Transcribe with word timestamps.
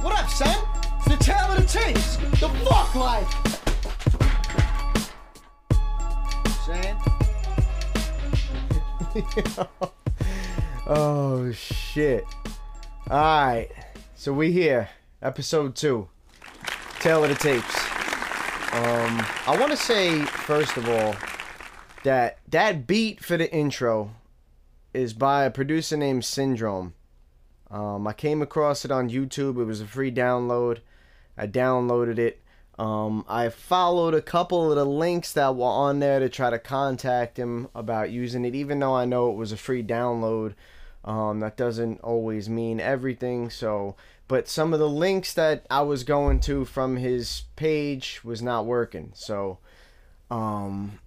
What 0.00 0.18
up, 0.18 0.28
son? 0.30 0.56
It's 0.98 1.08
the 1.08 1.16
tale 1.16 1.50
of 1.50 1.56
the 1.56 1.66
tapes. 1.66 2.16
The 2.40 2.48
fuck 2.64 2.94
life. 2.94 3.30
Saying? 6.66 6.96
Oh 10.88 11.50
shit. 11.50 12.24
Alright. 13.10 13.72
So 14.14 14.32
we 14.32 14.52
here. 14.52 14.88
Episode 15.20 15.74
two. 15.74 16.08
Tale 17.00 17.24
of 17.24 17.30
the 17.30 17.34
tapes. 17.34 17.76
Um 18.72 19.20
I 19.48 19.56
wanna 19.58 19.76
say, 19.76 20.20
first 20.22 20.76
of 20.76 20.88
all, 20.88 21.16
that 22.04 22.38
that 22.48 22.86
beat 22.86 23.24
for 23.24 23.36
the 23.36 23.52
intro 23.52 24.12
is 24.94 25.12
by 25.12 25.44
a 25.44 25.50
producer 25.50 25.96
named 25.96 26.24
Syndrome. 26.24 26.94
Um 27.70 28.06
I 28.06 28.12
came 28.12 28.42
across 28.42 28.84
it 28.84 28.90
on 28.90 29.10
YouTube. 29.10 29.60
It 29.60 29.64
was 29.64 29.80
a 29.80 29.86
free 29.86 30.12
download. 30.12 30.78
I 31.36 31.46
downloaded 31.46 32.18
it. 32.18 32.40
Um, 32.78 33.24
I 33.26 33.48
followed 33.48 34.14
a 34.14 34.20
couple 34.20 34.70
of 34.70 34.76
the 34.76 34.84
links 34.84 35.32
that 35.32 35.56
were 35.56 35.64
on 35.64 35.98
there 35.98 36.20
to 36.20 36.28
try 36.28 36.50
to 36.50 36.58
contact 36.58 37.38
him 37.38 37.68
about 37.74 38.10
using 38.10 38.44
it, 38.44 38.54
even 38.54 38.78
though 38.78 38.94
I 38.94 39.06
know 39.06 39.30
it 39.30 39.36
was 39.36 39.50
a 39.52 39.56
free 39.56 39.82
download. 39.82 40.54
Um, 41.04 41.40
that 41.40 41.56
doesn't 41.56 42.00
always 42.00 42.50
mean 42.50 42.80
everything. 42.80 43.48
So, 43.48 43.96
but 44.28 44.48
some 44.48 44.74
of 44.74 44.78
the 44.78 44.88
links 44.88 45.32
that 45.34 45.64
I 45.70 45.82
was 45.82 46.04
going 46.04 46.40
to 46.40 46.64
from 46.64 46.96
his 46.96 47.44
page 47.54 48.20
was 48.24 48.42
not 48.42 48.66
working. 48.66 49.12
So, 49.14 49.58
um, 50.30 50.98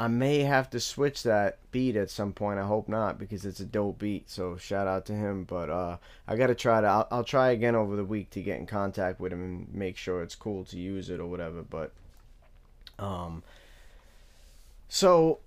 I 0.00 0.08
may 0.08 0.38
have 0.44 0.70
to 0.70 0.80
switch 0.80 1.24
that 1.24 1.58
beat 1.72 1.94
at 1.94 2.08
some 2.08 2.32
point. 2.32 2.58
I 2.58 2.64
hope 2.64 2.88
not 2.88 3.18
because 3.18 3.44
it's 3.44 3.60
a 3.60 3.66
dope 3.66 3.98
beat. 3.98 4.30
So 4.30 4.56
shout 4.56 4.86
out 4.86 5.04
to 5.06 5.12
him. 5.12 5.44
But 5.44 5.68
uh, 5.68 5.98
I 6.26 6.36
gotta 6.36 6.54
try 6.54 6.80
to. 6.80 6.86
I'll, 6.86 7.08
I'll 7.10 7.24
try 7.24 7.50
again 7.50 7.74
over 7.74 7.96
the 7.96 8.04
week 8.04 8.30
to 8.30 8.40
get 8.40 8.58
in 8.58 8.64
contact 8.64 9.20
with 9.20 9.30
him 9.30 9.44
and 9.44 9.74
make 9.74 9.98
sure 9.98 10.22
it's 10.22 10.34
cool 10.34 10.64
to 10.64 10.78
use 10.78 11.10
it 11.10 11.20
or 11.20 11.26
whatever. 11.26 11.60
But 11.60 11.92
um, 12.98 13.42
so 14.88 15.40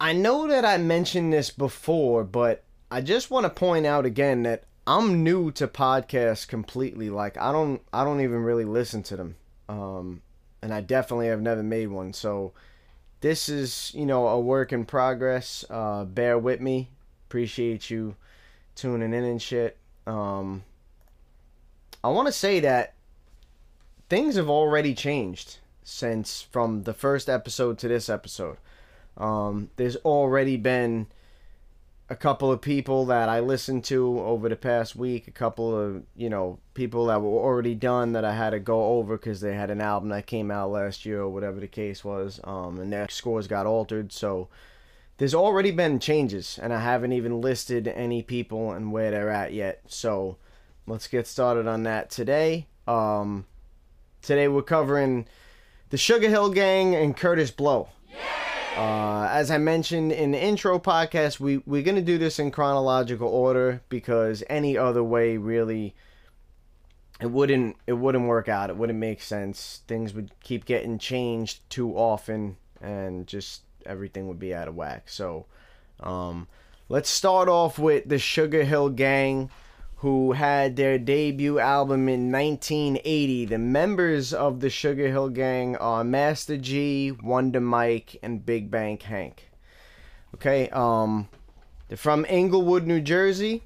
I 0.00 0.12
know 0.12 0.48
that 0.48 0.64
I 0.64 0.78
mentioned 0.78 1.32
this 1.32 1.50
before, 1.50 2.24
but 2.24 2.64
I 2.90 3.02
just 3.02 3.30
want 3.30 3.44
to 3.44 3.50
point 3.50 3.86
out 3.86 4.04
again 4.04 4.42
that 4.42 4.64
I'm 4.84 5.22
new 5.22 5.52
to 5.52 5.68
podcasts 5.68 6.48
completely. 6.48 7.08
Like 7.08 7.38
I 7.38 7.52
don't 7.52 7.80
I 7.92 8.02
don't 8.02 8.20
even 8.20 8.42
really 8.42 8.64
listen 8.64 9.04
to 9.04 9.16
them. 9.16 9.36
Um, 9.68 10.22
and 10.60 10.74
I 10.74 10.80
definitely 10.80 11.28
have 11.28 11.40
never 11.40 11.62
made 11.62 11.86
one. 11.86 12.12
So 12.12 12.52
this 13.22 13.48
is, 13.48 13.92
you 13.94 14.04
know, 14.04 14.28
a 14.28 14.38
work 14.38 14.72
in 14.72 14.84
progress. 14.84 15.64
Uh, 15.70 16.04
bear 16.04 16.38
with 16.38 16.60
me. 16.60 16.90
Appreciate 17.28 17.88
you 17.88 18.16
tuning 18.74 19.14
in 19.14 19.24
and 19.24 19.40
shit. 19.40 19.78
Um, 20.06 20.64
I 22.04 22.08
want 22.08 22.26
to 22.26 22.32
say 22.32 22.60
that 22.60 22.94
things 24.10 24.34
have 24.34 24.50
already 24.50 24.92
changed 24.92 25.58
since 25.84 26.42
from 26.42 26.82
the 26.82 26.92
first 26.92 27.28
episode 27.28 27.78
to 27.78 27.88
this 27.88 28.08
episode. 28.08 28.56
Um, 29.16 29.70
there's 29.76 29.96
already 29.96 30.56
been 30.56 31.06
a 32.12 32.16
couple 32.16 32.52
of 32.52 32.60
people 32.60 33.06
that 33.06 33.30
I 33.30 33.40
listened 33.40 33.84
to 33.84 34.20
over 34.20 34.50
the 34.50 34.54
past 34.54 34.94
week, 34.94 35.28
a 35.28 35.30
couple 35.30 35.74
of, 35.74 36.02
you 36.14 36.28
know, 36.28 36.58
people 36.74 37.06
that 37.06 37.22
were 37.22 37.30
already 37.30 37.74
done 37.74 38.12
that 38.12 38.22
I 38.22 38.34
had 38.34 38.50
to 38.50 38.60
go 38.60 38.98
over 38.98 39.16
because 39.16 39.40
they 39.40 39.54
had 39.54 39.70
an 39.70 39.80
album 39.80 40.10
that 40.10 40.26
came 40.26 40.50
out 40.50 40.70
last 40.70 41.06
year 41.06 41.22
or 41.22 41.30
whatever 41.30 41.58
the 41.58 41.66
case 41.66 42.04
was, 42.04 42.38
um, 42.44 42.78
and 42.78 42.92
their 42.92 43.08
scores 43.08 43.48
got 43.48 43.64
altered. 43.64 44.12
So 44.12 44.50
there's 45.16 45.34
already 45.34 45.70
been 45.70 45.98
changes, 46.00 46.58
and 46.62 46.70
I 46.74 46.80
haven't 46.80 47.12
even 47.12 47.40
listed 47.40 47.88
any 47.88 48.22
people 48.22 48.72
and 48.72 48.92
where 48.92 49.10
they're 49.10 49.30
at 49.30 49.54
yet. 49.54 49.80
So 49.86 50.36
let's 50.86 51.08
get 51.08 51.26
started 51.26 51.66
on 51.66 51.84
that 51.84 52.10
today. 52.10 52.66
Um, 52.86 53.46
today 54.20 54.48
we're 54.48 54.60
covering 54.60 55.26
the 55.88 55.96
Sugar 55.96 56.28
Hill 56.28 56.50
Gang 56.50 56.94
and 56.94 57.16
Kurtis 57.16 57.56
Blow. 57.56 57.88
Uh, 58.76 59.28
as 59.30 59.50
I 59.50 59.58
mentioned 59.58 60.12
in 60.12 60.30
the 60.30 60.42
intro 60.42 60.78
podcast, 60.78 61.38
we 61.38 61.58
we're 61.58 61.82
gonna 61.82 62.00
do 62.00 62.16
this 62.16 62.38
in 62.38 62.50
chronological 62.50 63.28
order 63.28 63.82
because 63.90 64.42
any 64.48 64.78
other 64.78 65.04
way 65.04 65.36
really 65.36 65.94
it 67.20 67.30
wouldn't 67.30 67.76
it 67.86 67.92
wouldn't 67.92 68.26
work 68.26 68.48
out. 68.48 68.70
It 68.70 68.76
wouldn't 68.76 68.98
make 68.98 69.20
sense. 69.20 69.82
Things 69.86 70.14
would 70.14 70.32
keep 70.40 70.64
getting 70.64 70.98
changed 70.98 71.68
too 71.68 71.92
often, 71.92 72.56
and 72.80 73.26
just 73.26 73.62
everything 73.84 74.26
would 74.28 74.38
be 74.38 74.54
out 74.54 74.68
of 74.68 74.74
whack. 74.74 75.08
So, 75.08 75.46
um, 76.00 76.48
let's 76.88 77.10
start 77.10 77.48
off 77.48 77.78
with 77.78 78.08
the 78.08 78.18
Sugar 78.18 78.64
Hill 78.64 78.88
Gang 78.88 79.50
who 80.02 80.32
had 80.32 80.74
their 80.74 80.98
debut 80.98 81.60
album 81.60 82.08
in 82.08 82.32
1980. 82.32 83.44
The 83.44 83.58
members 83.58 84.34
of 84.34 84.58
the 84.58 84.68
Sugar 84.68 85.06
Hill 85.06 85.28
Gang 85.28 85.76
are 85.76 86.02
Master 86.02 86.56
Gee, 86.56 87.12
Wonder 87.12 87.60
Mike, 87.60 88.16
and 88.20 88.44
Big 88.44 88.68
Bank 88.68 89.02
Hank. 89.02 89.48
Okay, 90.34 90.68
um, 90.70 91.28
they're 91.86 91.96
from 91.96 92.26
Englewood, 92.28 92.84
New 92.84 93.00
Jersey. 93.00 93.62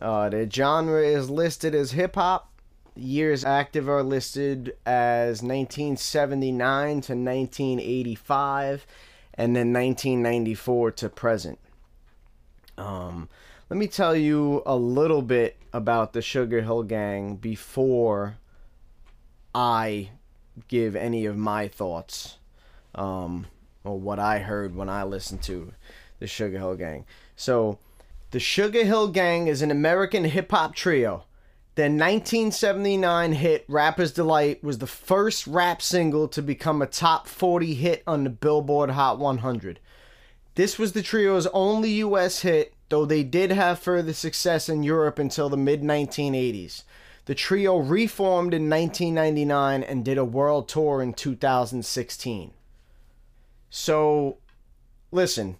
Uh, 0.00 0.28
their 0.30 0.50
genre 0.50 1.00
is 1.00 1.30
listed 1.30 1.76
as 1.76 1.92
hip 1.92 2.16
hop. 2.16 2.50
Years 2.96 3.44
active 3.44 3.88
are 3.88 4.02
listed 4.02 4.74
as 4.84 5.42
1979 5.42 6.88
to 7.02 7.12
1985, 7.12 8.84
and 9.34 9.54
then 9.54 9.72
1994 9.72 10.90
to 10.90 11.08
present. 11.08 11.60
Um, 12.76 13.28
let 13.72 13.78
me 13.78 13.86
tell 13.86 14.14
you 14.14 14.62
a 14.66 14.76
little 14.76 15.22
bit 15.22 15.56
about 15.72 16.12
the 16.12 16.20
Sugar 16.20 16.60
Hill 16.60 16.82
Gang 16.82 17.36
before 17.36 18.36
I 19.54 20.10
give 20.68 20.94
any 20.94 21.24
of 21.24 21.38
my 21.38 21.68
thoughts 21.68 22.36
um, 22.94 23.46
or 23.82 23.98
what 23.98 24.18
I 24.18 24.40
heard 24.40 24.76
when 24.76 24.90
I 24.90 25.04
listened 25.04 25.40
to 25.44 25.72
the 26.18 26.26
Sugar 26.26 26.58
Hill 26.58 26.76
Gang. 26.76 27.06
So, 27.34 27.78
the 28.30 28.38
Sugar 28.38 28.84
Hill 28.84 29.08
Gang 29.08 29.46
is 29.46 29.62
an 29.62 29.70
American 29.70 30.24
hip 30.24 30.50
hop 30.50 30.74
trio. 30.74 31.24
Their 31.74 31.86
1979 31.86 33.32
hit 33.32 33.64
Rapper's 33.68 34.12
Delight 34.12 34.62
was 34.62 34.80
the 34.80 34.86
first 34.86 35.46
rap 35.46 35.80
single 35.80 36.28
to 36.28 36.42
become 36.42 36.82
a 36.82 36.86
top 36.86 37.26
40 37.26 37.72
hit 37.72 38.02
on 38.06 38.24
the 38.24 38.28
Billboard 38.28 38.90
Hot 38.90 39.18
100. 39.18 39.80
This 40.56 40.78
was 40.78 40.92
the 40.92 41.00
trio's 41.00 41.46
only 41.54 41.92
US 41.92 42.42
hit 42.42 42.74
though 42.92 43.06
they 43.06 43.22
did 43.22 43.50
have 43.50 43.78
further 43.78 44.12
success 44.12 44.68
in 44.68 44.82
Europe 44.82 45.18
until 45.18 45.48
the 45.48 45.56
mid 45.56 45.80
1980s. 45.80 46.82
The 47.24 47.34
trio 47.34 47.78
reformed 47.78 48.52
in 48.52 48.68
1999 48.68 49.82
and 49.82 50.04
did 50.04 50.18
a 50.18 50.26
world 50.26 50.68
tour 50.68 51.00
in 51.00 51.14
2016. 51.14 52.52
So, 53.70 54.36
listen, 55.10 55.56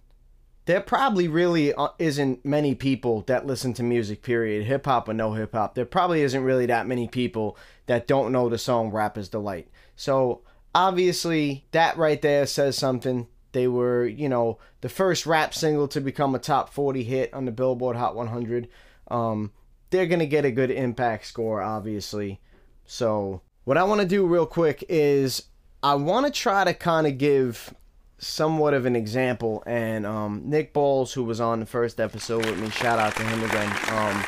there 0.66 0.82
probably 0.82 1.26
really 1.26 1.72
uh, 1.72 1.88
isn't 1.98 2.44
many 2.44 2.74
people 2.74 3.22
that 3.22 3.46
listen 3.46 3.72
to 3.74 3.82
music, 3.82 4.22
period, 4.22 4.66
hip 4.66 4.84
hop 4.84 5.08
or 5.08 5.14
no 5.14 5.32
hip 5.32 5.52
hop. 5.54 5.74
There 5.74 5.86
probably 5.86 6.20
isn't 6.20 6.44
really 6.44 6.66
that 6.66 6.86
many 6.86 7.08
people 7.08 7.56
that 7.86 8.06
don't 8.06 8.30
know 8.30 8.50
the 8.50 8.58
song 8.58 8.90
Rapper's 8.90 9.30
Delight. 9.30 9.68
So, 9.96 10.42
obviously, 10.74 11.64
that 11.70 11.96
right 11.96 12.20
there 12.20 12.44
says 12.44 12.76
something. 12.76 13.26
They 13.52 13.68
were, 13.68 14.06
you 14.06 14.28
know, 14.28 14.58
the 14.80 14.88
first 14.88 15.26
rap 15.26 15.54
single 15.54 15.88
to 15.88 16.00
become 16.00 16.34
a 16.34 16.38
top 16.38 16.72
40 16.72 17.04
hit 17.04 17.32
on 17.34 17.44
the 17.44 17.52
Billboard 17.52 17.96
Hot 17.96 18.16
100. 18.16 18.68
Um, 19.08 19.52
they're 19.90 20.06
going 20.06 20.20
to 20.20 20.26
get 20.26 20.44
a 20.44 20.50
good 20.50 20.70
impact 20.70 21.26
score, 21.26 21.60
obviously. 21.62 22.40
So, 22.86 23.42
what 23.64 23.78
I 23.78 23.84
want 23.84 24.00
to 24.00 24.06
do 24.06 24.26
real 24.26 24.46
quick 24.46 24.84
is 24.88 25.44
I 25.82 25.94
want 25.94 26.26
to 26.26 26.32
try 26.32 26.64
to 26.64 26.74
kind 26.74 27.06
of 27.06 27.18
give 27.18 27.74
somewhat 28.18 28.72
of 28.72 28.86
an 28.86 28.96
example. 28.96 29.62
And 29.66 30.06
um, 30.06 30.42
Nick 30.44 30.72
Balls, 30.72 31.12
who 31.12 31.24
was 31.24 31.40
on 31.40 31.60
the 31.60 31.66
first 31.66 32.00
episode 32.00 32.46
with 32.46 32.58
me, 32.58 32.70
shout 32.70 32.98
out 32.98 33.14
to 33.16 33.22
him 33.22 33.42
again. 33.44 33.70
Um, 33.90 34.24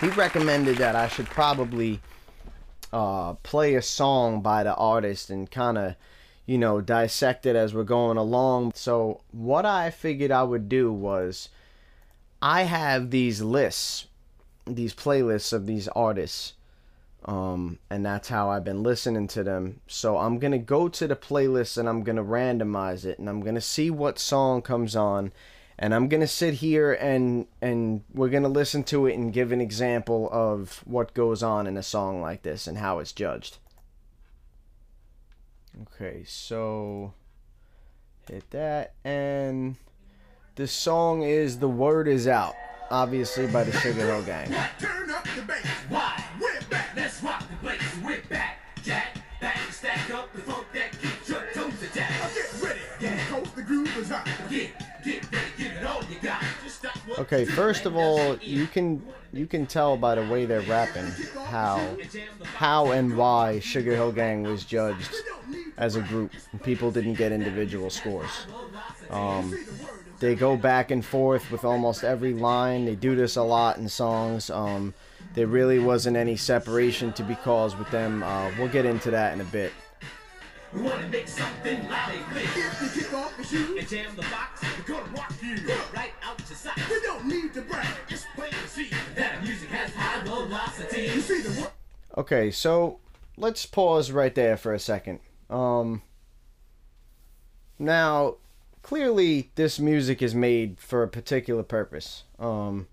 he 0.00 0.08
recommended 0.16 0.78
that 0.78 0.94
I 0.94 1.08
should 1.08 1.26
probably 1.26 2.00
uh, 2.92 3.34
play 3.34 3.74
a 3.74 3.82
song 3.82 4.40
by 4.42 4.62
the 4.62 4.74
artist 4.74 5.30
and 5.30 5.50
kind 5.50 5.78
of 5.78 5.96
you 6.50 6.58
know, 6.58 6.80
dissect 6.80 7.46
it 7.46 7.54
as 7.54 7.72
we're 7.72 7.84
going 7.84 8.16
along. 8.16 8.72
So, 8.74 9.20
what 9.30 9.64
I 9.64 9.90
figured 9.90 10.32
I 10.32 10.42
would 10.42 10.68
do 10.68 10.92
was 10.92 11.48
I 12.42 12.62
have 12.62 13.12
these 13.12 13.40
lists, 13.40 14.08
these 14.66 14.92
playlists 14.92 15.52
of 15.52 15.66
these 15.66 15.86
artists. 15.86 16.54
Um, 17.24 17.78
and 17.88 18.04
that's 18.04 18.30
how 18.30 18.50
I've 18.50 18.64
been 18.64 18.82
listening 18.82 19.28
to 19.28 19.44
them. 19.44 19.78
So 19.86 20.16
I'm 20.18 20.40
gonna 20.40 20.58
go 20.58 20.88
to 20.88 21.06
the 21.06 21.14
playlist 21.14 21.78
and 21.78 21.88
I'm 21.88 22.02
gonna 22.02 22.24
randomize 22.24 23.04
it 23.04 23.20
and 23.20 23.28
I'm 23.28 23.42
gonna 23.42 23.60
see 23.60 23.88
what 23.88 24.18
song 24.18 24.60
comes 24.60 24.96
on 24.96 25.32
and 25.78 25.94
I'm 25.94 26.08
gonna 26.08 26.26
sit 26.26 26.54
here 26.54 26.94
and 26.94 27.46
and 27.62 28.02
we're 28.12 28.30
gonna 28.30 28.48
listen 28.48 28.82
to 28.84 29.06
it 29.06 29.14
and 29.14 29.32
give 29.32 29.52
an 29.52 29.60
example 29.60 30.28
of 30.32 30.82
what 30.84 31.14
goes 31.14 31.44
on 31.44 31.68
in 31.68 31.76
a 31.76 31.82
song 31.84 32.20
like 32.20 32.42
this 32.42 32.66
and 32.66 32.78
how 32.78 32.98
it's 32.98 33.12
judged. 33.12 33.58
Okay, 35.82 36.24
so 36.26 37.14
hit 38.28 38.50
that 38.50 38.92
and 39.02 39.76
the 40.56 40.66
song 40.66 41.22
is 41.22 41.58
The 41.58 41.68
Word 41.68 42.06
Is 42.06 42.28
Out, 42.28 42.54
obviously 42.90 43.46
by 43.46 43.64
the 43.64 43.72
Sugar 43.72 44.06
Hill 44.06 44.22
Gang. 44.24 44.50
Back. 44.50 44.78
Jack, 48.82 49.16
bang, 49.40 49.70
stack 49.70 50.10
up 50.10 50.30
the 50.34 50.40
funk 50.42 50.66
that 50.74 50.92
keeps 51.00 51.28
your 51.30 51.40
ready. 52.62 52.80
Okay, 57.18 57.44
first 57.44 57.86
of 57.86 57.96
all, 57.96 58.36
you 58.36 58.66
can 58.66 59.02
you 59.32 59.46
can 59.46 59.66
tell 59.66 59.96
by 59.96 60.14
the 60.14 60.26
way 60.30 60.44
they're 60.44 60.60
rapping 60.62 61.10
how 61.46 61.96
how 62.42 62.90
and 62.90 63.16
why 63.16 63.60
Sugar 63.60 63.92
Hill 63.94 64.12
Gang 64.12 64.42
was 64.42 64.64
judged 64.64 65.14
as 65.80 65.96
a 65.96 66.02
group. 66.02 66.32
People 66.62 66.92
didn't 66.92 67.14
get 67.14 67.32
individual 67.32 67.90
scores. 67.90 68.46
Um, 69.10 69.56
they 70.20 70.34
go 70.34 70.56
back 70.56 70.90
and 70.90 71.04
forth 71.04 71.50
with 71.50 71.64
almost 71.64 72.04
every 72.04 72.34
line. 72.34 72.84
They 72.84 72.94
do 72.94 73.16
this 73.16 73.36
a 73.36 73.42
lot 73.42 73.78
in 73.78 73.88
songs. 73.88 74.50
Um, 74.50 74.94
there 75.34 75.46
really 75.46 75.78
wasn't 75.78 76.16
any 76.16 76.36
separation 76.36 77.12
to 77.14 77.22
be 77.22 77.34
caused 77.34 77.78
with 77.78 77.90
them. 77.90 78.22
Uh, 78.22 78.50
we'll 78.58 78.68
get 78.68 78.84
into 78.84 79.10
that 79.10 79.32
in 79.32 79.40
a 79.40 79.44
bit. 79.44 79.72
We 80.72 80.82
wanna 80.82 81.08
make 81.08 81.26
something 81.26 81.88
loud 81.88 82.14
and 82.14 82.24
clear. 82.26 82.70
And 83.78 83.88
jam 83.88 84.14
the 84.14 84.22
box, 84.22 84.62
we're 84.78 84.94
gonna 84.94 85.10
rock 85.12 85.32
you 85.42 85.56
right 85.96 86.12
out 86.22 86.40
your 86.48 87.00
don't 87.02 87.26
need 87.26 87.54
to 87.54 87.62
brag. 87.62 87.88
It's 88.08 88.24
plain 88.36 88.52
to 88.52 88.68
see 88.68 88.90
that 89.16 89.42
music 89.42 89.68
has 89.70 89.92
high 89.94 90.22
velocity. 90.22 91.10
Okay, 92.16 92.50
so 92.50 92.98
let's 93.36 93.66
pause 93.66 94.12
right 94.12 94.34
there 94.34 94.56
for 94.56 94.72
a 94.72 94.78
second. 94.78 95.18
Um, 95.50 96.02
now, 97.78 98.36
clearly, 98.82 99.50
this 99.56 99.78
music 99.78 100.22
is 100.22 100.34
made 100.34 100.78
for 100.78 101.02
a 101.02 101.08
particular 101.08 101.62
purpose. 101.62 102.24
Um, 102.38 102.86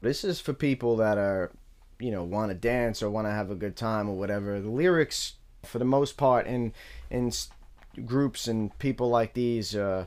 this 0.00 0.24
is 0.24 0.40
for 0.40 0.52
people 0.52 0.96
that 0.96 1.18
are, 1.18 1.52
you 1.98 2.10
know, 2.10 2.24
want 2.24 2.50
to 2.50 2.54
dance 2.54 3.02
or 3.02 3.10
want 3.10 3.26
to 3.26 3.32
have 3.32 3.50
a 3.50 3.54
good 3.54 3.76
time 3.76 4.08
or 4.08 4.16
whatever. 4.16 4.60
The 4.60 4.70
lyrics, 4.70 5.34
for 5.64 5.78
the 5.78 5.84
most 5.84 6.16
part, 6.16 6.46
in 6.46 6.72
in 7.10 7.32
groups 8.06 8.48
and 8.48 8.76
people 8.78 9.10
like 9.10 9.34
these, 9.34 9.74
uh, 9.74 10.06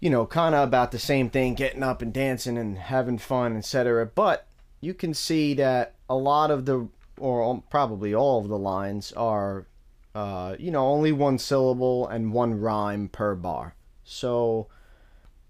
you 0.00 0.10
know, 0.10 0.26
kind 0.26 0.54
of 0.54 0.66
about 0.66 0.92
the 0.92 0.98
same 0.98 1.30
thing, 1.30 1.54
getting 1.54 1.82
up 1.82 2.02
and 2.02 2.12
dancing 2.12 2.58
and 2.58 2.78
having 2.78 3.18
fun, 3.18 3.56
etc. 3.56 4.06
But 4.06 4.46
you 4.80 4.94
can 4.94 5.14
see 5.14 5.54
that 5.54 5.94
a 6.08 6.16
lot 6.16 6.50
of 6.50 6.66
the, 6.66 6.88
or 7.18 7.62
probably 7.70 8.14
all 8.14 8.40
of 8.40 8.48
the 8.48 8.58
lines 8.58 9.12
are, 9.12 9.66
uh, 10.14 10.56
you 10.58 10.70
know, 10.70 10.86
only 10.86 11.12
one 11.12 11.38
syllable 11.38 12.08
and 12.08 12.32
one 12.32 12.60
rhyme 12.60 13.08
per 13.08 13.34
bar. 13.34 13.74
So 14.04 14.68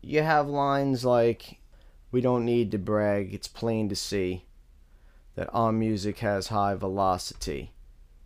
you 0.03 0.23
have 0.23 0.49
lines 0.49 1.05
like, 1.05 1.61
we 2.11 2.21
don't 2.21 2.45
need 2.45 2.71
to 2.73 2.79
brag, 2.79 3.33
it's 3.33 3.49
plain 3.49 3.89
to 3.89 3.97
see 3.97 4.45
that 5.35 5.49
our 5.53 5.73
music 5.73 6.19
has 6.19 6.49
high 6.49 6.75
velocity. 6.75 7.73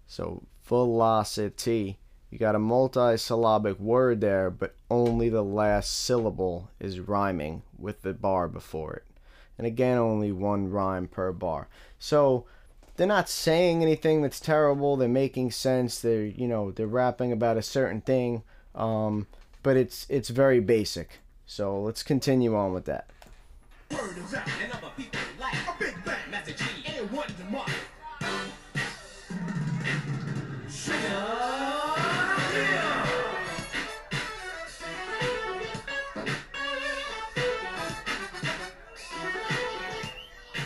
So 0.06 0.42
velocity. 0.64 1.98
You 2.30 2.38
got 2.38 2.56
a 2.56 2.58
multi-syllabic 2.58 3.78
word 3.78 4.20
there, 4.20 4.50
but 4.50 4.74
only 4.90 5.28
the 5.28 5.44
last 5.44 5.94
syllable 5.94 6.70
is 6.80 6.98
rhyming 6.98 7.62
with 7.78 8.02
the 8.02 8.12
bar 8.12 8.48
before 8.48 8.94
it. 8.94 9.04
And 9.56 9.68
again, 9.68 9.98
only 9.98 10.32
one 10.32 10.70
rhyme 10.70 11.06
per 11.06 11.30
bar. 11.30 11.68
So 11.98 12.46
they're 12.96 13.06
not 13.06 13.28
saying 13.28 13.82
anything 13.82 14.22
that's 14.22 14.40
terrible. 14.40 14.96
They're 14.96 15.08
making 15.08 15.50
sense. 15.50 16.00
They're 16.00 16.24
you 16.24 16.46
know 16.46 16.70
they're 16.70 16.86
rapping 16.86 17.32
about 17.32 17.56
a 17.56 17.62
certain 17.62 18.00
thing, 18.00 18.42
um, 18.74 19.26
but 19.62 19.76
it's 19.76 20.06
it's 20.08 20.28
very 20.28 20.60
basic. 20.60 21.20
So 21.46 21.80
let's 21.80 22.02
continue 22.02 22.56
on 22.56 22.72
with 22.72 22.84
that. 22.86 23.08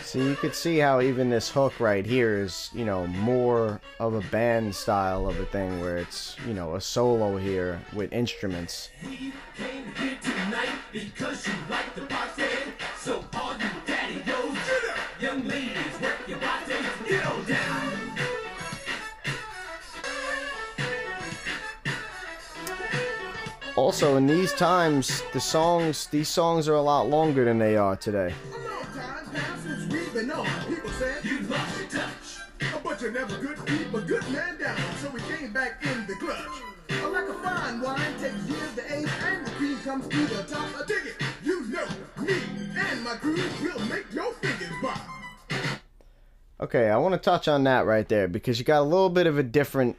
So 0.09 0.17
you 0.17 0.35
could 0.35 0.55
see 0.55 0.79
how 0.79 1.01
even 1.01 1.29
this 1.29 1.51
hook 1.51 1.79
right 1.79 2.03
here 2.03 2.39
is, 2.39 2.71
you 2.73 2.83
know, 2.83 3.05
more 3.05 3.79
of 3.99 4.15
a 4.15 4.21
band 4.31 4.73
style 4.73 5.27
of 5.27 5.39
a 5.39 5.45
thing 5.45 5.79
where 5.81 5.97
it's, 5.97 6.35
you 6.47 6.55
know, 6.55 6.73
a 6.73 6.81
solo 6.81 7.37
here 7.37 7.79
with 7.93 8.11
instruments. 8.11 8.89
Also, 23.75 24.15
in 24.17 24.25
these 24.25 24.53
times, 24.53 25.21
the 25.33 25.39
songs, 25.39 26.07
these 26.07 26.27
songs 26.27 26.67
are 26.67 26.73
a 26.73 26.81
lot 26.81 27.07
longer 27.07 27.45
than 27.45 27.59
they 27.59 27.77
are 27.77 27.95
today 27.95 28.33
my 43.09 43.17
will 43.63 43.79
make 43.87 44.05
your 44.13 44.31
fingers. 44.33 44.69
Okay, 46.61 46.89
I 46.89 46.97
want 46.97 47.13
to 47.13 47.19
touch 47.19 47.47
on 47.47 47.63
that 47.63 47.85
right 47.85 48.07
there 48.07 48.27
because 48.27 48.59
you 48.59 48.65
got 48.65 48.81
a 48.81 48.83
little 48.83 49.09
bit 49.09 49.27
of 49.27 49.37
a 49.37 49.43
different, 49.43 49.97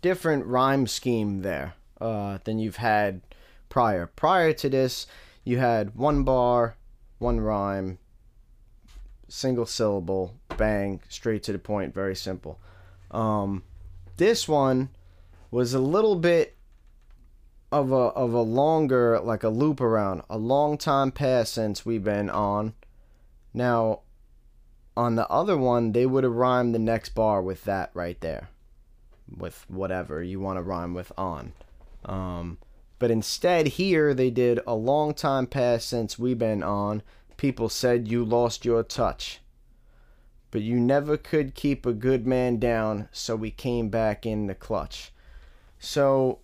different 0.00 0.46
rhyme 0.46 0.86
scheme 0.86 1.42
there 1.42 1.74
uh, 2.00 2.38
than 2.44 2.58
you've 2.58 2.76
had 2.76 3.20
prior. 3.68 4.06
Prior 4.06 4.52
to 4.54 4.68
this, 4.68 5.06
you 5.44 5.58
had 5.58 5.94
one 5.94 6.24
bar, 6.24 6.76
one 7.18 7.40
rhyme, 7.40 7.98
single 9.28 9.66
syllable, 9.66 10.34
bang, 10.56 11.00
straight 11.08 11.42
to 11.44 11.52
the 11.52 11.58
point, 11.58 11.94
very 11.94 12.16
simple. 12.16 12.58
Um, 13.10 13.62
this 14.16 14.48
one 14.48 14.88
was 15.50 15.74
a 15.74 15.78
little 15.78 16.16
bit 16.16 16.55
of 17.72 17.92
a 17.92 17.94
of 17.94 18.32
a 18.32 18.42
longer 18.42 19.20
like 19.20 19.42
a 19.42 19.48
loop 19.48 19.80
around, 19.80 20.22
a 20.30 20.38
long 20.38 20.78
time 20.78 21.10
past 21.10 21.52
since 21.52 21.84
we've 21.84 22.04
been 22.04 22.30
on. 22.30 22.74
Now, 23.52 24.00
on 24.96 25.16
the 25.16 25.28
other 25.28 25.56
one, 25.56 25.92
they 25.92 26.06
would 26.06 26.24
have 26.24 26.32
rhymed 26.32 26.74
the 26.74 26.78
next 26.78 27.10
bar 27.10 27.42
with 27.42 27.64
that 27.64 27.90
right 27.94 28.20
there, 28.20 28.50
with 29.36 29.64
whatever 29.68 30.22
you 30.22 30.40
want 30.40 30.58
to 30.58 30.62
rhyme 30.62 30.94
with 30.94 31.12
on. 31.16 31.52
Um, 32.04 32.58
but 32.98 33.10
instead, 33.10 33.66
here 33.66 34.14
they 34.14 34.30
did 34.30 34.60
a 34.66 34.74
long 34.74 35.14
time 35.14 35.46
past 35.46 35.88
since 35.88 36.18
we've 36.18 36.38
been 36.38 36.62
on, 36.62 37.02
People 37.36 37.68
said 37.68 38.08
you 38.08 38.24
lost 38.24 38.64
your 38.64 38.82
touch. 38.82 39.40
But 40.50 40.62
you 40.62 40.80
never 40.80 41.16
could 41.16 41.54
keep 41.54 41.84
a 41.84 41.92
good 41.92 42.26
man 42.26 42.58
down, 42.58 43.08
so 43.12 43.36
we 43.36 43.50
came 43.50 43.90
back 43.90 44.24
in 44.24 44.46
the 44.46 44.54
clutch. 44.54 45.12
So 45.78 46.38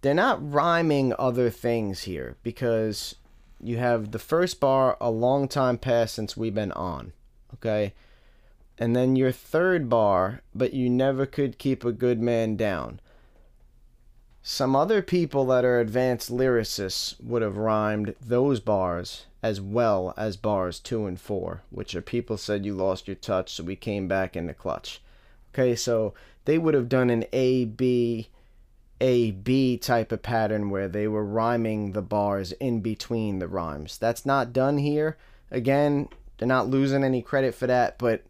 they're 0.00 0.14
not 0.14 0.52
rhyming 0.52 1.14
other 1.18 1.50
things 1.50 2.02
here 2.02 2.36
because 2.42 3.16
you 3.62 3.76
have 3.76 4.10
the 4.10 4.18
first 4.18 4.60
bar 4.60 4.96
a 5.00 5.10
long 5.10 5.46
time 5.48 5.78
past 5.78 6.14
since 6.14 6.36
we've 6.36 6.54
been 6.54 6.72
on. 6.72 7.12
Okay? 7.54 7.92
And 8.78 8.96
then 8.96 9.14
your 9.14 9.32
third 9.32 9.88
bar, 9.88 10.40
but 10.54 10.72
you 10.72 10.88
never 10.88 11.26
could 11.26 11.58
keep 11.58 11.84
a 11.84 11.92
good 11.92 12.20
man 12.20 12.56
down. 12.56 13.00
Some 14.42 14.74
other 14.74 15.02
people 15.02 15.44
that 15.46 15.66
are 15.66 15.80
advanced 15.80 16.30
lyricists 16.30 17.22
would 17.22 17.42
have 17.42 17.58
rhymed 17.58 18.14
those 18.22 18.58
bars 18.58 19.26
as 19.42 19.60
well 19.60 20.14
as 20.16 20.38
bars 20.38 20.80
2 20.80 21.06
and 21.06 21.20
4, 21.20 21.62
which 21.70 21.94
are 21.94 22.02
people 22.02 22.38
said 22.38 22.64
you 22.64 22.74
lost 22.74 23.06
your 23.06 23.16
touch, 23.16 23.52
so 23.52 23.64
we 23.64 23.76
came 23.76 24.08
back 24.08 24.36
in 24.36 24.46
the 24.46 24.54
clutch. 24.54 25.02
Okay, 25.52 25.74
so 25.76 26.14
they 26.46 26.56
would 26.56 26.74
have 26.74 26.88
done 26.88 27.10
an 27.10 27.24
A, 27.32 27.66
B, 27.66 28.28
A, 29.00 29.30
B 29.30 29.76
type 29.76 30.12
of 30.12 30.22
pattern 30.22 30.70
where 30.70 30.88
they 30.88 31.08
were 31.08 31.24
rhyming 31.24 31.92
the 31.92 32.02
bars 32.02 32.52
in 32.52 32.80
between 32.80 33.38
the 33.38 33.48
rhymes. 33.48 33.98
That's 33.98 34.26
not 34.26 34.52
done 34.52 34.78
here. 34.78 35.16
Again, 35.50 36.08
they're 36.38 36.48
not 36.48 36.68
losing 36.68 37.04
any 37.04 37.22
credit 37.22 37.54
for 37.54 37.66
that, 37.66 37.98
but 37.98 38.22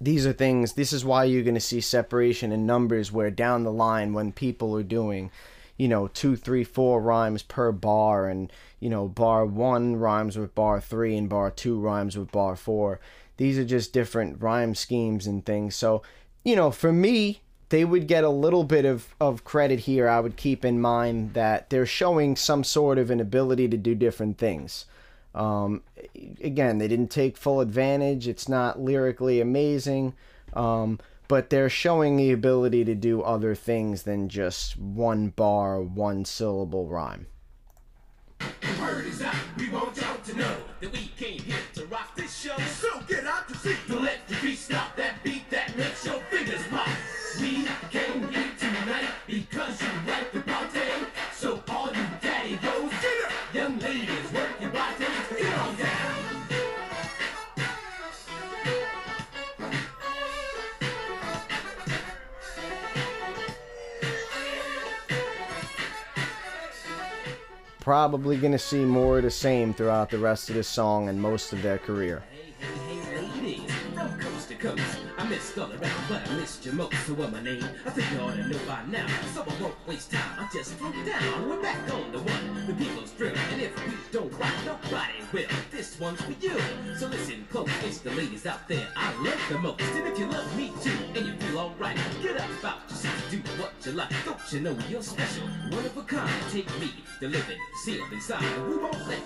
these 0.00 0.26
are 0.26 0.32
things, 0.32 0.74
this 0.74 0.92
is 0.92 1.04
why 1.04 1.24
you're 1.24 1.42
going 1.42 1.54
to 1.54 1.60
see 1.60 1.80
separation 1.80 2.52
in 2.52 2.66
numbers 2.66 3.10
where 3.10 3.30
down 3.30 3.64
the 3.64 3.72
line 3.72 4.12
when 4.12 4.32
people 4.32 4.76
are 4.76 4.82
doing 4.82 5.30
you 5.76 5.88
know, 5.88 6.08
two, 6.08 6.36
three, 6.36 6.64
four 6.64 7.00
rhymes 7.00 7.42
per 7.42 7.72
bar, 7.72 8.28
and 8.28 8.52
you 8.78 8.88
know, 8.88 9.08
bar 9.08 9.44
one 9.44 9.96
rhymes 9.96 10.38
with 10.38 10.54
bar 10.54 10.80
three, 10.80 11.16
and 11.16 11.28
bar 11.28 11.50
two 11.50 11.78
rhymes 11.78 12.16
with 12.16 12.30
bar 12.30 12.56
four. 12.56 13.00
These 13.36 13.58
are 13.58 13.64
just 13.64 13.92
different 13.92 14.40
rhyme 14.40 14.74
schemes 14.74 15.26
and 15.26 15.44
things. 15.44 15.74
So, 15.74 16.02
you 16.44 16.54
know, 16.54 16.70
for 16.70 16.92
me, 16.92 17.40
they 17.74 17.84
would 17.84 18.06
get 18.06 18.22
a 18.22 18.28
little 18.28 18.62
bit 18.62 18.84
of, 18.84 19.16
of 19.20 19.42
credit 19.42 19.80
here. 19.80 20.08
I 20.08 20.20
would 20.20 20.36
keep 20.36 20.64
in 20.64 20.80
mind 20.80 21.34
that 21.34 21.70
they're 21.70 21.84
showing 21.84 22.36
some 22.36 22.62
sort 22.62 22.98
of 22.98 23.10
an 23.10 23.18
ability 23.18 23.66
to 23.66 23.76
do 23.76 23.96
different 23.96 24.38
things. 24.38 24.84
Um, 25.34 25.82
again, 26.40 26.78
they 26.78 26.86
didn't 26.86 27.10
take 27.10 27.36
full 27.36 27.60
advantage. 27.60 28.28
It's 28.28 28.48
not 28.48 28.78
lyrically 28.78 29.40
amazing, 29.40 30.14
um, 30.52 31.00
but 31.26 31.50
they're 31.50 31.68
showing 31.68 32.16
the 32.16 32.30
ability 32.30 32.84
to 32.84 32.94
do 32.94 33.22
other 33.22 33.56
things 33.56 34.04
than 34.04 34.28
just 34.28 34.78
one 34.78 35.30
bar, 35.30 35.82
one 35.82 36.24
syllable 36.24 36.86
rhyme. 36.86 37.26
So 42.68 43.00
get 43.08 43.24
out 43.24 43.48
to 43.48 43.56
seek 43.56 43.84
to 43.88 43.98
let 43.98 44.28
the 44.28 44.36
beat 44.42 44.58
stop 44.58 44.94
that 44.96 45.24
beat 45.24 45.43
Probably 67.94 68.36
gonna 68.36 68.58
see 68.58 68.84
more 68.84 69.18
of 69.18 69.22
the 69.22 69.30
same 69.30 69.72
throughout 69.72 70.10
the 70.10 70.18
rest 70.18 70.48
of 70.48 70.56
this 70.56 70.66
song 70.66 71.08
and 71.08 71.22
most 71.22 71.52
of 71.52 71.62
their 71.62 71.78
career. 71.78 72.24
To. 74.60 74.76
I 75.18 75.28
missed 75.28 75.56
all 75.58 75.70
around, 75.70 76.04
but 76.08 76.28
I 76.28 76.34
missed 76.34 76.66
you 76.66 76.72
most. 76.72 76.96
So 77.06 77.14
what 77.14 77.30
my 77.30 77.40
name? 77.40 77.62
I 77.86 77.90
think 77.90 78.10
you 78.10 78.18
ought 78.18 78.34
to 78.34 78.48
know 78.48 78.58
by 78.66 78.82
now. 78.88 79.06
So 79.32 79.42
I 79.42 79.62
won't 79.62 79.76
waste 79.86 80.10
time. 80.10 80.22
I 80.40 80.48
just 80.52 80.74
throw 80.74 80.90
down. 80.90 81.48
We're 81.48 81.62
back 81.62 81.78
on 81.94 82.10
the 82.10 82.18
one. 82.18 82.66
The 82.66 82.74
people's 82.74 83.12
drill. 83.12 83.36
And 83.52 83.62
if 83.62 83.86
we 83.86 83.92
don't 84.10 84.32
rock, 84.40 84.54
nobody 84.66 85.12
will. 85.32 85.56
This 85.70 86.00
one's 86.00 86.20
for 86.20 86.32
you. 86.40 86.58
So 86.98 87.06
listen 87.06 87.46
close. 87.52 87.70
It's 87.84 87.98
the 87.98 88.10
ladies 88.12 88.44
out 88.44 88.66
there 88.66 88.88
I 88.96 89.14
love 89.22 89.40
the 89.48 89.58
most. 89.58 89.82
And 89.82 90.08
if 90.08 90.18
you 90.18 90.26
love 90.26 90.56
me 90.56 90.72
too, 90.82 90.98
and 91.14 91.26
you 91.26 91.34
feel 91.34 91.58
alright, 91.58 91.98
get 92.22 92.40
up 92.40 92.64
out. 92.64 92.93
Do 93.34 93.40
what 93.60 93.72
you 93.84 93.92
like. 93.92 94.10
Don't 94.24 94.52
you 94.52 94.60
know 94.60 94.76
you're 94.88 95.02
special? 95.02 95.48
One 95.70 95.84
of 95.84 95.96
a 95.96 96.02
kind. 96.02 96.30
Take 96.52 96.68
me, 96.78 96.92
delivered, 97.18 97.56
sealed 97.84 98.12
inside. 98.12 98.44
We 98.68 98.76
won't 98.76 99.08
let 99.08 99.18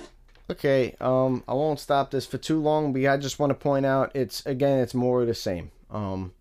Okay, 0.51 0.97
um, 0.99 1.45
I 1.47 1.53
won't 1.53 1.79
stop 1.79 2.11
this 2.11 2.25
for 2.25 2.39
too 2.39 2.59
long, 2.59 2.95
but 2.95 3.05
I 3.05 3.19
just 3.19 3.39
want 3.39 3.51
to 3.51 3.55
point 3.55 3.85
out 3.85 4.13
it's 4.15 4.47
again 4.47 4.79
it's 4.79 4.95
more 4.95 5.21
of 5.21 5.27
the 5.27 5.35
same. 5.35 5.73
Um, 5.91 6.33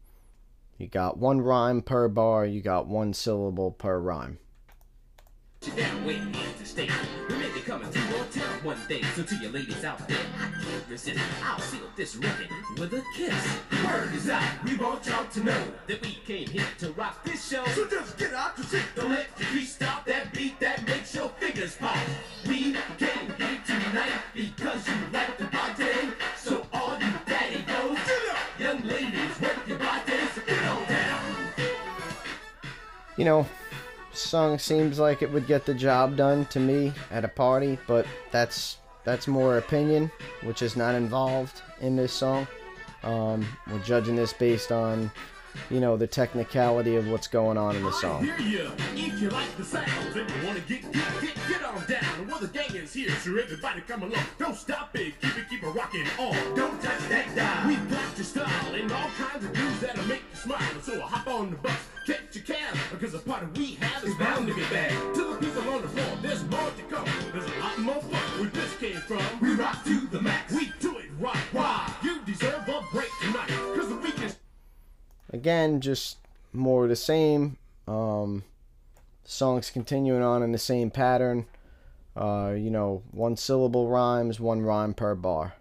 you 0.78 0.88
got 0.88 1.18
one 1.18 1.42
rhyme 1.42 1.82
per 1.82 2.08
bar, 2.08 2.46
you 2.46 2.62
got 2.62 2.88
one 2.88 3.14
syllable 3.14 3.72
per 3.72 4.00
rhyme. 4.00 4.40
You 5.68 5.74
down 5.74 6.06
waiting 6.06 6.32
to 6.32 6.66
stay. 6.66 6.90
We 7.30 7.36
may 7.36 7.52
be 7.54 7.62
coming 7.62 7.92
to 7.92 8.00
your 8.00 8.24
town 8.26 8.64
one 8.64 8.80
day. 8.88 9.02
So 9.16 9.24
to 9.24 9.36
you 9.36 9.50
ladies 9.50 9.84
out 9.84 10.08
there, 10.08 10.18
I 10.40 10.64
can't 10.64 10.84
resist. 10.90 11.20
I'll 11.44 11.60
seal 11.60 11.90
this 11.96 12.16
record 12.16 12.48
with 12.78 12.94
a 12.94 13.04
kiss. 13.16 13.60
Word 13.86 14.14
is 14.14 14.30
out. 14.30 14.44
We 14.64 14.78
want 14.78 15.06
y'all 15.06 15.26
to 15.26 15.44
know 15.44 15.64
that 15.88 16.02
we 16.02 16.20
came 16.26 16.48
here 16.48 16.68
to 16.80 16.92
rock 16.94 17.24
this 17.24 17.50
show. 17.50 17.66
So 17.68 17.88
just 17.88 18.18
get 18.18 18.34
out 18.34 18.58
your 18.58 18.68
seat. 18.68 18.84
Don't 18.96 19.10
let 19.10 19.28
your 19.38 19.48
feet 19.50 19.68
stop 19.68 20.06
that 20.06 20.34
beat 20.34 20.60
that 20.60 20.88
makes 20.88 21.14
your 21.14 21.30
fingers 21.40 21.76
pop. 21.76 21.98
We 22.48 22.76
came 22.98 23.34
here 23.38 23.62
tonight 23.66 24.22
because 24.34 24.88
you 24.88 24.96
like 25.12 25.38
the 25.38 25.46
party. 25.46 25.86
So 26.38 26.66
all 26.74 26.98
you 27.00 27.12
daddy 27.26 27.64
young 28.60 28.82
ladies, 28.84 29.42
work 29.42 29.68
your 29.68 29.78
bodies, 29.78 30.40
get 30.46 30.64
on 30.64 30.86
down. 30.86 31.22
You 33.18 33.26
know, 33.26 33.48
song 34.18 34.60
seems 34.60 35.00
like 35.00 35.22
it 35.22 35.32
would 35.32 35.48
get 35.48 35.66
the 35.66 35.74
job 35.74 36.16
done 36.16 36.46
to 36.46 36.60
me 36.60 36.94
at 37.12 37.24
a 37.24 37.28
party, 37.28 37.78
but 37.88 38.06
that's 38.32 38.78
that's 39.04 39.28
more 39.28 39.58
opinion, 39.58 40.12
which 40.44 40.62
is 40.62 40.76
not 40.76 40.94
involved 40.96 41.62
in 41.80 41.96
this 41.96 42.12
song. 42.12 42.48
Um, 43.04 43.48
we're 43.72 43.80
judging 43.80 44.16
this 44.16 44.34
based 44.34 44.72
on, 44.72 45.10
you 45.70 45.80
know, 45.80 45.96
the 45.96 46.08
technicality 46.08 46.98
of 46.98 47.08
what's 47.08 47.28
going 47.28 47.58
on 47.58 47.76
in 47.78 47.84
the 47.84 47.92
song. 47.94 48.26
Catch 62.08 62.36
your 62.36 62.44
cab, 62.46 62.78
because 62.92 63.12
the 63.12 63.20
party 63.20 63.48
we 63.56 63.76
have 63.76 64.04
is 64.06 64.16
bound 64.16 64.48
to 64.48 64.54
be 64.54 64.62
bad. 64.62 64.92
To 65.16 65.34
the 65.34 65.46
people 65.46 65.70
on 65.74 65.82
the 65.82 65.90
floor, 65.90 66.18
there's 66.22 66.44
more 66.46 66.72
to 66.72 66.84
come. 66.84 67.06
There's 67.34 67.52
a 67.52 67.60
lot 67.60 67.78
more 67.80 68.02
fun 68.02 68.40
where 68.40 68.50
this 68.50 68.78
came 68.78 68.96
from. 69.02 69.22
We 69.42 69.56
rock 69.56 69.84
to 69.84 70.08
the 70.08 70.22
max. 70.22 70.54
We 70.54 70.72
do 70.80 70.98
it 71.00 71.10
right. 71.20 71.36
Why? 71.52 71.94
You 72.02 72.22
deserve 72.26 72.66
a 72.70 72.82
break 72.94 73.10
tonight, 73.22 73.50
cause 73.76 73.90
the 73.90 73.98
weekend's 73.98 74.38
Again, 75.34 75.82
just 75.82 76.18
more 76.54 76.84
of 76.84 76.90
the 76.90 76.96
same. 76.96 77.58
Um, 77.90 78.44
the 79.26 79.32
song's 79.32 79.70
continuing 79.70 80.24
on 80.24 80.42
in 80.44 80.54
the 80.54 80.58
same 80.58 80.90
pattern. 80.90 81.46
Uh, 82.16 82.54
you 82.58 82.72
know, 82.72 83.04
one 83.12 83.36
syllable 83.36 83.90
rhymes, 83.90 84.40
one 84.40 84.62
rhyme 84.62 84.94
per 84.94 85.14
bar. 85.14 85.56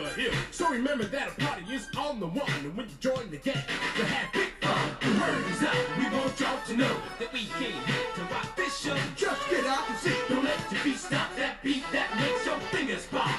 The 0.00 0.10
chicken. 0.14 0.38
So 0.50 0.70
remember 0.70 1.04
that 1.04 1.28
a 1.28 1.40
party 1.40 1.74
is 1.74 1.88
on 1.96 2.20
the 2.20 2.26
one. 2.26 2.50
And 2.64 2.76
when 2.76 2.88
you 2.88 2.94
join 3.00 3.30
the 3.30 3.36
gang, 3.36 3.62
you 3.96 4.04
have 4.04 4.32
big 4.32 4.50
fun. 4.60 4.96
The 5.00 5.20
word 5.20 5.46
is 5.50 5.62
out. 5.62 5.76
We 5.98 6.04
want 6.16 6.40
y'all 6.40 6.58
to 6.66 6.76
know 6.76 6.96
that 7.18 7.32
we 7.32 7.40
came 7.58 7.72
here 7.72 8.06
to 8.14 8.22
rock 8.32 8.56
this 8.56 8.78
show. 8.78 8.96
Just 9.16 9.50
get 9.50 9.64
out 9.66 9.88
and 9.88 9.98
see. 9.98 10.14
Don't 10.28 10.44
let 10.44 10.58
your 10.70 10.80
feet 10.80 10.96
stop 10.96 11.34
that 11.36 11.62
beat 11.62 11.84
that 11.92 12.14
makes 12.16 12.46
your 12.46 12.58
fingers 12.70 13.06
pop. 13.06 13.30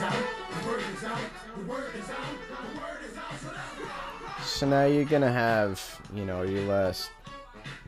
Now. 0.00 0.12
So 4.44 4.66
now 4.66 4.84
you're 4.84 5.04
gonna 5.04 5.32
have, 5.32 6.00
you 6.14 6.24
know, 6.24 6.42
your 6.42 6.62
last 6.64 7.10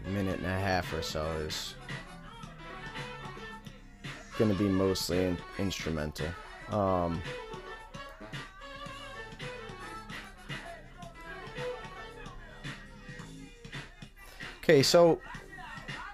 minute 0.07 0.39
and 0.39 0.47
a 0.47 0.59
half 0.59 0.93
or 0.93 1.03
so 1.03 1.25
is 1.47 1.75
gonna 4.39 4.55
be 4.55 4.69
mostly 4.69 5.25
in- 5.25 5.39
instrumental. 5.59 6.29
Um, 6.71 7.21
okay, 14.63 14.83
so 14.83 15.21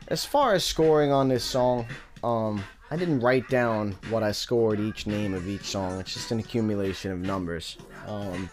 as 0.08 0.24
far 0.24 0.54
as 0.54 0.64
scoring 0.64 1.12
on 1.12 1.28
this 1.28 1.44
song, 1.44 1.86
um, 2.24 2.64
I 2.90 2.96
didn't 2.96 3.20
write 3.20 3.48
down 3.48 3.92
what 4.10 4.22
I 4.22 4.32
scored 4.32 4.80
each 4.80 5.06
name 5.06 5.34
of 5.34 5.46
each 5.46 5.64
song. 5.64 6.00
It's 6.00 6.14
just 6.14 6.32
an 6.32 6.38
accumulation 6.38 7.12
of 7.12 7.20
numbers. 7.20 7.76
Um, 8.06 8.48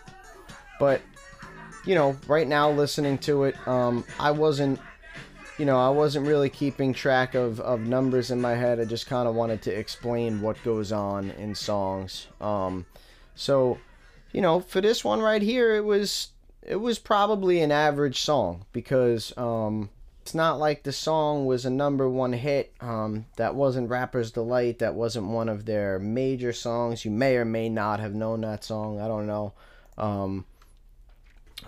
but 0.80 1.02
you 1.86 1.96
know, 1.96 2.18
right 2.28 2.48
now 2.48 2.72
listening 2.72 3.18
to 3.20 3.46
it, 3.46 3.56
um, 3.68 4.04
I 4.20 4.32
wasn't, 4.32 4.80
you 5.58 5.66
know, 5.66 5.78
I 5.78 5.90
wasn't 5.90 6.28
really 6.28 6.50
keeping 6.50 6.94
track 6.94 7.34
of, 7.34 7.60
of 7.62 7.82
numbers 7.82 8.32
in 8.32 8.42
my 8.42 8.56
head. 8.56 8.80
I 8.80 8.86
just 8.86 9.08
kind 9.08 9.28
of 9.28 9.36
wanted 9.36 9.62
to 9.64 9.72
explain 9.72 10.42
what 10.42 10.62
goes 10.64 10.92
on 10.92 11.32
in 11.32 11.56
songs. 11.56 12.28
Um, 12.42 12.86
so, 13.36 13.78
you 14.32 14.42
know, 14.42 14.60
for 14.60 14.82
this 14.82 15.04
one 15.04 15.22
right 15.22 15.42
here, 15.42 15.76
it 15.76 15.86
was 15.86 16.30
it 16.62 16.78
was 16.78 17.00
probably 17.00 17.62
an 17.62 17.72
average 17.72 18.22
song 18.22 18.66
because 18.74 19.38
um, 19.38 19.90
it's 20.22 20.34
not 20.34 20.58
like 20.58 20.84
the 20.84 20.92
song 20.92 21.46
was 21.46 21.66
a 21.66 21.70
number 21.70 22.10
one 22.10 22.34
hit. 22.34 22.74
Um, 22.82 23.26
that 23.38 23.56
wasn't 23.56 23.90
Rapper's 23.90 24.32
Delight. 24.32 24.80
That 24.80 24.96
wasn't 24.96 25.28
one 25.28 25.48
of 25.48 25.66
their 25.66 26.00
major 26.00 26.52
songs. 26.52 27.06
You 27.06 27.12
may 27.12 27.38
or 27.38 27.46
may 27.46 27.70
not 27.70 28.00
have 28.00 28.16
known 28.16 28.42
that 28.42 28.64
song. 28.64 29.00
I 29.00 29.08
don't 29.08 29.28
know. 29.28 29.54
Um, 29.98 30.46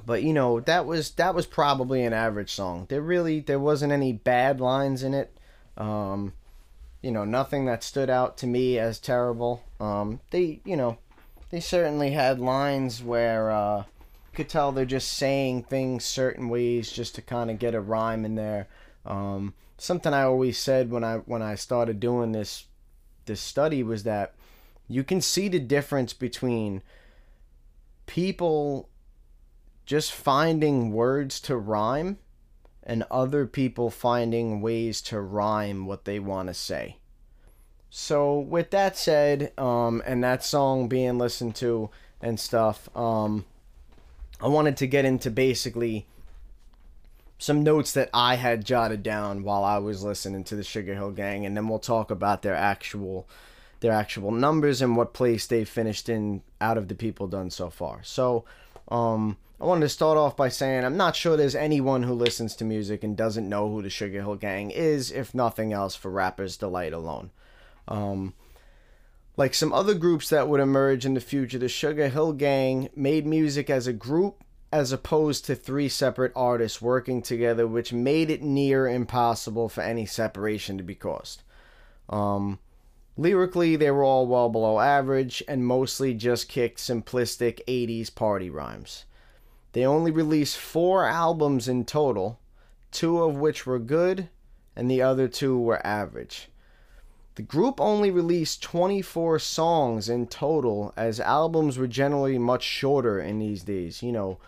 but 0.06 0.24
you 0.24 0.34
know 0.34 0.60
that 0.62 0.86
was 0.86 1.12
that 1.12 1.36
was 1.36 1.46
probably 1.46 2.04
an 2.04 2.14
average 2.14 2.52
song. 2.52 2.86
There 2.90 3.02
really 3.02 3.40
there 3.40 3.60
wasn't 3.60 3.94
any 3.94 4.14
bad 4.14 4.60
lines 4.60 5.04
in 5.04 5.14
it. 5.14 5.38
Um 5.78 6.34
you 7.02 7.12
know 7.12 7.26
nothing 7.26 7.66
that 7.66 7.84
stood 7.84 8.10
out 8.10 8.38
to 8.38 8.48
me 8.48 8.80
as 8.80 9.00
terrible. 9.00 9.64
Um 9.80 10.20
they 10.32 10.62
you 10.66 10.78
know 10.78 10.98
they 11.50 11.60
certainly 11.60 12.12
had 12.12 12.40
lines 12.40 13.04
where 13.04 13.52
uh 13.52 13.78
you 13.80 14.36
could 14.36 14.50
tell 14.50 14.72
they're 14.72 14.86
just 14.86 15.14
saying 15.14 15.64
things 15.64 16.06
certain 16.06 16.50
ways 16.50 16.92
just 16.92 17.16
to 17.16 17.22
kind 17.22 17.50
of 17.50 17.60
get 17.60 17.76
a 17.76 17.82
rhyme 17.82 18.26
in 18.26 18.36
there. 18.36 18.68
Um 19.06 19.54
something 19.78 20.14
i 20.14 20.24
always 20.24 20.58
said 20.58 20.90
when 20.90 21.04
i 21.04 21.18
when 21.18 21.42
i 21.42 21.56
started 21.56 22.00
doing 22.00 22.32
this 22.32 22.66
this 23.26 23.40
study 23.40 23.84
was 23.84 24.04
that 24.04 24.34
you 24.88 25.04
can 25.04 25.22
see 25.22 25.48
the 25.48 25.60
difference 25.60 26.14
between 26.14 26.82
people 28.06 28.90
just 29.88 30.12
finding 30.12 30.92
words 30.92 31.40
to 31.40 31.58
rhyme 31.58 32.20
and 32.84 33.04
other 33.10 33.48
people 33.48 33.90
finding 33.90 34.62
ways 34.62 35.02
to 35.02 35.20
rhyme 35.20 35.88
what 35.88 36.06
they 36.06 36.20
want 36.20 36.50
to 36.50 36.54
say. 36.54 36.98
So 37.90 38.38
with 38.38 38.70
that 38.72 38.96
said, 38.96 39.52
um, 39.58 40.04
and 40.06 40.24
that 40.24 40.44
song 40.44 40.88
being 40.88 41.18
listened 41.18 41.56
to 41.56 41.90
and 42.22 42.40
stuff, 42.40 42.96
um, 42.96 43.46
I 44.40 44.48
wanted 44.48 44.78
to 44.78 44.88
get 44.88 45.06
into 45.06 45.32
basically 45.32 46.06
some 47.40 47.64
notes 47.64 47.94
that 47.94 48.10
I 48.14 48.36
had 48.36 48.66
jotted 48.66 49.02
down 49.02 49.44
while 49.44 49.64
I 49.64 49.80
was 49.80 50.04
listening 50.04 50.44
to 50.44 50.56
the 50.56 50.64
Sugar 50.64 50.94
Hill 50.94 51.12
Gang, 51.12 51.46
and 51.46 51.58
then 51.58 51.68
we'll 51.68 51.80
talk 51.80 52.12
about 52.12 52.44
their 52.44 52.56
actual 52.56 53.28
their 53.80 53.94
actual 53.94 54.32
numbers 54.32 54.82
and 54.82 54.98
what 54.98 55.14
place 55.14 55.48
they 55.48 55.64
finished 55.64 56.10
in 56.10 56.42
out 56.60 56.78
of 56.78 56.88
the 56.88 56.96
people 56.96 57.28
done 57.28 57.50
so 57.50 57.70
far. 57.70 58.04
So 58.04 58.46
Um, 58.90 59.38
I 59.60 59.66
wanted 59.66 59.82
to 59.82 59.90
start 59.90 60.20
off 60.20 60.38
by 60.38 60.50
saying 60.50 60.86
I'm 60.86 60.98
not 60.98 61.16
sure 61.16 61.36
there's 61.36 61.56
anyone 61.56 62.04
who 62.04 62.14
listens 62.14 62.56
to 62.58 62.66
music 62.66 63.04
and 63.04 63.18
doesn't 63.18 63.50
know 63.50 63.72
who 63.72 63.82
the 63.82 63.90
Sugar 63.90 64.22
Hill 64.22 64.36
Gang 64.36 64.70
is, 64.70 65.12
if 65.12 65.34
nothing 65.34 65.74
else, 65.74 65.96
for 65.96 66.12
Rapper's 66.12 66.58
Delight 66.58 66.94
alone. 66.94 67.32
Um, 67.88 68.36
like 69.36 69.56
some 69.56 69.74
other 69.74 69.96
groups 69.96 70.30
that 70.30 70.48
would 70.48 70.60
emerge 70.60 71.06
in 71.06 71.16
the 71.16 71.20
future, 71.20 71.58
the 71.58 71.70
Sugar 71.70 72.08
Hill 72.08 72.34
Gang 72.34 72.90
made 72.96 73.26
music 73.26 73.70
as 73.70 73.88
a 73.88 73.94
group 73.94 74.44
as 74.72 74.92
opposed 74.92 75.46
to 75.46 75.56
three 75.56 75.90
separate 75.90 76.34
artists 76.36 76.80
working 76.80 77.24
together, 77.24 77.66
which 77.66 77.92
made 77.92 78.30
it 78.30 78.44
near 78.44 78.88
impossible 78.88 79.70
for 79.70 79.82
any 79.82 80.06
separation 80.06 80.78
to 80.78 80.84
be 80.84 80.96
caused. 80.96 81.42
Um, 82.10 82.60
lyrically, 83.16 83.76
they 83.76 83.90
were 83.90 84.04
all 84.04 84.28
well 84.28 84.50
below 84.50 84.80
average 84.80 85.42
and 85.48 85.66
mostly 85.66 86.14
just 86.14 86.48
kicked 86.48 86.78
simplistic 86.78 87.60
80s 87.68 88.14
party 88.14 88.52
rhymes. 88.52 89.06
They 89.74 89.86
only 89.86 90.12
released 90.12 90.58
four 90.58 91.06
albums 91.06 91.68
in 91.68 91.86
total, 91.86 92.40
two 92.92 93.22
of 93.22 93.36
which 93.36 93.66
were 93.66 93.80
good, 93.80 94.30
and 94.76 94.90
the 94.90 95.02
other 95.02 95.28
two 95.28 95.60
were 95.60 95.86
average. 95.86 96.50
The 97.36 97.44
group 97.44 97.80
only 97.80 98.10
released 98.10 98.64
24 98.64 99.38
songs 99.38 100.10
in 100.10 100.26
total, 100.26 100.92
as 100.98 101.20
albums 101.20 101.78
were 101.78 101.88
generally 101.88 102.40
much 102.40 102.64
shorter 102.64 103.20
in 103.20 103.38
these 103.38 103.64
days. 103.64 104.02
You 104.02 104.12
know, 104.12 104.40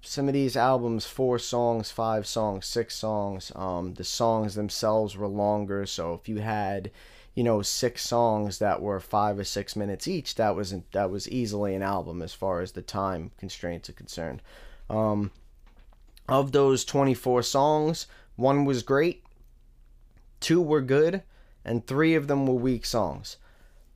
some 0.00 0.28
of 0.28 0.34
these 0.34 0.56
albums, 0.56 1.04
four 1.04 1.38
songs, 1.38 1.90
five 1.90 2.26
songs, 2.26 2.64
six 2.64 2.94
songs. 2.96 3.52
Um, 3.54 3.94
the 3.94 4.04
songs 4.04 4.54
themselves 4.54 5.16
were 5.16 5.28
longer, 5.28 5.84
so 5.84 6.14
if 6.14 6.28
you 6.28 6.38
had, 6.38 6.90
you 7.34 7.44
know, 7.44 7.60
six 7.60 8.02
songs 8.06 8.58
that 8.60 8.80
were 8.80 9.00
five 9.00 9.38
or 9.38 9.44
six 9.44 9.76
minutes 9.76 10.08
each, 10.08 10.36
that 10.36 10.56
was 10.56 10.74
that 10.92 11.10
was 11.10 11.28
easily 11.28 11.74
an 11.74 11.82
album 11.82 12.22
as 12.22 12.32
far 12.32 12.60
as 12.60 12.72
the 12.72 12.82
time 12.82 13.32
constraints 13.36 13.90
are 13.90 13.94
concerned. 13.94 14.40
Um, 14.90 15.30
of 16.28 16.52
those 16.52 16.84
24 16.84 17.42
songs, 17.42 18.06
one 18.36 18.64
was 18.64 18.82
great, 18.82 19.24
two 20.40 20.60
were 20.60 20.82
good, 20.82 21.22
and 21.64 21.86
three 21.86 22.14
of 22.14 22.28
them 22.28 22.46
were 22.46 22.54
weak 22.54 22.84
songs. 22.84 23.36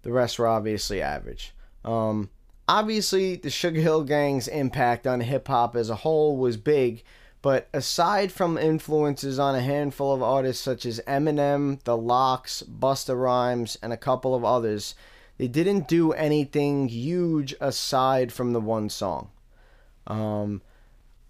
The 0.02 0.12
rest 0.12 0.38
were 0.38 0.48
obviously 0.48 1.00
average. 1.00 1.54
Um, 1.84 2.30
obviously, 2.68 3.36
the 3.36 3.50
Sugar 3.50 3.80
Hill 3.80 4.04
Gang's 4.04 4.48
impact 4.48 5.06
on 5.06 5.20
hip 5.20 5.48
hop 5.48 5.76
as 5.76 5.90
a 5.90 5.96
whole 5.96 6.36
was 6.36 6.56
big, 6.56 7.04
but 7.40 7.68
aside 7.72 8.32
from 8.32 8.56
influences 8.56 9.38
on 9.38 9.54
a 9.54 9.60
handful 9.60 10.14
of 10.14 10.22
artists 10.22 10.62
such 10.62 10.86
as 10.86 11.00
Eminem, 11.06 11.82
The 11.84 11.96
LOX, 11.96 12.62
Busta 12.62 13.20
Rhymes, 13.20 13.76
and 13.82 13.92
a 13.92 13.96
couple 13.96 14.34
of 14.34 14.44
others, 14.44 14.94
they 15.38 15.48
didn't 15.48 15.88
do 15.88 16.12
anything 16.12 16.88
huge 16.88 17.54
aside 17.60 18.32
from 18.32 18.52
the 18.52 18.60
one 18.60 18.88
song. 18.88 19.30
Um, 20.06 20.62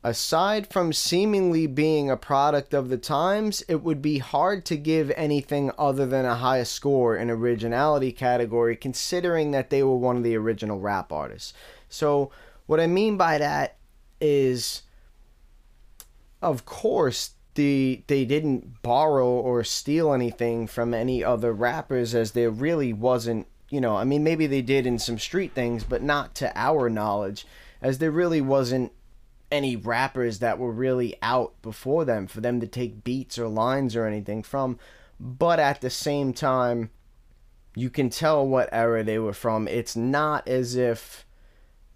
aside 0.04 0.72
from 0.72 0.92
seemingly 0.92 1.66
being 1.66 2.10
a 2.10 2.16
product 2.16 2.74
of 2.74 2.88
the 2.88 2.98
times, 2.98 3.62
it 3.68 3.82
would 3.82 4.02
be 4.02 4.18
hard 4.18 4.64
to 4.66 4.76
give 4.76 5.12
anything 5.16 5.70
other 5.78 6.06
than 6.06 6.24
a 6.24 6.36
high 6.36 6.62
score 6.64 7.16
in 7.16 7.30
originality 7.30 8.10
category, 8.10 8.76
considering 8.76 9.52
that 9.52 9.70
they 9.70 9.82
were 9.82 9.96
one 9.96 10.16
of 10.16 10.22
the 10.24 10.36
original 10.36 10.80
rap 10.80 11.12
artists. 11.12 11.52
So, 11.88 12.30
what 12.66 12.80
I 12.80 12.86
mean 12.86 13.16
by 13.16 13.38
that 13.38 13.76
is, 14.20 14.82
of 16.40 16.64
course, 16.64 17.32
the 17.54 18.02
they 18.06 18.24
didn't 18.24 18.82
borrow 18.82 19.28
or 19.28 19.62
steal 19.62 20.12
anything 20.12 20.66
from 20.66 20.94
any 20.94 21.22
other 21.22 21.52
rappers, 21.52 22.14
as 22.14 22.32
there 22.32 22.50
really 22.50 22.92
wasn't. 22.92 23.46
You 23.68 23.80
know, 23.80 23.96
I 23.96 24.04
mean, 24.04 24.22
maybe 24.22 24.46
they 24.46 24.62
did 24.62 24.86
in 24.86 24.98
some 24.98 25.18
street 25.18 25.54
things, 25.54 25.82
but 25.84 26.02
not 26.02 26.34
to 26.36 26.52
our 26.58 26.90
knowledge, 26.90 27.46
as 27.80 27.98
there 27.98 28.10
really 28.10 28.40
wasn't 28.40 28.92
any 29.52 29.76
rappers 29.76 30.40
that 30.40 30.58
were 30.58 30.72
really 30.72 31.14
out 31.22 31.60
before 31.62 32.04
them 32.04 32.26
for 32.26 32.40
them 32.40 32.60
to 32.60 32.66
take 32.66 33.04
beats 33.04 33.38
or 33.38 33.46
lines 33.46 33.94
or 33.94 34.06
anything 34.06 34.42
from. 34.42 34.78
But 35.20 35.60
at 35.60 35.80
the 35.80 35.90
same 35.90 36.32
time, 36.32 36.90
you 37.76 37.90
can 37.90 38.10
tell 38.10 38.46
what 38.46 38.68
era 38.72 39.04
they 39.04 39.18
were 39.18 39.32
from. 39.32 39.68
It's 39.68 39.94
not 39.94 40.48
as 40.48 40.74
if 40.74 41.26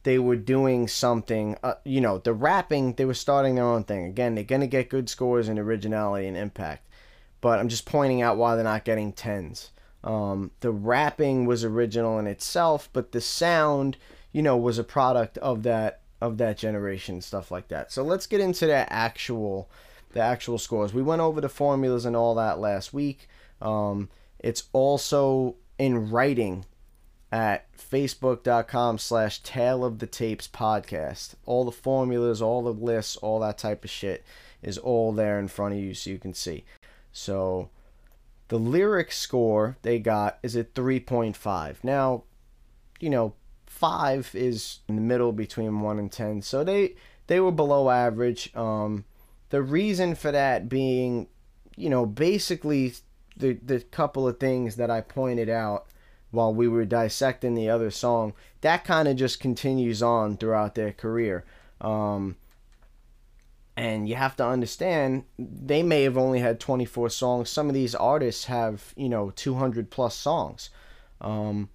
they 0.04 0.18
were 0.18 0.36
doing 0.36 0.86
something, 0.86 1.56
uh, 1.64 1.74
you 1.84 2.00
know, 2.00 2.18
the 2.18 2.32
rapping, 2.32 2.92
they 2.92 3.04
were 3.04 3.14
starting 3.14 3.56
their 3.56 3.64
own 3.64 3.82
thing. 3.82 4.04
Again, 4.04 4.36
they're 4.36 4.44
going 4.44 4.60
to 4.60 4.68
get 4.68 4.88
good 4.88 5.08
scores 5.08 5.48
in 5.48 5.58
originality 5.58 6.28
and 6.28 6.36
impact. 6.36 6.88
But 7.40 7.58
I'm 7.58 7.68
just 7.68 7.86
pointing 7.86 8.22
out 8.22 8.36
why 8.36 8.54
they're 8.54 8.62
not 8.62 8.84
getting 8.84 9.12
tens. 9.12 9.72
Um, 10.04 10.52
the 10.60 10.70
rapping 10.70 11.46
was 11.46 11.64
original 11.64 12.20
in 12.20 12.28
itself, 12.28 12.88
but 12.92 13.10
the 13.10 13.20
sound, 13.20 13.96
you 14.30 14.42
know, 14.42 14.56
was 14.56 14.78
a 14.78 14.84
product 14.84 15.38
of 15.38 15.64
that 15.64 16.02
of 16.20 16.38
that 16.38 16.58
generation, 16.58 17.20
stuff 17.20 17.50
like 17.50 17.68
that. 17.68 17.92
So 17.92 18.02
let's 18.02 18.26
get 18.26 18.40
into 18.40 18.66
the 18.66 18.90
actual 18.92 19.68
the 20.12 20.20
actual 20.20 20.58
scores. 20.58 20.94
We 20.94 21.02
went 21.02 21.20
over 21.20 21.40
the 21.40 21.48
formulas 21.48 22.06
and 22.06 22.16
all 22.16 22.34
that 22.36 22.58
last 22.58 22.94
week. 22.94 23.28
Um, 23.60 24.08
it's 24.38 24.64
also 24.72 25.56
in 25.78 26.10
writing 26.10 26.64
at 27.32 27.66
facebook.com 27.76 28.98
slash 28.98 29.40
tale 29.40 29.84
of 29.84 29.98
the 29.98 30.06
tapes 30.06 30.46
podcast 30.46 31.34
all 31.44 31.64
the 31.64 31.72
formulas 31.72 32.40
all 32.40 32.62
the 32.62 32.72
lists 32.72 33.16
all 33.16 33.40
that 33.40 33.58
type 33.58 33.84
of 33.84 33.90
shit 33.90 34.24
is 34.62 34.78
all 34.78 35.12
there 35.12 35.38
in 35.38 35.48
front 35.48 35.74
of 35.74 35.80
you 35.80 35.92
so 35.92 36.08
you 36.08 36.18
can 36.18 36.32
see 36.32 36.64
so 37.12 37.68
the 38.48 38.58
lyric 38.58 39.10
score 39.10 39.76
they 39.82 39.98
got 39.98 40.38
is 40.42 40.56
at 40.56 40.72
3.5 40.74 41.76
now 41.82 42.22
you 43.00 43.10
know 43.10 43.34
five 43.76 44.30
is 44.34 44.80
in 44.88 44.96
the 44.96 45.02
middle 45.02 45.32
between 45.32 45.80
one 45.80 45.98
and 45.98 46.10
ten. 46.10 46.40
So 46.40 46.64
they 46.64 46.94
they 47.26 47.40
were 47.40 47.52
below 47.52 47.90
average. 47.90 48.54
Um, 48.56 49.04
the 49.50 49.62
reason 49.62 50.14
for 50.14 50.32
that 50.32 50.68
being, 50.68 51.28
you 51.76 51.90
know, 51.90 52.06
basically 52.06 52.94
the 53.36 53.52
the 53.54 53.80
couple 53.80 54.26
of 54.26 54.40
things 54.40 54.76
that 54.76 54.90
I 54.90 55.02
pointed 55.02 55.50
out 55.50 55.86
while 56.30 56.54
we 56.54 56.68
were 56.68 56.84
dissecting 56.84 57.54
the 57.54 57.68
other 57.68 57.90
song, 57.90 58.32
that 58.62 58.84
kind 58.84 59.08
of 59.08 59.16
just 59.16 59.40
continues 59.40 60.02
on 60.02 60.36
throughout 60.36 60.74
their 60.74 60.92
career. 60.92 61.44
Um, 61.80 62.36
and 63.76 64.08
you 64.08 64.14
have 64.16 64.36
to 64.36 64.46
understand 64.46 65.24
they 65.38 65.82
may 65.82 66.02
have 66.02 66.16
only 66.16 66.40
had 66.40 66.58
24 66.58 67.10
songs. 67.10 67.50
Some 67.50 67.68
of 67.68 67.74
these 67.74 67.94
artists 67.94 68.46
have, 68.46 68.94
you 68.96 69.10
know, 69.10 69.30
200 69.36 69.90
plus 69.90 70.14
songs. 70.14 70.70
Um, 71.20 71.68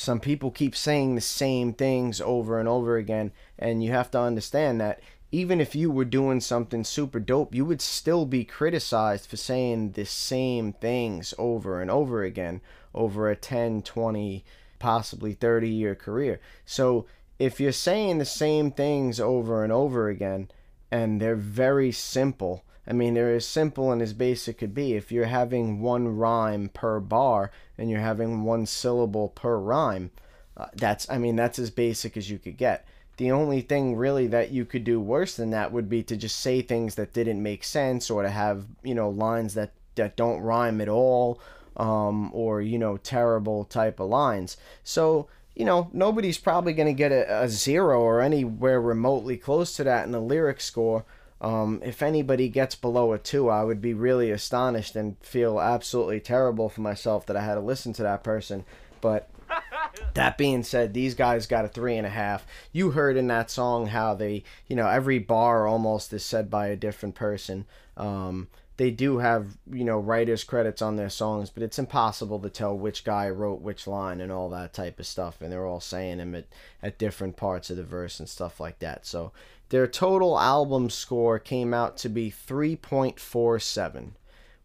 some 0.00 0.18
people 0.18 0.50
keep 0.50 0.74
saying 0.74 1.14
the 1.14 1.20
same 1.20 1.74
things 1.74 2.22
over 2.22 2.58
and 2.58 2.66
over 2.66 2.96
again 2.96 3.30
and 3.58 3.84
you 3.84 3.92
have 3.92 4.10
to 4.10 4.18
understand 4.18 4.80
that 4.80 4.98
even 5.30 5.60
if 5.60 5.74
you 5.74 5.90
were 5.90 6.06
doing 6.06 6.40
something 6.40 6.82
super 6.82 7.20
dope 7.20 7.54
you 7.54 7.66
would 7.66 7.82
still 7.82 8.24
be 8.24 8.42
criticized 8.42 9.28
for 9.28 9.36
saying 9.36 9.92
the 9.92 10.06
same 10.06 10.72
things 10.72 11.34
over 11.36 11.82
and 11.82 11.90
over 11.90 12.24
again 12.24 12.62
over 12.94 13.30
a 13.30 13.36
10 13.36 13.82
20 13.82 14.42
possibly 14.78 15.34
30 15.34 15.68
year 15.68 15.94
career. 15.94 16.40
So 16.64 17.04
if 17.38 17.60
you're 17.60 17.70
saying 17.70 18.16
the 18.16 18.24
same 18.24 18.72
things 18.72 19.20
over 19.20 19.62
and 19.62 19.70
over 19.72 20.08
again 20.08 20.50
and 20.90 21.20
they're 21.20 21.36
very 21.36 21.92
simple 21.92 22.64
I 22.86 22.92
mean, 22.92 23.14
they're 23.14 23.34
as 23.34 23.46
simple 23.46 23.92
and 23.92 24.02
as 24.02 24.12
basic 24.12 24.58
could 24.58 24.74
be. 24.74 24.94
If 24.94 25.12
you're 25.12 25.26
having 25.26 25.80
one 25.80 26.16
rhyme 26.16 26.70
per 26.72 26.98
bar 26.98 27.50
and 27.78 27.90
you're 27.90 28.00
having 28.00 28.42
one 28.42 28.66
syllable 28.66 29.28
per 29.28 29.58
rhyme, 29.58 30.10
uh, 30.56 30.66
that's, 30.74 31.08
I 31.10 31.18
mean, 31.18 31.36
that's 31.36 31.58
as 31.58 31.70
basic 31.70 32.16
as 32.16 32.30
you 32.30 32.38
could 32.38 32.56
get. 32.56 32.86
The 33.16 33.30
only 33.30 33.60
thing 33.60 33.96
really 33.96 34.26
that 34.28 34.50
you 34.50 34.64
could 34.64 34.82
do 34.82 34.98
worse 34.98 35.36
than 35.36 35.50
that 35.50 35.72
would 35.72 35.88
be 35.88 36.02
to 36.04 36.16
just 36.16 36.40
say 36.40 36.62
things 36.62 36.94
that 36.94 37.12
didn't 37.12 37.42
make 37.42 37.64
sense 37.64 38.10
or 38.10 38.22
to 38.22 38.30
have, 38.30 38.64
you 38.82 38.94
know, 38.94 39.10
lines 39.10 39.54
that, 39.54 39.72
that 39.94 40.16
don't 40.16 40.40
rhyme 40.40 40.80
at 40.80 40.88
all 40.88 41.38
um, 41.76 42.30
or, 42.32 42.62
you 42.62 42.78
know, 42.78 42.96
terrible 42.96 43.64
type 43.64 44.00
of 44.00 44.08
lines. 44.08 44.56
So, 44.82 45.28
you 45.54 45.64
know, 45.66 45.90
nobody's 45.92 46.38
probably 46.38 46.72
going 46.72 46.88
to 46.88 46.94
get 46.94 47.12
a, 47.12 47.42
a 47.42 47.48
zero 47.48 48.00
or 48.00 48.22
anywhere 48.22 48.80
remotely 48.80 49.36
close 49.36 49.76
to 49.76 49.84
that 49.84 50.06
in 50.06 50.12
the 50.12 50.20
lyric 50.20 50.60
score. 50.60 51.04
Um, 51.40 51.80
if 51.82 52.02
anybody 52.02 52.48
gets 52.48 52.74
below 52.74 53.12
a 53.12 53.18
two, 53.18 53.48
I 53.48 53.64
would 53.64 53.80
be 53.80 53.94
really 53.94 54.30
astonished 54.30 54.94
and 54.94 55.16
feel 55.22 55.60
absolutely 55.60 56.20
terrible 56.20 56.68
for 56.68 56.82
myself 56.82 57.24
that 57.26 57.36
I 57.36 57.44
had 57.44 57.54
to 57.54 57.60
listen 57.60 57.92
to 57.94 58.02
that 58.02 58.22
person. 58.22 58.64
But 59.00 59.30
that 60.14 60.36
being 60.36 60.62
said, 60.62 60.92
these 60.92 61.14
guys 61.14 61.46
got 61.46 61.64
a 61.64 61.68
three 61.68 61.96
and 61.96 62.06
a 62.06 62.10
half. 62.10 62.46
You 62.72 62.90
heard 62.90 63.16
in 63.16 63.26
that 63.28 63.50
song 63.50 63.86
how 63.86 64.14
they, 64.14 64.44
you 64.68 64.76
know, 64.76 64.86
every 64.86 65.18
bar 65.18 65.66
almost 65.66 66.12
is 66.12 66.24
said 66.24 66.50
by 66.50 66.68
a 66.68 66.76
different 66.76 67.14
person. 67.14 67.64
Um, 67.96 68.48
they 68.76 68.90
do 68.90 69.18
have, 69.18 69.58
you 69.70 69.84
know, 69.84 69.98
writers' 69.98 70.42
credits 70.42 70.80
on 70.80 70.96
their 70.96 71.10
songs, 71.10 71.50
but 71.50 71.62
it's 71.62 71.78
impossible 71.78 72.38
to 72.38 72.48
tell 72.48 72.76
which 72.76 73.04
guy 73.04 73.28
wrote 73.28 73.60
which 73.60 73.86
line 73.86 74.22
and 74.22 74.32
all 74.32 74.48
that 74.50 74.72
type 74.72 74.98
of 74.98 75.06
stuff. 75.06 75.42
And 75.42 75.52
they're 75.52 75.66
all 75.66 75.80
saying 75.80 76.16
them 76.16 76.34
at, 76.34 76.46
at 76.82 76.98
different 76.98 77.36
parts 77.36 77.68
of 77.68 77.76
the 77.76 77.82
verse 77.82 78.20
and 78.20 78.28
stuff 78.28 78.58
like 78.58 78.78
that. 78.78 79.04
So 79.04 79.32
their 79.70 79.86
total 79.86 80.38
album 80.38 80.90
score 80.90 81.38
came 81.38 81.72
out 81.72 81.96
to 81.98 82.08
be 82.08 82.30
3.47 82.30 84.10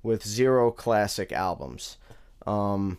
with 0.03 0.25
zero 0.25 0.71
classic 0.71 1.31
albums. 1.31 1.97
Um, 2.45 2.97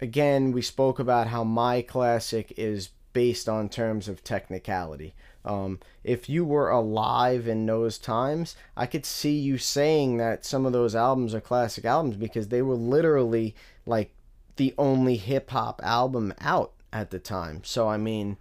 again, 0.00 0.52
we 0.52 0.62
spoke 0.62 0.98
about 0.98 1.28
how 1.28 1.44
my 1.44 1.82
classic 1.82 2.52
is 2.56 2.90
based 3.12 3.48
on 3.48 3.68
terms 3.68 4.08
of 4.08 4.22
technicality. 4.22 5.14
Um, 5.44 5.78
if 6.04 6.28
you 6.28 6.44
were 6.44 6.70
alive 6.70 7.48
in 7.48 7.64
those 7.66 7.98
times, 7.98 8.54
I 8.76 8.86
could 8.86 9.06
see 9.06 9.38
you 9.38 9.58
saying 9.58 10.18
that 10.18 10.44
some 10.44 10.66
of 10.66 10.72
those 10.72 10.94
albums 10.94 11.34
are 11.34 11.40
classic 11.40 11.84
albums 11.84 12.16
because 12.16 12.48
they 12.48 12.62
were 12.62 12.74
literally 12.74 13.54
like 13.86 14.12
the 14.56 14.74
only 14.76 15.16
hip 15.16 15.50
hop 15.50 15.80
album 15.84 16.34
out 16.40 16.72
at 16.92 17.10
the 17.10 17.18
time. 17.18 17.62
So, 17.64 17.88
I 17.88 17.96
mean, 17.96 18.36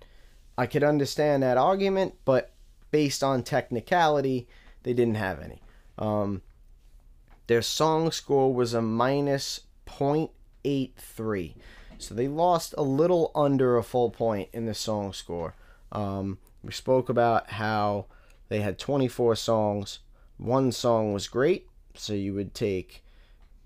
I 0.57 0.65
could 0.65 0.83
understand 0.83 1.43
that 1.43 1.57
argument, 1.57 2.15
but 2.25 2.51
based 2.97 3.23
on 3.23 3.43
technicality, 3.43 4.47
they 4.81 4.91
didn't 4.91 5.21
have 5.27 5.39
any. 5.39 5.61
Um, 5.99 6.41
their 7.45 7.61
song 7.61 8.09
score 8.09 8.51
was 8.51 8.73
a 8.73 8.81
minus 8.81 9.59
0.83. 9.85 11.53
So 11.99 12.15
they 12.15 12.27
lost 12.27 12.73
a 12.75 12.81
little 12.81 13.29
under 13.35 13.77
a 13.77 13.83
full 13.83 14.09
point 14.09 14.49
in 14.51 14.65
the 14.65 14.73
song 14.73 15.13
score. 15.13 15.53
Um, 15.91 16.39
we 16.63 16.71
spoke 16.71 17.07
about 17.07 17.51
how 17.51 18.07
they 18.49 18.61
had 18.61 18.79
24 18.79 19.35
songs. 19.35 19.99
One 20.37 20.71
song 20.71 21.13
was 21.13 21.27
great, 21.27 21.67
so 21.93 22.13
you 22.13 22.33
would 22.33 22.55
take 22.55 23.03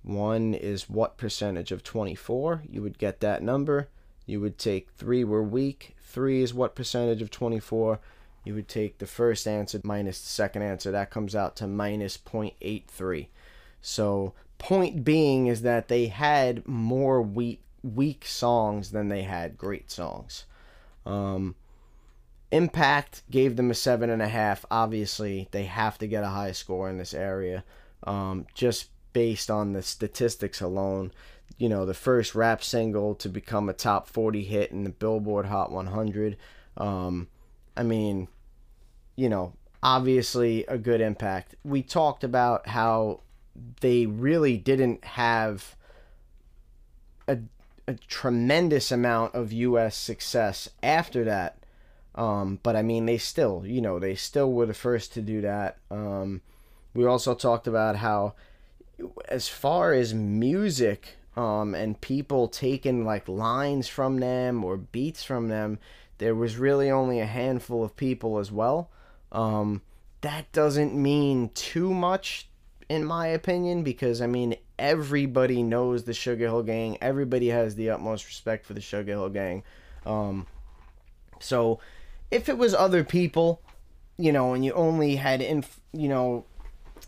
one 0.04 0.54
is 0.54 0.89
what 0.89 1.17
percentage 1.17 1.72
of 1.72 1.84
24? 1.84 2.63
You 2.70 2.82
would 2.82 2.98
get 2.98 3.22
that 3.22 3.41
number. 3.41 3.88
You 4.26 4.41
would 4.41 4.58
take 4.58 4.91
three 4.91 5.24
were 5.24 5.41
weak. 5.41 5.96
Three 6.02 6.44
is 6.44 6.54
what 6.54 6.76
percentage 6.76 7.22
of 7.22 7.32
24? 7.32 8.02
You 8.44 8.56
would 8.56 8.68
take 8.68 8.98
the 8.98 9.08
first 9.08 9.48
answer 9.48 9.80
minus 9.84 10.22
the 10.22 10.30
second 10.30 10.64
answer. 10.64 10.92
That 10.92 11.12
comes 11.12 11.36
out 11.36 11.56
to 11.58 11.68
minus 11.68 12.18
0.83. 12.18 13.28
So, 13.82 14.34
point 14.58 15.04
being 15.04 15.48
is 15.48 15.62
that 15.62 15.88
they 15.88 16.08
had 16.08 16.68
more 16.68 17.22
weak, 17.22 17.62
weak 17.84 18.26
songs 18.26 18.92
than 18.92 19.10
they 19.10 19.24
had 19.24 19.58
great 19.58 19.92
songs. 19.92 20.46
Um, 21.06 21.56
Impact 22.52 23.24
gave 23.32 23.56
them 23.56 23.72
a 23.72 23.74
seven 23.74 24.10
and 24.10 24.22
a 24.22 24.28
half. 24.28 24.66
Obviously, 24.70 25.48
they 25.52 25.64
have 25.64 25.98
to 26.00 26.08
get 26.08 26.24
a 26.24 26.30
high 26.30 26.52
score 26.52 26.90
in 26.90 26.98
this 26.98 27.14
area, 27.14 27.64
um, 28.04 28.46
just 28.54 28.90
based 29.14 29.50
on 29.50 29.72
the 29.72 29.82
statistics 29.82 30.60
alone. 30.60 31.12
You 31.58 31.70
know, 31.70 31.86
the 31.86 31.94
first 31.94 32.36
rap 32.36 32.62
single 32.62 33.16
to 33.16 33.30
become 33.30 33.70
a 33.70 33.74
top 33.74 34.08
40 34.08 34.44
hit 34.44 34.72
in 34.72 34.84
the 34.84 34.90
Billboard 34.90 35.46
Hot 35.46 35.72
100. 35.72 36.36
Um, 36.76 37.30
I 37.76 37.84
mean, 37.84 38.28
you 39.16 39.30
know, 39.30 39.54
obviously 39.82 40.66
a 40.66 40.78
good 40.78 41.02
impact. 41.02 41.56
We 41.64 41.82
talked 41.82 42.24
about 42.24 42.68
how 42.68 43.22
they 43.82 44.06
really 44.06 44.58
didn't 44.58 45.04
have 45.04 45.76
a, 47.28 47.40
a 47.88 47.96
tremendous 47.96 48.92
amount 48.92 49.36
of 49.36 49.52
U.S. 49.52 49.96
success 49.96 50.70
after 50.82 51.24
that 51.26 51.62
um, 52.16 52.60
but 52.62 52.76
I 52.76 52.82
mean, 52.82 53.06
they 53.06 53.18
still, 53.18 53.64
you 53.66 53.82
know, 53.82 54.00
they 54.00 54.16
still 54.16 54.52
were 54.52 54.66
the 54.66 54.74
first 54.74 55.14
to 55.14 55.22
do 55.22 55.42
that. 55.42 55.78
Um, 55.90 56.42
we 56.94 57.06
also 57.06 57.34
talked 57.34 57.68
about 57.68 57.98
how, 57.98 58.36
as 59.30 59.48
far 59.48 59.94
as 59.94 60.14
music 60.14 61.16
um, 61.38 61.74
and 61.74 62.00
people 62.02 62.48
taking 62.50 63.06
like 63.06 63.28
lines 63.30 63.88
from 63.88 64.20
them 64.20 64.64
or 64.64 64.76
beats 64.76 65.24
from 65.24 65.48
them, 65.48 65.80
there 66.22 66.36
was 66.36 66.56
really 66.56 66.92
only 66.92 67.20
a 67.20 67.26
handful 67.26 67.84
of 67.84 67.96
people 67.96 68.38
as 68.38 68.52
well. 68.52 68.92
Um, 69.32 69.82
that 70.22 70.52
doesn't 70.52 70.94
mean 70.94 71.50
too 71.56 71.92
much, 71.96 72.48
in 72.88 73.04
my 73.04 73.26
opinion, 73.26 73.82
because 73.82 74.22
I 74.22 74.28
mean, 74.28 74.56
everybody 74.78 75.64
knows 75.64 76.04
the 76.04 76.14
Sugar 76.14 76.46
Hill 76.46 76.62
Gang. 76.62 77.00
Everybody 77.02 77.48
has 77.48 77.74
the 77.74 77.90
utmost 77.90 78.28
respect 78.28 78.68
for 78.68 78.76
the 78.76 78.82
Sugar 78.82 79.14
Hill 79.14 79.30
Gang. 79.30 79.64
Um, 80.06 80.46
so 81.40 81.80
if 82.30 82.50
it 82.50 82.58
was 82.60 82.76
other 82.76 83.04
people, 83.04 83.60
you 84.20 84.32
know, 84.32 84.54
and 84.54 84.64
you 84.64 84.74
only 84.74 85.16
had 85.16 85.42
inf- 85.42 85.82
you 85.92 86.08
know 86.08 86.46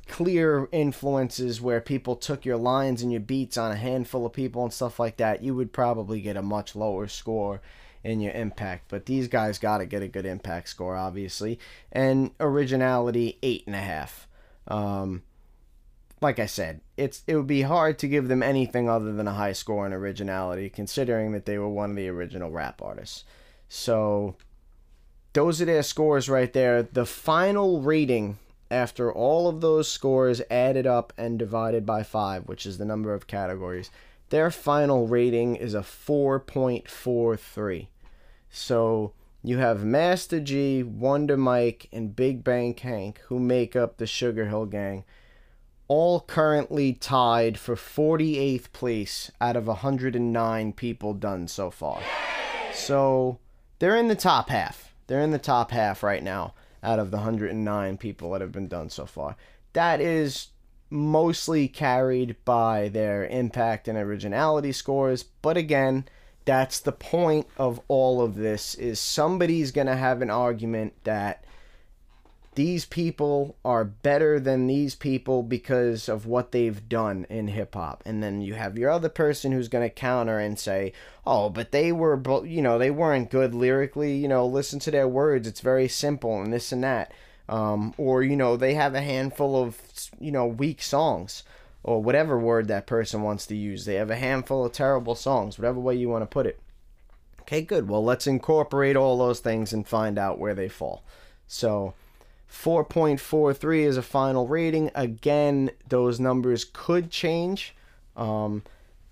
clear 0.08 0.68
influences 0.72 1.62
where 1.62 1.82
people 1.82 2.16
took 2.16 2.46
your 2.46 2.58
lines 2.58 3.04
and 3.04 3.12
your 3.12 3.22
beats 3.22 3.60
on 3.60 3.72
a 3.72 3.76
handful 3.76 4.26
of 4.26 4.34
people 4.34 4.64
and 4.64 4.74
stuff 4.74 5.00
like 5.00 5.18
that, 5.18 5.44
you 5.44 5.54
would 5.54 5.72
probably 5.72 6.20
get 6.20 6.36
a 6.36 6.42
much 6.42 6.76
lower 6.76 7.08
score 7.08 7.62
in 8.04 8.20
your 8.20 8.34
impact. 8.34 8.86
But 8.90 9.06
these 9.06 9.28
guys 9.28 9.60
got 9.60 9.80
to 9.80 9.86
get 9.86 10.04
a 10.04 10.08
good 10.08 10.26
impact 10.26 10.70
score, 10.70 10.96
obviously, 10.96 11.60
and 11.92 12.32
originality 12.40 13.40
eight 13.42 13.64
and 13.66 13.76
a 13.76 13.80
half. 13.80 14.28
Um, 14.68 15.24
like 16.22 16.40
I 16.40 16.46
said, 16.46 16.82
it's 16.96 17.24
it 17.28 17.36
would 17.36 17.48
be 17.48 17.64
hard 17.64 18.00
to 18.00 18.08
give 18.08 18.28
them 18.28 18.42
anything 18.42 18.90
other 18.90 19.14
than 19.14 19.28
a 19.28 19.34
high 19.34 19.54
score 19.54 19.86
in 19.86 19.94
originality, 19.94 20.70
considering 20.70 21.32
that 21.34 21.46
they 21.46 21.58
were 21.58 21.70
one 21.70 21.92
of 21.92 21.96
the 21.96 22.08
original 22.08 22.50
rap 22.50 22.82
artists. 22.82 23.26
So 23.68 24.38
those 25.34 25.62
are 25.62 25.66
their 25.66 25.84
scores 25.84 26.30
right 26.30 26.54
there. 26.54 26.84
The 26.84 27.06
final 27.06 27.82
rating 27.82 28.38
after 28.74 29.14
all 29.14 29.48
of 29.48 29.62
those 29.62 29.88
scores 29.88 30.42
added 30.50 30.88
up 30.88 31.14
and 31.18 31.38
divided 31.38 31.86
by 31.86 32.02
five, 32.04 32.48
which 32.48 32.66
is 32.66 32.80
the 32.80 32.86
number 32.86 33.14
of 33.14 33.28
categories, 33.28 33.92
their 34.30 34.50
final 34.50 35.08
rating 35.08 35.56
is 35.56 35.76
a 35.76 35.82
4.43. 35.82 37.88
So 38.56 39.14
you 39.44 39.58
have 39.58 39.84
Master 39.84 40.40
Gee, 40.40 40.84
Wonder 40.84 41.36
Mike, 41.36 41.90
and 41.92 42.16
Big 42.16 42.44
Bank 42.44 42.82
Hank, 42.82 43.20
who 43.28 43.40
make 43.40 43.76
up 43.76 43.98
the 43.98 44.06
Sugar 44.06 44.46
Hill 44.46 44.68
Gang, 44.68 45.06
all 45.88 46.22
currently 46.22 46.94
tied 46.94 47.58
for 47.58 47.76
48th 47.76 48.72
place 48.72 49.32
out 49.42 49.56
of 49.56 49.66
109 49.66 50.74
people 50.74 51.16
done 51.16 51.48
so 51.48 51.72
far. 51.72 52.00
So 52.72 53.40
they're 53.80 53.98
in 53.98 54.08
the 54.08 54.16
top 54.16 54.50
half. 54.50 54.94
They're 55.08 55.22
in 55.22 55.32
the 55.32 55.40
top 55.40 55.72
half 55.72 56.04
right 56.04 56.24
now 56.24 56.54
out 56.84 57.00
of 57.00 57.10
the 57.10 57.18
109 57.18 57.98
people 57.98 58.32
that 58.32 58.42
have 58.42 58.52
been 58.52 58.68
done 58.68 58.92
so 58.92 59.08
far. 59.08 59.36
That 59.74 60.00
is 60.00 60.50
mostly 60.92 61.68
carried 61.68 62.36
by 62.46 62.90
their 62.90 63.26
impact 63.26 63.88
and 63.88 63.98
originality 63.98 64.72
scores, 64.72 65.24
but 65.24 65.58
again, 65.58 66.06
that's 66.46 66.80
the 66.80 66.92
point 66.92 67.48
of 67.58 67.80
all 67.88 68.22
of 68.22 68.36
this 68.36 68.76
is 68.76 69.00
somebody's 69.00 69.72
going 69.72 69.88
to 69.88 69.96
have 69.96 70.22
an 70.22 70.30
argument 70.30 70.94
that 71.04 71.44
these 72.56 72.86
people 72.86 73.56
are 73.66 73.84
better 73.84 74.40
than 74.40 74.68
these 74.68 74.94
people 74.94 75.42
because 75.42 76.08
of 76.08 76.26
what 76.26 76.52
they've 76.52 76.88
done 76.88 77.26
in 77.30 77.48
hip 77.48 77.74
hop. 77.74 78.04
And 78.06 78.22
then 78.22 78.42
you 78.42 78.54
have 78.54 78.78
your 78.78 78.92
other 78.92 79.10
person 79.10 79.52
who's 79.52 79.68
going 79.68 79.88
to 79.88 79.94
counter 79.94 80.38
and 80.38 80.60
say, 80.60 80.94
"Oh, 81.26 81.50
but 81.50 81.72
they 81.72 81.92
were 81.92 82.22
you 82.46 82.62
know, 82.62 82.78
they 82.78 82.92
weren't 82.92 83.32
good 83.32 83.56
lyrically, 83.56 84.16
you 84.16 84.28
know, 84.28 84.46
listen 84.46 84.80
to 84.80 84.92
their 84.92 85.08
words. 85.08 85.48
It's 85.48 85.62
very 85.62 85.88
simple 85.88 86.42
and 86.42 86.54
this 86.54 86.72
and 86.72 86.84
that." 86.84 87.12
Um, 87.50 87.94
or 87.98 88.24
you 88.24 88.36
know, 88.36 88.56
they 88.56 88.76
have 88.76 88.94
a 88.96 89.02
handful 89.02 89.62
of, 89.62 89.78
you 90.20 90.32
know, 90.32 90.46
weak 90.46 90.82
songs 90.82 91.44
or 91.84 92.02
whatever 92.02 92.40
word 92.40 92.68
that 92.68 92.88
person 92.88 93.22
wants 93.22 93.46
to 93.48 93.56
use. 93.56 93.86
They 93.86 93.96
have 93.96 94.10
a 94.10 94.16
handful 94.16 94.66
of 94.66 94.72
terrible 94.72 95.16
songs, 95.16 95.58
whatever 95.58 95.80
way 95.80 95.96
you 95.96 96.10
want 96.10 96.24
to 96.24 96.28
put 96.28 96.46
it. 96.46 96.60
Okay, 97.42 97.62
good. 97.62 97.90
Well, 97.90 98.04
let's 98.04 98.26
incorporate 98.26 98.96
all 98.96 99.18
those 99.18 99.42
things 99.42 99.74
and 99.74 99.88
find 99.88 100.18
out 100.18 100.40
where 100.40 100.54
they 100.54 100.70
fall. 100.70 101.04
So, 101.46 101.94
4.43 102.50 103.80
is 103.80 103.98
a 103.98 104.02
final 104.02 104.48
rating. 104.48 104.92
Again, 104.96 105.72
those 105.90 106.20
numbers 106.20 106.66
could 106.72 107.12
change. 107.12 107.76
Um, 108.16 108.64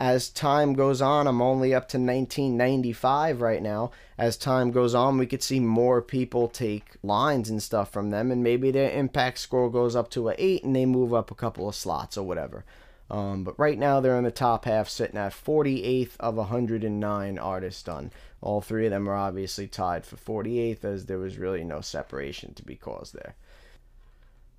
as 0.01 0.29
time 0.29 0.73
goes 0.73 0.99
on, 0.99 1.27
I'm 1.27 1.43
only 1.43 1.75
up 1.75 1.87
to 1.89 1.99
1995 1.99 3.39
right 3.39 3.61
now. 3.61 3.91
As 4.17 4.35
time 4.35 4.71
goes 4.71 4.95
on, 4.95 5.19
we 5.19 5.27
could 5.27 5.43
see 5.43 5.59
more 5.59 6.01
people 6.01 6.47
take 6.47 6.95
lines 7.03 7.51
and 7.51 7.61
stuff 7.61 7.93
from 7.93 8.09
them, 8.09 8.31
and 8.31 8.41
maybe 8.41 8.71
their 8.71 8.89
impact 8.89 9.37
score 9.37 9.69
goes 9.69 9.95
up 9.95 10.09
to 10.09 10.29
a 10.29 10.35
8 10.39 10.63
and 10.63 10.75
they 10.75 10.87
move 10.87 11.13
up 11.13 11.29
a 11.29 11.35
couple 11.35 11.69
of 11.69 11.75
slots 11.75 12.17
or 12.17 12.25
whatever. 12.25 12.65
Um, 13.11 13.43
but 13.43 13.59
right 13.59 13.77
now, 13.77 13.99
they're 13.99 14.17
in 14.17 14.23
the 14.23 14.31
top 14.31 14.65
half, 14.65 14.89
sitting 14.89 15.19
at 15.19 15.33
48th 15.33 16.17
of 16.19 16.33
109 16.33 17.37
artists 17.37 17.83
done. 17.83 18.11
All 18.41 18.59
three 18.59 18.87
of 18.87 18.91
them 18.91 19.07
are 19.07 19.15
obviously 19.15 19.67
tied 19.67 20.03
for 20.03 20.15
48th, 20.15 20.83
as 20.83 21.05
there 21.05 21.19
was 21.19 21.37
really 21.37 21.63
no 21.63 21.79
separation 21.79 22.55
to 22.55 22.63
be 22.63 22.75
caused 22.75 23.13
there. 23.13 23.35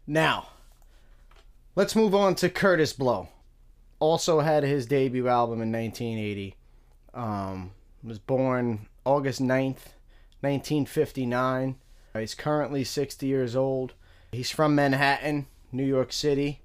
Now, 0.07 0.51
let's 1.75 1.97
move 1.97 2.15
on 2.15 2.37
to 2.37 2.49
Kurtis 2.49 2.97
Blow. 2.97 3.29
Also 4.03 4.41
had 4.41 4.65
his 4.65 4.87
debut 4.87 5.29
album 5.29 5.63
in 5.63 5.71
1980. 5.71 6.57
Um, 7.15 7.71
was 8.03 8.19
born 8.19 8.89
August 9.05 9.41
9th, 9.41 9.95
1959. 10.41 11.77
He's 12.19 12.35
currently 12.35 12.83
60 12.83 13.25
years 13.27 13.55
old. 13.55 13.95
He's 14.33 14.51
from 14.51 14.75
Manhattan, 14.75 15.47
New 15.71 15.85
York 15.85 16.13
City. 16.13 16.63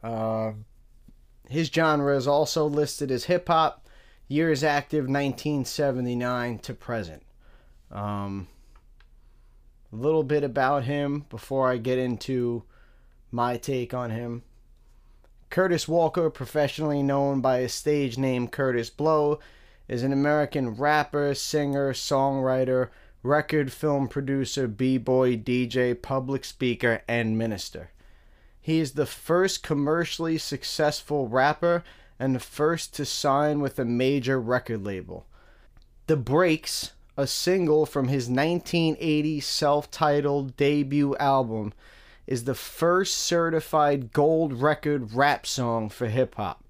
Uh, 0.00 0.52
his 1.48 1.66
genre 1.66 2.16
is 2.16 2.28
also 2.28 2.66
listed 2.66 3.10
as 3.10 3.24
hip 3.24 3.48
hop, 3.48 3.88
Years 4.28 4.62
active 4.62 5.06
1979 5.06 6.60
to 6.60 6.74
present. 6.74 7.24
Um, 7.90 8.46
a 9.92 9.96
little 9.96 10.22
bit 10.22 10.44
about 10.44 10.84
him 10.84 11.26
before 11.30 11.68
I 11.68 11.78
get 11.78 11.98
into 11.98 12.62
my 13.32 13.56
take 13.56 13.92
on 13.92 14.10
him. 14.10 14.44
Kurtis 15.50 15.86
Walker, 15.88 16.28
professionally 16.30 17.02
known 17.02 17.40
by 17.40 17.60
his 17.60 17.72
stage 17.72 18.18
name 18.18 18.48
Kurtis 18.48 18.90
Blow, 18.90 19.38
is 19.88 20.02
an 20.02 20.12
American 20.12 20.70
rapper, 20.70 21.34
singer, 21.34 21.92
songwriter, 21.92 22.88
record, 23.22 23.72
film 23.72 24.08
producer, 24.08 24.66
b 24.66 24.98
boy, 24.98 25.36
DJ, 25.36 26.00
public 26.00 26.44
speaker, 26.44 27.02
and 27.08 27.38
minister. 27.38 27.90
He 28.60 28.80
is 28.80 28.92
the 28.92 29.06
first 29.06 29.62
commercially 29.62 30.38
successful 30.38 31.28
rapper 31.28 31.84
and 32.18 32.34
the 32.34 32.40
first 32.40 32.94
to 32.94 33.04
sign 33.04 33.60
with 33.60 33.78
a 33.78 33.84
major 33.84 34.40
record 34.40 34.84
label. 34.84 35.26
The 36.06 36.16
Breaks, 36.16 36.92
a 37.16 37.26
single 37.26 37.86
from 37.86 38.08
his 38.08 38.28
1980 38.28 39.40
self 39.40 39.90
titled 39.90 40.56
debut 40.56 41.16
album, 41.16 41.72
is 42.26 42.44
the 42.44 42.54
first 42.54 43.16
certified 43.16 44.12
gold 44.12 44.52
record 44.52 45.12
rap 45.12 45.46
song 45.46 45.88
for 45.88 46.06
hip 46.06 46.34
hop. 46.34 46.64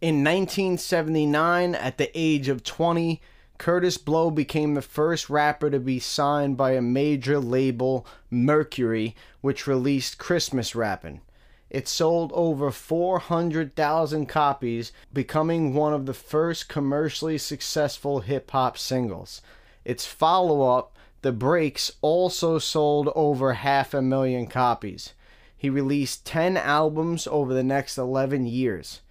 In 0.00 0.24
1979, 0.24 1.74
at 1.74 1.98
the 1.98 2.10
age 2.14 2.48
of 2.48 2.62
20, 2.62 3.20
Kurtis 3.58 3.98
Blow 4.02 4.30
became 4.30 4.72
the 4.72 4.80
first 4.80 5.28
rapper 5.28 5.70
to 5.70 5.78
be 5.78 5.98
signed 5.98 6.56
by 6.56 6.72
a 6.72 6.80
major 6.80 7.38
label, 7.38 8.06
Mercury, 8.30 9.14
which 9.42 9.66
released 9.66 10.16
Christmas 10.16 10.74
Rappin'. 10.74 11.20
It 11.68 11.86
sold 11.86 12.32
over 12.34 12.70
400,000 12.70 14.26
copies, 14.26 14.92
becoming 15.12 15.74
one 15.74 15.92
of 15.92 16.06
the 16.06 16.14
first 16.14 16.68
commercially 16.68 17.36
successful 17.36 18.20
hip 18.20 18.50
hop 18.50 18.78
singles. 18.78 19.42
Its 19.84 20.06
follow 20.06 20.62
up, 20.62 20.96
The 21.22 21.32
Breaks, 21.32 21.92
also 22.00 22.58
sold 22.58 23.10
over 23.14 23.52
half 23.52 23.92
a 23.92 24.00
million 24.00 24.46
copies. 24.46 25.14
He 25.56 25.68
released 25.68 26.24
10 26.24 26.56
albums 26.56 27.26
over 27.26 27.52
the 27.52 27.62
next 27.62 27.98
11 27.98 28.46
years. 28.46 29.02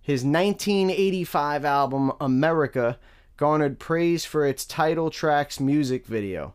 His 0.00 0.24
1985 0.24 1.64
album, 1.64 2.12
America, 2.20 2.98
garnered 3.36 3.78
praise 3.78 4.24
for 4.24 4.46
its 4.46 4.64
title 4.64 5.10
track's 5.10 5.60
music 5.60 6.06
video. 6.06 6.54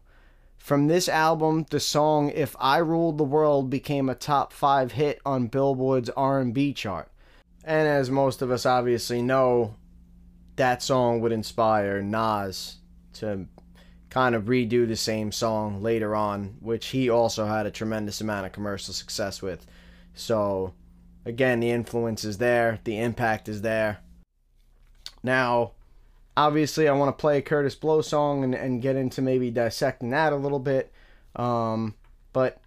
From 0.58 0.88
this 0.88 1.08
album, 1.10 1.65
the 1.70 1.80
song 1.80 2.30
"If 2.30 2.56
I 2.60 2.78
Ruled 2.78 3.17
the 3.17 3.24
World" 3.24 3.70
became 3.70 4.10
a 4.10 4.15
top 4.15 4.54
5 4.54 4.94
hit 4.94 5.20
on 5.26 5.48
Billboard's 5.48 6.10
R&B 6.12 6.74
chart. 6.74 7.12
And 7.63 7.88
as 7.88 8.10
most 8.10 8.41
of 8.41 8.50
us 8.50 8.65
obviously 8.65 9.22
know, 9.22 9.76
that 10.56 10.82
song 10.82 11.22
would 11.22 11.32
inspire 11.32 12.02
Nas 12.02 12.78
to 13.13 13.48
kind 14.12 14.36
of 14.36 14.43
redo 14.43 14.86
the 14.86 14.95
same 14.95 15.32
song 15.32 15.82
later 15.82 16.15
on, 16.15 16.58
which 16.60 16.88
he 16.88 17.10
also 17.10 17.45
had 17.45 17.65
a 17.65 17.71
tremendous 17.71 18.19
amount 18.19 18.45
of 18.45 18.52
commercial 18.52 18.93
success 18.93 19.41
with. 19.41 19.65
So, 20.13 20.74
again, 21.26 21.62
the 21.62 21.71
influence 21.71 22.26
is 22.26 22.38
there, 22.38 22.80
the 22.84 23.00
impact 23.00 23.47
is 23.47 23.62
there. 23.62 24.00
Now, 25.24 25.71
obviously, 26.36 26.89
I 26.89 26.93
want 26.93 27.17
to 27.17 27.19
play 27.19 27.38
a 27.38 27.41
Kurtis 27.41 27.80
Blow 27.80 28.02
song 28.02 28.43
and, 28.43 28.54
and 28.54 28.82
get 28.82 28.97
into 28.97 29.21
maybe 29.21 29.50
dissecting 29.50 30.10
that 30.10 30.34
a 30.34 30.38
little 30.38 30.60
bit. 30.60 30.91
Um, 31.38 31.95
but 32.34 32.60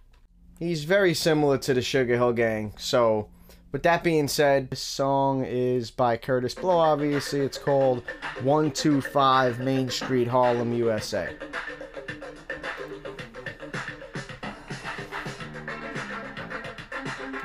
he's 0.57 0.83
very 0.83 1.13
similar 1.13 1.59
to 1.59 1.75
the 1.75 1.81
Sugar 1.83 2.15
Hill 2.15 2.33
Gang. 2.33 2.73
So, 2.79 3.29
with 3.75 3.83
that 3.83 4.05
being 4.05 4.25
said, 4.25 4.69
this 4.69 4.79
song 4.79 5.43
is 5.43 5.91
by 5.91 6.15
Kurtis 6.15 6.55
Blow, 6.55 6.77
obviously. 6.77 7.41
It's 7.41 7.57
called 7.57 8.03
125 8.41 9.59
Main 9.59 9.89
Street, 9.89 10.29
Harlem, 10.29 10.71
USA. 10.71 11.35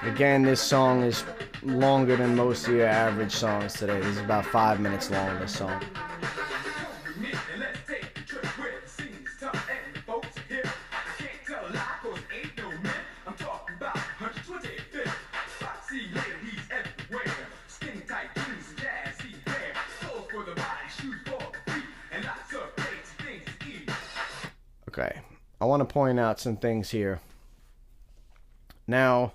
Again, 0.05 0.43
this 0.43 0.61
song 0.61 1.03
is 1.03 1.25
longer 1.64 2.14
than 2.14 2.37
most 2.37 2.69
of 2.69 2.75
your 2.75 2.87
average 2.87 3.33
songs 3.33 3.73
today. 3.73 3.99
This 3.99 4.14
is 4.14 4.19
about 4.19 4.47
five 4.47 4.79
minutes 4.79 5.11
long, 5.11 5.37
this 5.40 5.57
song. 5.57 5.83
I 25.61 25.66
want 25.66 25.81
to 25.81 25.92
point 25.92 26.18
out 26.18 26.40
some 26.40 26.57
things 26.57 26.90
here. 26.90 27.20
Now, 28.87 29.33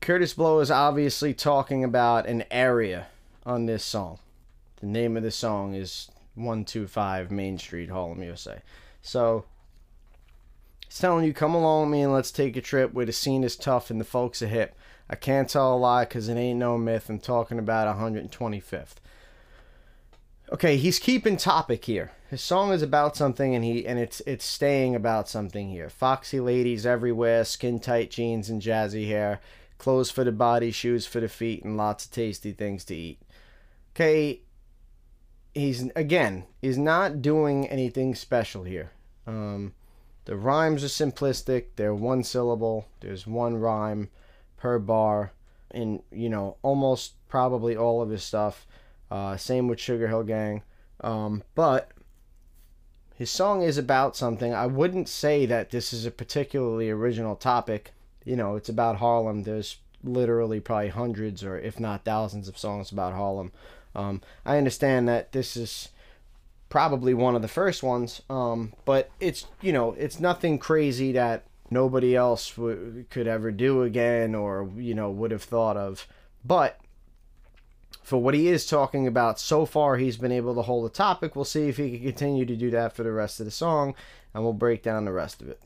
Kurtis 0.00 0.34
Blow 0.34 0.60
is 0.60 0.70
obviously 0.70 1.34
talking 1.34 1.82
about 1.82 2.26
an 2.26 2.44
area 2.50 3.08
on 3.44 3.66
this 3.66 3.84
song. 3.84 4.18
The 4.80 4.86
name 4.86 5.16
of 5.16 5.22
the 5.22 5.30
song 5.30 5.74
is 5.74 6.08
125 6.34 7.30
Main 7.30 7.58
Street, 7.58 7.90
Harlem, 7.90 8.22
USA. 8.22 8.62
So, 9.02 9.44
it's 10.86 10.98
telling 10.98 11.24
you, 11.24 11.34
come 11.34 11.54
along 11.54 11.90
with 11.90 11.98
me 11.98 12.02
and 12.02 12.12
let's 12.12 12.30
take 12.30 12.56
a 12.56 12.60
trip 12.60 12.94
where 12.94 13.06
the 13.06 13.12
scene 13.12 13.42
is 13.42 13.56
tough 13.56 13.90
and 13.90 14.00
the 14.00 14.04
folks 14.04 14.40
are 14.40 14.46
hip. 14.46 14.74
I 15.10 15.16
can't 15.16 15.48
tell 15.48 15.74
a 15.74 15.76
lie 15.76 16.04
because 16.04 16.28
it 16.28 16.36
ain't 16.36 16.58
no 16.58 16.78
myth. 16.78 17.10
I'm 17.10 17.18
talking 17.18 17.58
about 17.58 17.94
125th. 17.98 18.94
Okay, 20.50 20.78
he's 20.78 20.98
keeping 20.98 21.36
topic 21.36 21.84
here. 21.84 22.12
His 22.30 22.40
song 22.40 22.72
is 22.72 22.80
about 22.80 23.16
something 23.16 23.54
and 23.54 23.62
he 23.62 23.86
and 23.86 23.98
it's 23.98 24.20
it's 24.26 24.46
staying 24.46 24.94
about 24.94 25.28
something 25.28 25.68
here. 25.68 25.90
Foxy 25.90 26.40
ladies 26.40 26.86
everywhere, 26.86 27.44
skin 27.44 27.78
tight 27.78 28.10
jeans 28.10 28.48
and 28.48 28.62
jazzy 28.62 29.06
hair, 29.08 29.40
clothes 29.76 30.10
for 30.10 30.24
the 30.24 30.32
body, 30.32 30.70
shoes 30.70 31.06
for 31.06 31.20
the 31.20 31.28
feet, 31.28 31.64
and 31.64 31.76
lots 31.76 32.06
of 32.06 32.12
tasty 32.12 32.52
things 32.52 32.84
to 32.86 32.96
eat. 32.96 33.20
Okay, 33.94 34.40
he's 35.52 35.90
again, 35.94 36.44
he's 36.62 36.78
not 36.78 37.20
doing 37.20 37.68
anything 37.68 38.14
special 38.14 38.64
here. 38.64 38.92
Um, 39.26 39.74
the 40.24 40.36
rhymes 40.36 40.82
are 40.82 40.86
simplistic. 40.86 41.66
They're 41.76 41.94
one 41.94 42.24
syllable. 42.24 42.88
There's 43.00 43.26
one 43.26 43.56
rhyme 43.56 44.08
per 44.56 44.78
bar, 44.78 45.32
in 45.70 46.02
you 46.10 46.30
know 46.30 46.56
almost 46.62 47.14
probably 47.28 47.76
all 47.76 48.00
of 48.00 48.08
his 48.08 48.22
stuff. 48.22 48.66
Uh, 49.10 49.36
same 49.36 49.68
with 49.68 49.80
Sugar 49.80 50.08
Hill 50.08 50.24
Gang. 50.24 50.62
Um, 51.00 51.42
but 51.54 51.90
his 53.14 53.30
song 53.30 53.62
is 53.62 53.78
about 53.78 54.16
something. 54.16 54.54
I 54.54 54.66
wouldn't 54.66 55.08
say 55.08 55.46
that 55.46 55.70
this 55.70 55.92
is 55.92 56.06
a 56.06 56.10
particularly 56.10 56.90
original 56.90 57.36
topic. 57.36 57.92
You 58.24 58.36
know, 58.36 58.56
it's 58.56 58.68
about 58.68 58.96
Harlem. 58.96 59.42
There's 59.42 59.78
literally 60.04 60.60
probably 60.60 60.88
hundreds 60.88 61.42
or 61.42 61.58
if 61.58 61.80
not 61.80 62.04
thousands 62.04 62.48
of 62.48 62.58
songs 62.58 62.92
about 62.92 63.14
Harlem. 63.14 63.52
Um, 63.94 64.20
I 64.44 64.58
understand 64.58 65.08
that 65.08 65.32
this 65.32 65.56
is 65.56 65.88
probably 66.68 67.14
one 67.14 67.34
of 67.34 67.42
the 67.42 67.48
first 67.48 67.82
ones, 67.82 68.22
um, 68.28 68.72
but 68.84 69.10
it's 69.18 69.46
you 69.60 69.72
know 69.72 69.92
it's 69.98 70.20
nothing 70.20 70.58
crazy 70.58 71.12
that 71.12 71.44
nobody 71.70 72.14
else 72.14 72.52
w- 72.52 73.04
could 73.10 73.26
ever 73.26 73.50
do 73.50 73.82
again 73.82 74.34
or 74.34 74.70
you 74.76 74.94
know 74.94 75.10
would 75.10 75.30
have 75.30 75.42
thought 75.42 75.76
of. 75.76 76.06
But 76.44 76.78
for 78.08 78.16
what 78.16 78.32
he 78.32 78.48
is 78.48 78.64
talking 78.64 79.06
about 79.06 79.38
so 79.38 79.66
far, 79.66 79.98
he's 79.98 80.16
been 80.16 80.32
able 80.32 80.54
to 80.54 80.62
hold 80.62 80.86
a 80.86 80.88
topic. 80.88 81.36
We'll 81.36 81.44
see 81.44 81.68
if 81.68 81.76
he 81.76 81.90
can 81.90 82.06
continue 82.06 82.46
to 82.46 82.56
do 82.56 82.70
that 82.70 82.94
for 82.94 83.02
the 83.02 83.12
rest 83.12 83.38
of 83.38 83.44
the 83.44 83.52
song, 83.52 83.94
and 84.32 84.42
we'll 84.42 84.54
break 84.54 84.82
down 84.82 85.04
the 85.04 85.12
rest 85.12 85.42
of 85.42 85.48
it. 85.50 85.60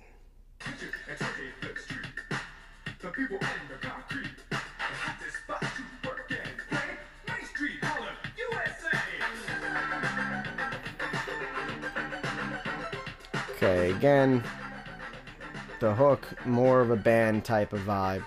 Okay, 13.50 13.92
again, 13.92 14.42
the 15.78 15.94
hook, 15.94 16.26
more 16.44 16.80
of 16.80 16.90
a 16.90 16.96
band 16.96 17.44
type 17.44 17.72
of 17.72 17.82
vibe. 17.82 18.24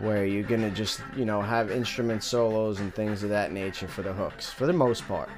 Where 0.00 0.26
you're 0.26 0.42
gonna 0.42 0.70
just, 0.70 1.00
you 1.16 1.24
know, 1.24 1.40
have 1.40 1.70
instrument 1.70 2.22
solos 2.22 2.80
and 2.80 2.94
things 2.94 3.22
of 3.22 3.30
that 3.30 3.52
nature 3.52 3.88
for 3.88 4.02
the 4.02 4.12
hooks, 4.12 4.50
for 4.50 4.66
the 4.66 4.72
most 4.72 5.06
part. 5.06 5.30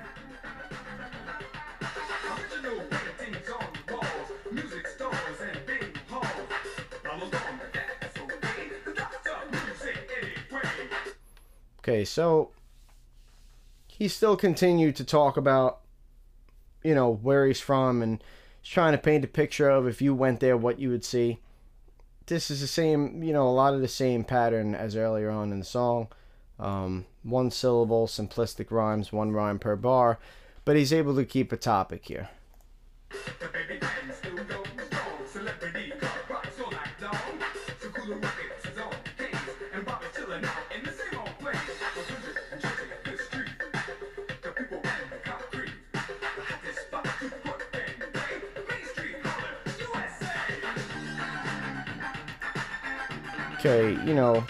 Okay, 11.88 12.04
so 12.04 12.50
he 13.86 14.08
still 14.08 14.36
continued 14.36 14.96
to 14.96 15.04
talk 15.04 15.36
about, 15.36 15.82
you 16.82 16.96
know, 16.96 17.12
where 17.22 17.46
he's 17.46 17.60
from 17.60 18.02
and 18.02 18.24
he's 18.60 18.72
trying 18.72 18.90
to 18.90 18.98
paint 18.98 19.24
a 19.24 19.28
picture 19.28 19.70
of 19.70 19.86
if 19.86 20.02
you 20.02 20.12
went 20.12 20.40
there, 20.40 20.56
what 20.56 20.80
you 20.80 20.90
would 20.90 21.04
see. 21.04 21.38
This 22.26 22.50
is 22.50 22.60
the 22.60 22.66
same, 22.66 23.22
you 23.22 23.32
know, 23.32 23.48
a 23.48 23.50
lot 23.50 23.74
of 23.74 23.80
the 23.80 23.88
same 23.88 24.24
pattern 24.24 24.74
as 24.74 24.96
earlier 24.96 25.30
on 25.30 25.52
in 25.52 25.60
the 25.60 25.64
song. 25.64 26.08
Um, 26.58 27.06
one 27.22 27.50
syllable, 27.50 28.06
simplistic 28.06 28.70
rhymes, 28.70 29.12
one 29.12 29.32
rhyme 29.32 29.58
per 29.58 29.76
bar, 29.76 30.18
but 30.64 30.76
he's 30.76 30.92
able 30.92 31.14
to 31.16 31.24
keep 31.24 31.52
a 31.52 31.56
topic 31.56 32.06
here. 32.06 32.28
Okay, 53.66 53.90
you 54.06 54.14
know, 54.14 54.44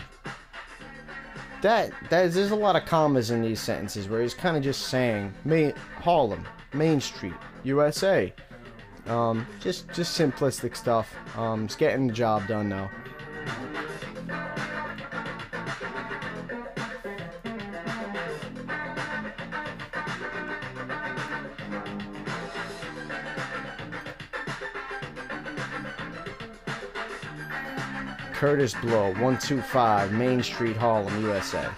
that 1.62 1.90
that 2.10 2.32
there's 2.32 2.50
a 2.50 2.56
lot 2.56 2.76
of 2.76 2.84
commas 2.84 3.30
in 3.30 3.42
these 3.42 3.60
sentences 3.60 4.08
where 4.08 4.22
he's 4.22 4.34
kind 4.34 4.56
of 4.56 4.62
just 4.62 4.88
saying 4.88 5.32
Main, 5.44 5.72
Harlem, 6.00 6.46
Main 6.72 7.00
Street, 7.00 7.34
USA. 7.64 8.32
Um, 9.06 9.46
just 9.60 9.90
just 9.92 10.18
simplistic 10.18 10.76
stuff. 10.76 11.14
Um, 11.36 11.64
it's 11.64 11.76
getting 11.76 12.08
the 12.08 12.12
job 12.12 12.46
done 12.46 12.68
now. 12.68 12.90
Wonder. 28.46 28.60
Have 28.64 28.74
ball 28.92 29.12
come 29.22 29.48
for 29.62 30.72
Harlem 30.76 31.20
USA. 31.22 31.68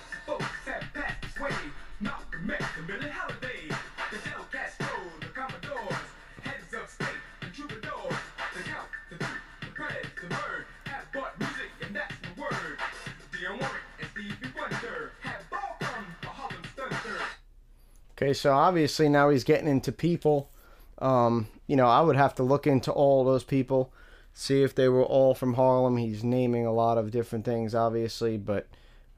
Okay, 18.20 18.34
so 18.34 18.52
obviously 18.52 19.08
now 19.08 19.30
he's 19.30 19.44
getting 19.44 19.68
into 19.68 19.90
people. 19.90 20.50
Um, 20.98 21.48
you 21.66 21.76
know, 21.76 21.86
I 21.86 22.02
would 22.02 22.16
have 22.16 22.34
to 22.34 22.42
look 22.42 22.66
into 22.66 22.92
all 22.92 23.24
those 23.24 23.44
people, 23.44 23.92
see 24.38 24.62
if 24.62 24.72
they 24.72 24.88
were 24.88 25.02
all 25.02 25.34
from 25.34 25.54
Harlem. 25.54 25.96
He's 25.96 26.22
naming 26.22 26.64
a 26.64 26.72
lot 26.72 26.96
of 26.96 27.10
different 27.10 27.44
things, 27.44 27.74
obviously, 27.74 28.36
but, 28.36 28.68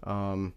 um, 0.02 0.54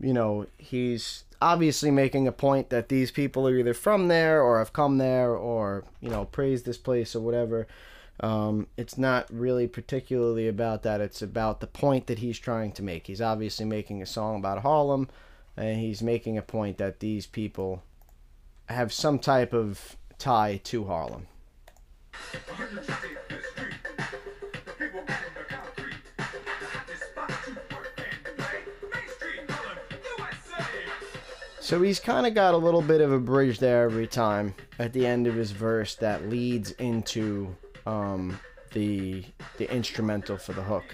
you 0.00 0.12
know, 0.12 0.46
he's 0.58 1.22
obviously 1.40 1.92
making 1.92 2.26
a 2.26 2.32
point 2.32 2.70
that 2.70 2.88
these 2.88 3.12
people 3.12 3.46
are 3.46 3.54
either 3.54 3.74
from 3.74 4.08
there 4.08 4.42
or 4.42 4.58
have 4.58 4.72
come 4.72 4.98
there 4.98 5.30
or, 5.30 5.84
you 6.00 6.10
know, 6.10 6.24
praise 6.24 6.64
this 6.64 6.76
place 6.76 7.14
or 7.14 7.20
whatever. 7.20 7.68
Um, 8.18 8.66
it's 8.76 8.98
not 8.98 9.28
really 9.30 9.68
particularly 9.68 10.48
about 10.48 10.82
that. 10.82 11.00
It's 11.00 11.22
about 11.22 11.60
the 11.60 11.68
point 11.68 12.08
that 12.08 12.18
he's 12.18 12.40
trying 12.40 12.72
to 12.72 12.82
make. 12.82 13.06
He's 13.06 13.22
obviously 13.22 13.64
making 13.64 14.02
a 14.02 14.06
song 14.06 14.40
about 14.40 14.62
Harlem, 14.62 15.08
and 15.56 15.78
he's 15.78 16.02
making 16.02 16.36
a 16.36 16.42
point 16.42 16.78
that 16.78 16.98
these 16.98 17.28
people 17.28 17.84
have 18.68 18.92
some 18.92 19.20
type 19.20 19.52
of 19.52 19.96
tie 20.18 20.60
to 20.64 20.86
Harlem. 20.86 21.28
So 31.68 31.82
he's 31.82 32.00
kind 32.00 32.26
of 32.26 32.32
got 32.32 32.54
a 32.54 32.56
little 32.56 32.80
bit 32.80 33.02
of 33.02 33.12
a 33.12 33.18
bridge 33.18 33.58
there 33.58 33.82
every 33.82 34.06
time 34.06 34.54
at 34.78 34.94
the 34.94 35.06
end 35.06 35.26
of 35.26 35.34
his 35.34 35.50
verse 35.50 35.96
that 35.96 36.30
leads 36.30 36.70
into 36.70 37.54
um, 37.84 38.40
the 38.72 39.22
the 39.58 39.70
instrumental 39.70 40.38
for 40.38 40.54
the 40.54 40.62
hook. 40.62 40.86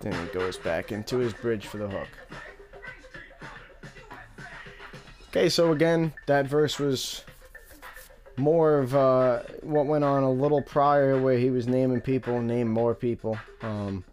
Then 0.00 0.12
he 0.12 0.32
goes 0.32 0.56
back 0.56 0.92
into 0.92 1.18
his 1.18 1.32
bridge 1.32 1.66
for 1.66 1.78
the 1.78 1.88
hook. 1.88 2.08
Okay, 5.30 5.48
so 5.48 5.72
again, 5.72 6.14
that 6.26 6.46
verse 6.46 6.78
was 6.78 7.24
more 8.36 8.78
of 8.78 8.94
uh, 8.94 9.42
what 9.62 9.86
went 9.86 10.04
on 10.04 10.22
a 10.22 10.30
little 10.30 10.62
prior, 10.62 11.20
where 11.20 11.36
he 11.36 11.50
was 11.50 11.66
naming 11.66 12.00
people, 12.00 12.40
name 12.40 12.68
more 12.68 12.94
people. 12.94 13.38
Um, 13.60 14.04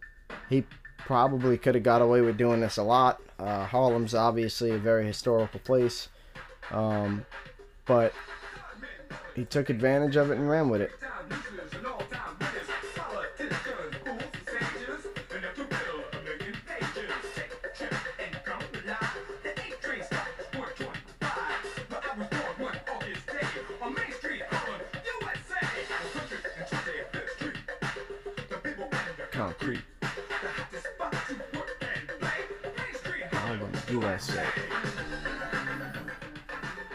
he 0.50 0.66
probably 0.98 1.58
could 1.58 1.76
have 1.76 1.84
got 1.84 2.02
away 2.02 2.22
with 2.22 2.38
doing 2.38 2.60
this 2.60 2.78
a 2.78 2.84
lot. 2.84 3.22
Uh, 3.40 3.66
Harlem's 3.66 4.16
obviously 4.16 4.72
a 4.72 4.78
very 4.78 5.06
historical 5.06 5.60
place, 5.60 6.10
um, 6.72 7.26
but 7.86 8.14
he 9.36 9.46
took 9.46 9.70
advantage 9.70 10.16
of 10.16 10.32
it 10.32 10.38
and 10.38 10.50
ran 10.50 10.70
with 10.70 10.82
it. 10.82 10.92
USA. 34.30 34.46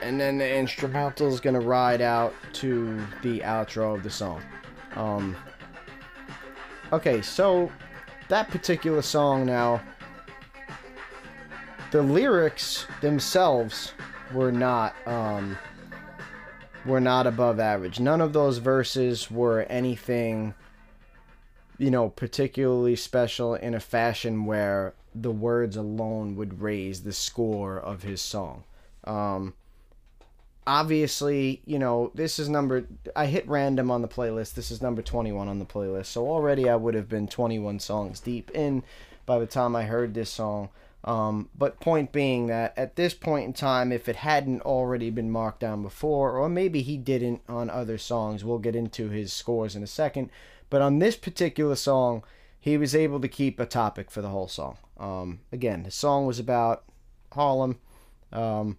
And 0.02 0.20
then 0.20 0.38
the 0.38 0.56
instrumental 0.56 1.28
is 1.28 1.40
gonna 1.40 1.60
ride 1.60 2.00
out 2.00 2.34
to 2.54 2.96
the 3.22 3.40
outro 3.40 3.94
of 3.94 4.02
the 4.02 4.10
song. 4.10 4.42
Um, 4.96 5.36
okay, 6.92 7.22
so 7.22 7.70
that 8.28 8.48
particular 8.48 9.02
song 9.02 9.46
now, 9.46 9.80
the 11.90 12.02
lyrics 12.02 12.86
themselves 13.00 13.92
were 14.32 14.52
not 14.52 14.94
um, 15.06 15.58
were 16.86 17.00
not 17.00 17.26
above 17.26 17.60
average. 17.60 18.00
None 18.00 18.20
of 18.20 18.32
those 18.32 18.58
verses 18.58 19.30
were 19.30 19.62
anything, 19.68 20.54
you 21.78 21.90
know, 21.90 22.08
particularly 22.08 22.96
special 22.96 23.54
in 23.54 23.74
a 23.74 23.80
fashion 23.80 24.46
where 24.46 24.94
the 25.14 25.30
words 25.30 25.76
alone 25.76 26.36
would 26.36 26.60
raise 26.60 27.02
the 27.02 27.12
score 27.12 27.78
of 27.78 28.02
his 28.02 28.20
song. 28.20 28.64
Um, 29.04 29.54
obviously, 30.66 31.62
you 31.64 31.78
know, 31.78 32.12
this 32.14 32.38
is 32.38 32.48
number 32.48 32.86
I 33.16 33.26
hit 33.26 33.48
random 33.48 33.90
on 33.90 34.02
the 34.02 34.08
playlist. 34.08 34.54
This 34.54 34.70
is 34.70 34.82
number 34.82 35.02
21 35.02 35.48
on 35.48 35.58
the 35.58 35.64
playlist. 35.64 36.06
So 36.06 36.28
already 36.28 36.68
I 36.68 36.76
would 36.76 36.94
have 36.94 37.08
been 37.08 37.26
21 37.26 37.80
songs 37.80 38.20
deep 38.20 38.50
in 38.52 38.82
by 39.26 39.38
the 39.38 39.46
time 39.46 39.74
I 39.74 39.84
heard 39.84 40.14
this 40.14 40.30
song. 40.30 40.70
Um, 41.02 41.48
but 41.56 41.80
point 41.80 42.12
being 42.12 42.48
that 42.48 42.74
at 42.76 42.96
this 42.96 43.14
point 43.14 43.46
in 43.46 43.52
time, 43.54 43.90
if 43.90 44.08
it 44.08 44.16
hadn't 44.16 44.60
already 44.62 45.08
been 45.08 45.30
marked 45.30 45.60
down 45.60 45.82
before, 45.82 46.32
or 46.32 46.48
maybe 46.48 46.82
he 46.82 46.98
didn't 46.98 47.40
on 47.48 47.70
other 47.70 47.96
songs, 47.96 48.44
we'll 48.44 48.58
get 48.58 48.76
into 48.76 49.08
his 49.08 49.32
scores 49.32 49.74
in 49.74 49.82
a 49.82 49.86
second. 49.86 50.30
But 50.68 50.82
on 50.82 50.98
this 50.98 51.16
particular 51.16 51.74
song, 51.74 52.22
he 52.60 52.76
was 52.76 52.94
able 52.94 53.20
to 53.20 53.28
keep 53.28 53.58
a 53.58 53.66
topic 53.66 54.10
for 54.10 54.20
the 54.20 54.28
whole 54.28 54.48
song. 54.48 54.76
Um, 54.98 55.40
again, 55.50 55.84
the 55.84 55.90
song 55.90 56.26
was 56.26 56.38
about 56.38 56.84
Harlem. 57.32 57.78
Um, 58.32 58.76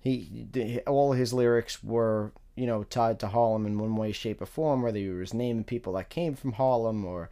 he 0.00 0.80
all 0.86 1.12
his 1.12 1.32
lyrics 1.32 1.84
were 1.84 2.32
you 2.56 2.66
know 2.66 2.84
tied 2.84 3.20
to 3.20 3.28
Harlem 3.28 3.66
in 3.66 3.78
one 3.78 3.96
way, 3.96 4.12
shape, 4.12 4.40
or 4.40 4.46
form. 4.46 4.82
Whether 4.82 4.98
he 4.98 5.10
was 5.10 5.34
naming 5.34 5.64
people 5.64 5.92
that 5.92 6.08
came 6.08 6.34
from 6.34 6.52
Harlem 6.52 7.04
or 7.04 7.28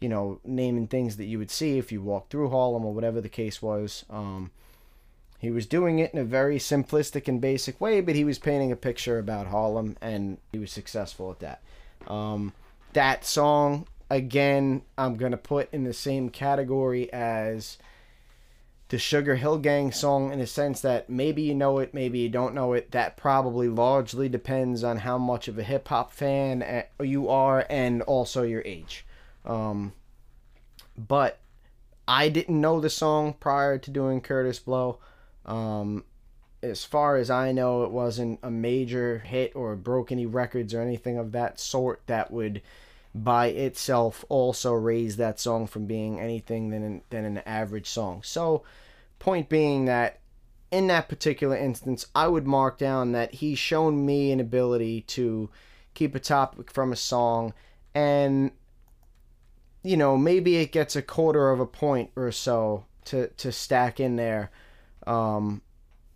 you 0.00 0.08
know 0.08 0.40
naming 0.44 0.86
things 0.86 1.16
that 1.16 1.24
you 1.24 1.38
would 1.38 1.50
see 1.50 1.78
if 1.78 1.90
you 1.90 2.02
walked 2.02 2.30
through 2.30 2.50
Harlem 2.50 2.84
or 2.84 2.92
whatever 2.92 3.20
the 3.20 3.28
case 3.28 3.62
was. 3.62 4.04
Um, 4.10 4.50
he 5.38 5.50
was 5.50 5.66
doing 5.66 6.00
it 6.00 6.12
in 6.12 6.18
a 6.18 6.24
very 6.24 6.58
simplistic 6.58 7.28
and 7.28 7.40
basic 7.40 7.80
way, 7.80 8.00
but 8.00 8.16
he 8.16 8.24
was 8.24 8.40
painting 8.40 8.72
a 8.72 8.76
picture 8.76 9.20
about 9.20 9.46
Harlem, 9.46 9.96
and 10.00 10.38
he 10.50 10.58
was 10.58 10.72
successful 10.72 11.30
at 11.30 11.38
that. 11.38 11.62
Um, 12.12 12.52
that 12.92 13.24
song 13.24 13.86
again, 14.10 14.82
I'm 14.96 15.16
gonna 15.16 15.36
put 15.36 15.72
in 15.72 15.84
the 15.84 15.92
same 15.92 16.28
category 16.30 17.12
as 17.12 17.78
the 18.88 18.98
Sugar 18.98 19.36
Hill 19.36 19.58
Gang 19.58 19.92
song 19.92 20.32
in 20.32 20.40
a 20.40 20.46
sense 20.46 20.80
that 20.80 21.10
maybe 21.10 21.42
you 21.42 21.54
know 21.54 21.78
it, 21.78 21.92
maybe 21.92 22.20
you 22.20 22.30
don't 22.30 22.54
know 22.54 22.72
it. 22.72 22.90
That 22.92 23.16
probably 23.16 23.68
largely 23.68 24.28
depends 24.28 24.82
on 24.82 24.98
how 24.98 25.18
much 25.18 25.46
of 25.46 25.58
a 25.58 25.62
hip 25.62 25.88
hop 25.88 26.10
fan 26.10 26.62
eh, 26.62 26.84
you 27.00 27.28
are 27.28 27.66
and 27.68 28.00
also 28.02 28.42
your 28.42 28.62
age. 28.64 29.04
Um, 29.44 29.92
but 30.96 31.38
I 32.06 32.30
didn't 32.30 32.60
know 32.60 32.80
the 32.80 32.90
song 32.90 33.34
prior 33.38 33.76
to 33.76 33.90
doing 33.90 34.22
Kurtis 34.22 34.64
Blow. 34.64 34.98
Um, 35.44 36.04
as 36.62 36.84
far 36.84 37.16
as 37.16 37.30
I 37.30 37.52
know, 37.52 37.84
it 37.84 37.90
wasn't 37.90 38.40
a 38.42 38.50
major 38.50 39.18
hit 39.18 39.54
or 39.54 39.76
broke 39.76 40.10
any 40.10 40.24
records 40.24 40.72
or 40.72 40.80
anything 40.80 41.18
of 41.18 41.32
that 41.32 41.60
sort 41.60 42.00
that 42.06 42.30
would 42.30 42.62
by 43.24 43.46
itself 43.46 44.24
also 44.28 44.72
raise 44.72 45.16
that 45.16 45.40
song 45.40 45.66
from 45.66 45.86
being 45.86 46.20
anything 46.20 46.70
than 46.70 46.82
an, 46.82 47.02
than 47.10 47.24
an 47.24 47.38
average 47.38 47.88
song. 47.88 48.22
So, 48.22 48.62
point 49.18 49.48
being 49.48 49.86
that 49.86 50.20
in 50.70 50.86
that 50.88 51.08
particular 51.08 51.56
instance, 51.56 52.06
I 52.14 52.28
would 52.28 52.46
mark 52.46 52.78
down 52.78 53.12
that 53.12 53.34
he's 53.34 53.58
shown 53.58 54.04
me 54.04 54.32
an 54.32 54.40
ability 54.40 55.02
to 55.02 55.50
keep 55.94 56.14
a 56.14 56.20
topic 56.20 56.70
from 56.70 56.92
a 56.92 56.96
song, 56.96 57.54
and 57.94 58.52
you 59.82 59.96
know 59.96 60.16
maybe 60.16 60.56
it 60.56 60.72
gets 60.72 60.94
a 60.94 61.02
quarter 61.02 61.50
of 61.50 61.60
a 61.60 61.66
point 61.66 62.10
or 62.16 62.30
so 62.30 62.84
to 63.06 63.28
to 63.28 63.50
stack 63.50 63.98
in 63.98 64.16
there 64.16 64.50
um, 65.06 65.62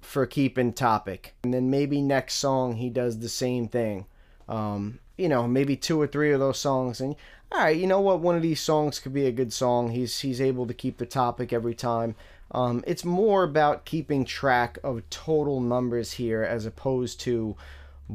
for 0.00 0.26
keeping 0.26 0.72
topic, 0.72 1.34
and 1.42 1.55
then 1.55 1.70
maybe 1.70 2.03
next 2.03 2.34
song 2.34 2.76
he 2.76 2.90
does 2.90 3.18
the 3.18 3.28
same 3.28 3.68
thing. 3.68 4.07
Um, 4.48 4.98
you 5.16 5.28
know, 5.28 5.46
maybe 5.46 5.76
two 5.76 6.00
or 6.00 6.06
three 6.06 6.32
of 6.32 6.40
those 6.40 6.58
songs, 6.58 7.00
and 7.00 7.16
all 7.50 7.58
right, 7.58 7.76
you 7.76 7.86
know 7.86 8.00
what, 8.00 8.20
one 8.20 8.36
of 8.36 8.42
these 8.42 8.60
songs 8.60 8.98
could 8.98 9.12
be 9.12 9.26
a 9.26 9.32
good 9.32 9.52
song. 9.52 9.90
He's 9.90 10.20
he's 10.20 10.40
able 10.40 10.66
to 10.66 10.74
keep 10.74 10.98
the 10.98 11.06
topic 11.06 11.52
every 11.52 11.74
time. 11.74 12.14
Um, 12.50 12.84
it's 12.86 13.04
more 13.04 13.44
about 13.44 13.84
keeping 13.84 14.24
track 14.24 14.78
of 14.84 15.08
total 15.08 15.60
numbers 15.60 16.12
here 16.12 16.42
as 16.42 16.66
opposed 16.66 17.20
to 17.20 17.56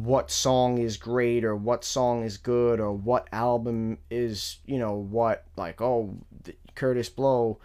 what 0.04 0.30
song 0.30 0.78
is 0.78 0.98
great 0.98 1.44
or 1.44 1.56
what 1.56 1.84
song 1.84 2.24
is 2.24 2.38
good 2.38 2.80
or 2.80 2.92
what 2.92 3.28
album 3.32 3.98
is 4.12 4.58
you 4.66 4.78
know 4.78 4.94
what 4.94 5.46
like 5.56 5.82
oh 5.82 6.16
Kurtis 6.76 7.14
Blow 7.14 7.58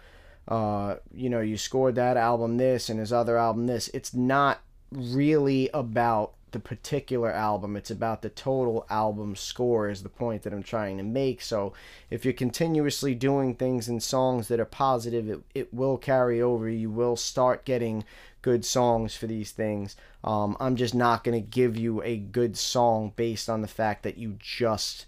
uh 0.47 0.95
you 1.13 1.29
know 1.29 1.41
you 1.41 1.57
scored 1.57 1.95
that 1.95 2.17
album 2.17 2.57
this 2.57 2.89
and 2.89 2.99
his 2.99 3.13
other 3.13 3.37
album 3.37 3.67
this 3.67 3.87
it's 3.89 4.13
not 4.13 4.61
really 4.91 5.69
about 5.73 6.33
the 6.53 6.59
particular 6.59 7.31
album 7.31 7.75
it's 7.75 7.91
about 7.91 8.21
the 8.21 8.29
total 8.29 8.85
album 8.89 9.35
score 9.35 9.89
is 9.89 10.03
the 10.03 10.09
point 10.09 10.43
that 10.43 10.53
I'm 10.53 10.63
trying 10.63 10.97
to 10.97 11.03
make 11.03 11.41
so 11.41 11.73
if 12.09 12.23
you're 12.23 12.33
continuously 12.33 13.13
doing 13.13 13.55
things 13.55 13.89
in 13.89 13.99
songs 13.99 14.47
that 14.47 14.59
are 14.59 14.65
positive 14.65 15.29
it, 15.29 15.41
it 15.53 15.73
will 15.73 15.97
carry 15.97 16.41
over 16.41 16.69
you 16.69 16.89
will 16.89 17.15
start 17.15 17.65
getting 17.65 18.05
good 18.43 18.63
songs 18.63 19.15
for 19.15 19.25
these 19.25 19.49
things. 19.49 19.95
Um, 20.23 20.55
I'm 20.59 20.75
just 20.75 20.93
not 20.93 21.23
going 21.23 21.41
to 21.41 21.49
give 21.49 21.75
you 21.75 22.03
a 22.03 22.17
good 22.17 22.55
song 22.55 23.13
based 23.15 23.49
on 23.49 23.61
the 23.61 23.67
fact 23.67 24.03
that 24.03 24.17
you 24.19 24.37
just 24.39 25.07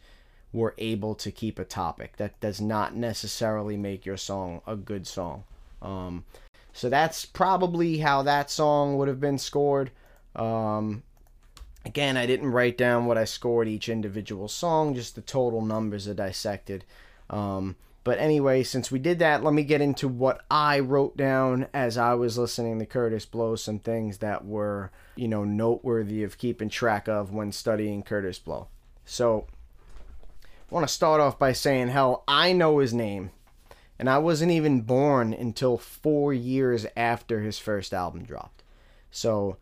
were 0.52 0.74
able 0.80 1.14
to 1.16 1.32
keep 1.32 1.60
a 1.60 1.66
topic. 1.66 2.18
That 2.18 2.40
does 2.40 2.60
not 2.60 2.96
necessarily 2.96 3.78
make 3.78 4.06
your 4.06 4.18
song 4.18 4.62
a 4.66 4.76
good 4.76 5.06
song. 5.06 5.44
Um, 5.82 6.24
so 6.74 6.90
that's 6.90 7.26
probably 7.26 8.00
how 8.00 8.24
that 8.24 8.50
song 8.50 8.98
would 8.98 9.10
have 9.10 9.20
been 9.20 9.38
scored. 9.38 9.92
Um, 10.36 11.04
again, 11.86 12.18
I 12.18 12.26
didn't 12.26 12.52
write 12.52 12.78
down 12.78 13.06
what 13.06 13.18
I 13.18 13.26
scored 13.26 13.68
each 13.68 13.88
individual 13.90 14.48
song, 14.48 14.96
just 14.96 15.16
the 15.16 15.22
total 15.22 15.62
numbers 15.62 16.08
are 16.08 16.14
dissected. 16.14 16.84
Um, 17.30 17.76
but 18.04 18.20
anyway, 18.20 18.64
since 18.64 18.92
we 18.92 19.00
did 19.00 19.20
that, 19.20 19.44
let 19.44 19.54
me 19.54 19.64
get 19.64 19.82
into 19.82 20.08
what 20.08 20.44
I 20.50 20.80
wrote 20.80 21.16
down 21.18 21.68
as 21.74 21.98
I 21.98 22.14
was 22.16 22.38
listening 22.38 22.78
to 22.80 22.86
Kurtis 22.86 23.30
Blow, 23.30 23.56
some 23.56 23.80
things 23.80 24.20
that 24.20 24.46
were, 24.46 24.92
you 25.16 25.28
know, 25.28 25.44
noteworthy 25.44 26.24
of 26.24 26.38
keeping 26.38 26.70
track 26.70 27.08
of 27.08 27.32
when 27.32 27.52
studying 27.52 28.04
Kurtis 28.04 28.44
Blow. 28.44 28.68
So, 29.06 29.48
I 30.44 30.74
want 30.74 30.88
to 30.88 30.94
start 30.94 31.22
off 31.22 31.40
by 31.40 31.52
saying, 31.54 31.90
hell, 31.90 32.24
I 32.28 32.52
know 32.52 32.80
his 32.80 32.94
name, 32.94 33.32
and 33.98 34.10
I 34.10 34.18
wasn't 34.18 34.52
even 34.52 34.82
born 34.82 35.34
until 35.34 35.78
four 35.78 36.34
years 36.34 36.86
after 36.98 37.42
his 37.42 37.60
first 37.60 37.94
album 37.94 38.24
dropped. 38.24 38.64
So, 39.10 39.58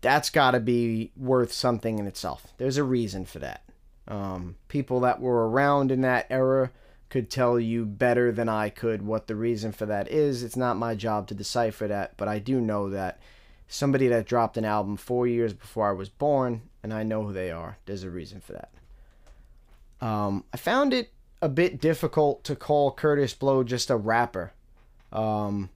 that's 0.00 0.30
got 0.30 0.52
to 0.52 0.60
be 0.60 1.12
worth 1.16 1.52
something 1.52 1.98
in 1.98 2.06
itself. 2.06 2.52
There's 2.56 2.76
a 2.76 2.84
reason 2.84 3.24
for 3.24 3.38
that. 3.40 3.64
Um, 4.06 4.56
people 4.68 5.00
that 5.00 5.20
were 5.20 5.48
around 5.48 5.90
in 5.90 6.00
that 6.02 6.26
era 6.30 6.70
could 7.10 7.30
tell 7.30 7.58
you 7.58 7.84
better 7.84 8.30
than 8.32 8.48
I 8.48 8.68
could 8.68 9.02
what 9.02 9.26
the 9.26 9.36
reason 9.36 9.72
for 9.72 9.86
that 9.86 10.10
is. 10.10 10.42
It's 10.42 10.56
not 10.56 10.76
my 10.76 10.94
job 10.94 11.26
to 11.28 11.34
decipher 11.34 11.88
that, 11.88 12.16
but 12.16 12.28
I 12.28 12.38
do 12.38 12.60
know 12.60 12.90
that 12.90 13.20
somebody 13.66 14.08
that 14.08 14.26
dropped 14.26 14.56
an 14.56 14.64
album 14.64 14.96
four 14.96 15.26
years 15.26 15.52
before 15.52 15.88
I 15.88 15.92
was 15.92 16.08
born, 16.08 16.62
and 16.82 16.92
I 16.92 17.02
know 17.02 17.24
who 17.24 17.32
they 17.32 17.50
are, 17.50 17.78
there's 17.86 18.04
a 18.04 18.10
reason 18.10 18.40
for 18.40 18.52
that. 18.52 18.70
Um, 20.00 20.44
I 20.52 20.56
found 20.56 20.94
it 20.94 21.12
a 21.42 21.48
bit 21.48 21.80
difficult 21.80 22.44
to 22.44 22.56
call 22.56 22.94
Kurtis 22.94 23.38
Blow 23.38 23.62
just 23.62 23.90
a 23.90 23.96
rapper. 23.96 24.52
Um, 25.12 25.70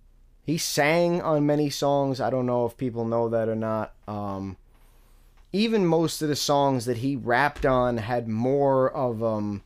he 0.44 0.58
sang 0.58 1.22
on 1.22 1.46
many 1.46 1.70
songs. 1.70 2.20
I 2.20 2.30
don't 2.30 2.46
know 2.46 2.66
if 2.66 2.76
people 2.76 3.04
know 3.04 3.28
that 3.28 3.48
or 3.48 3.54
not. 3.54 3.94
Um, 4.08 4.56
even 5.52 5.86
most 5.86 6.22
of 6.22 6.28
the 6.28 6.36
songs 6.36 6.86
that 6.86 6.98
he 6.98 7.16
rapped 7.16 7.66
on 7.66 7.98
had 7.98 8.26
more 8.28 8.90
of 8.90 9.22
um 9.22 9.62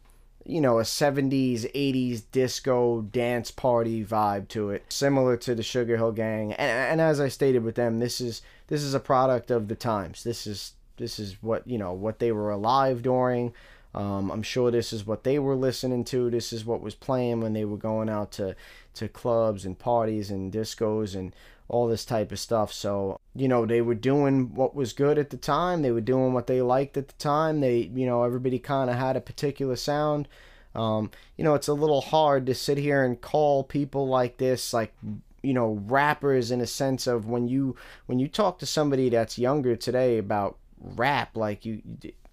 you 0.46 0.60
know, 0.60 0.78
a 0.78 0.84
70s, 0.84 1.70
80s 1.72 2.22
disco 2.30 3.02
dance 3.02 3.50
party 3.50 4.04
vibe 4.04 4.48
to 4.48 4.70
it, 4.70 4.84
similar 4.88 5.36
to 5.38 5.54
the 5.54 5.62
Sugar 5.62 5.96
Hill 5.96 6.12
Gang. 6.12 6.52
And, 6.52 6.70
and 6.70 7.00
as 7.00 7.18
I 7.20 7.28
stated 7.28 7.64
with 7.64 7.74
them, 7.74 7.98
this 7.98 8.20
is 8.20 8.42
this 8.68 8.82
is 8.82 8.94
a 8.94 9.00
product 9.00 9.50
of 9.50 9.68
the 9.68 9.74
times. 9.74 10.22
This 10.22 10.46
is 10.46 10.74
this 10.98 11.18
is 11.18 11.42
what 11.42 11.66
you 11.66 11.78
know 11.78 11.92
what 11.92 12.20
they 12.20 12.32
were 12.32 12.50
alive 12.50 13.02
during. 13.02 13.52
Um, 13.96 14.30
I'm 14.30 14.42
sure 14.42 14.70
this 14.70 14.92
is 14.92 15.06
what 15.06 15.24
they 15.24 15.38
were 15.38 15.56
listening 15.56 16.04
to. 16.04 16.28
This 16.30 16.52
is 16.52 16.66
what 16.66 16.82
was 16.82 16.94
playing 16.94 17.40
when 17.40 17.54
they 17.54 17.64
were 17.64 17.78
going 17.78 18.10
out 18.10 18.30
to 18.32 18.54
to 18.94 19.08
clubs 19.08 19.64
and 19.64 19.78
parties 19.78 20.30
and 20.30 20.52
discos 20.52 21.14
and 21.14 21.34
all 21.68 21.88
this 21.88 22.04
type 22.04 22.30
of 22.30 22.38
stuff. 22.38 22.72
So, 22.72 23.18
you 23.34 23.48
know, 23.48 23.66
they 23.66 23.80
were 23.80 23.94
doing 23.94 24.54
what 24.54 24.74
was 24.74 24.92
good 24.92 25.18
at 25.18 25.30
the 25.30 25.36
time. 25.36 25.82
They 25.82 25.90
were 25.90 26.00
doing 26.00 26.32
what 26.32 26.46
they 26.46 26.62
liked 26.62 26.96
at 26.96 27.08
the 27.08 27.14
time. 27.14 27.60
They, 27.60 27.90
you 27.94 28.06
know, 28.06 28.22
everybody 28.22 28.58
kind 28.58 28.88
of 28.88 28.96
had 28.96 29.16
a 29.16 29.20
particular 29.20 29.76
sound. 29.76 30.28
Um, 30.74 31.10
you 31.36 31.44
know, 31.44 31.54
it's 31.54 31.68
a 31.68 31.74
little 31.74 32.02
hard 32.02 32.46
to 32.46 32.54
sit 32.54 32.78
here 32.78 33.02
and 33.02 33.20
call 33.20 33.64
people 33.64 34.06
like 34.06 34.36
this 34.36 34.72
like 34.72 34.94
you 35.42 35.54
know 35.54 35.80
rappers 35.86 36.50
in 36.50 36.60
a 36.60 36.66
sense 36.66 37.06
of 37.06 37.26
when 37.26 37.46
you 37.46 37.76
when 38.06 38.18
you 38.18 38.26
talk 38.26 38.58
to 38.58 38.66
somebody 38.66 39.08
that's 39.08 39.38
younger 39.38 39.76
today 39.76 40.18
about 40.18 40.58
rap 40.80 41.36
like 41.36 41.64
you 41.64 41.80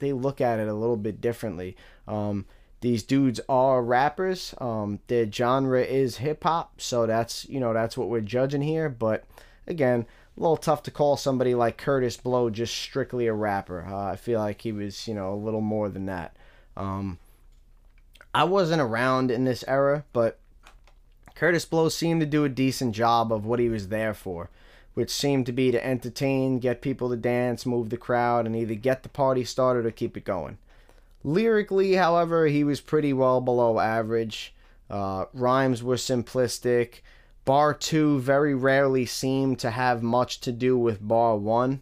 they 0.04 0.14
look 0.14 0.42
at 0.42 0.60
it 0.60 0.68
a 0.68 0.74
little 0.74 0.98
bit 0.98 1.22
differently. 1.22 1.76
Um, 2.08 2.46
these 2.82 3.04
dudes 3.04 3.40
are 3.48 3.82
rappers. 3.82 4.54
Um, 4.60 5.00
their 5.08 5.32
genre 5.32 5.82
is 5.82 6.18
hip 6.18 6.44
hop. 6.44 6.82
So 6.82 7.06
that's 7.06 7.48
you 7.48 7.60
know 7.60 7.74
that's 7.74 7.98
what 7.98 8.10
we're 8.10 8.22
judging 8.22 8.62
here. 8.62 8.90
But 8.90 9.24
again 9.68 10.06
a 10.36 10.42
little 10.42 10.58
tough 10.58 10.82
to 10.84 10.92
call 10.92 11.16
somebody 11.16 11.54
like 11.54 11.78
Kurtis 11.78 12.22
Blow 12.22 12.50
just 12.50 12.76
strictly 12.76 13.28
a 13.28 13.34
rapper. 13.34 13.86
Uh, 13.88 14.12
I 14.12 14.16
feel 14.16 14.40
like 14.40 14.62
he 14.62 14.72
was 14.72 15.08
you 15.08 15.14
know 15.14 15.34
a 15.34 15.36
little 15.36 15.62
more 15.62 15.90
than 15.90 16.08
that. 16.08 16.36
Um, 16.76 17.20
I 18.34 18.46
wasn't 18.46 18.82
around 18.82 19.30
in 19.30 19.46
this 19.46 19.64
era 19.68 20.06
but 20.12 20.40
Kurtis 21.36 21.70
Blow 21.70 21.90
seemed 21.90 22.22
to 22.22 22.26
do 22.28 22.46
a 22.46 22.50
decent 22.50 22.96
job 22.96 23.32
of 23.32 23.46
what 23.46 23.60
he 23.60 23.70
was 23.70 23.88
there 23.88 24.14
for, 24.14 24.50
which 24.94 25.10
seemed 25.10 25.46
to 25.46 25.52
be 25.52 25.72
to 25.72 25.86
entertain, 25.86 26.60
get 26.60 26.82
people 26.82 27.10
to 27.10 27.16
dance, 27.16 27.66
move 27.66 27.90
the 27.90 27.98
crowd, 27.98 28.46
and 28.46 28.56
either 28.56 28.76
get 28.76 29.04
the 29.04 29.10
party 29.10 29.44
started 29.44 29.86
or 29.86 29.92
keep 29.92 30.16
it 30.16 30.26
going. 30.26 30.58
Lyrically, 31.24 31.94
however, 31.94 32.48
he 32.48 32.64
was 32.64 32.82
pretty 32.82 33.14
well 33.14 33.42
below 33.42 33.80
average. 33.80 34.54
Uh, 34.90 35.26
rhymes 35.34 35.82
were 35.82 35.96
simplistic. 35.96 37.02
Bar 37.46 37.74
2 37.74 38.20
very 38.20 38.54
rarely 38.54 39.06
seemed 39.06 39.60
to 39.60 39.72
have 39.72 40.04
much 40.04 40.40
to 40.42 40.52
do 40.52 40.78
with 40.78 41.06
Bar 41.06 41.38
1, 41.38 41.82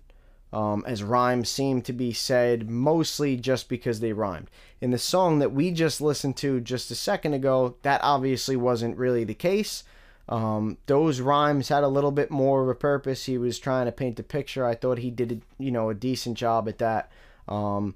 um, 0.54 0.84
as 0.88 1.04
rhymes 1.04 1.50
seemed 1.50 1.86
to 1.86 1.94
be 1.94 2.14
said 2.14 2.70
mostly 2.70 3.36
just 3.36 3.70
because 3.70 4.00
they 4.00 4.14
rhymed 4.14 4.50
in 4.82 4.90
the 4.90 4.98
song 4.98 5.38
that 5.40 5.54
we 5.54 5.72
just 5.72 6.02
listened 6.02 6.36
to 6.38 6.60
just 6.60 6.90
a 6.90 6.96
second 6.96 7.34
ago, 7.34 7.76
that 7.84 8.02
obviously 8.04 8.56
wasn't 8.56 8.98
really 8.98 9.24
the 9.24 9.36
case. 9.36 9.84
Um, 10.32 10.78
those 10.86 11.20
rhymes 11.20 11.68
had 11.68 11.84
a 11.84 11.90
little 11.90 12.12
bit 12.12 12.32
more 12.32 12.64
of 12.64 12.70
a 12.70 12.76
purpose. 12.76 13.26
He 13.26 13.38
was 13.38 13.60
trying 13.60 13.86
to 13.86 13.92
paint 13.92 14.18
a 14.18 14.24
picture. 14.24 14.66
I 14.66 14.76
thought 14.76 14.98
he 14.98 15.12
did, 15.12 15.32
a, 15.34 15.64
you 15.64 15.72
know, 15.72 15.90
a 15.90 15.94
decent 15.94 16.38
job 16.38 16.70
at 16.70 16.78
that. 16.78 17.12
Um, 17.50 17.96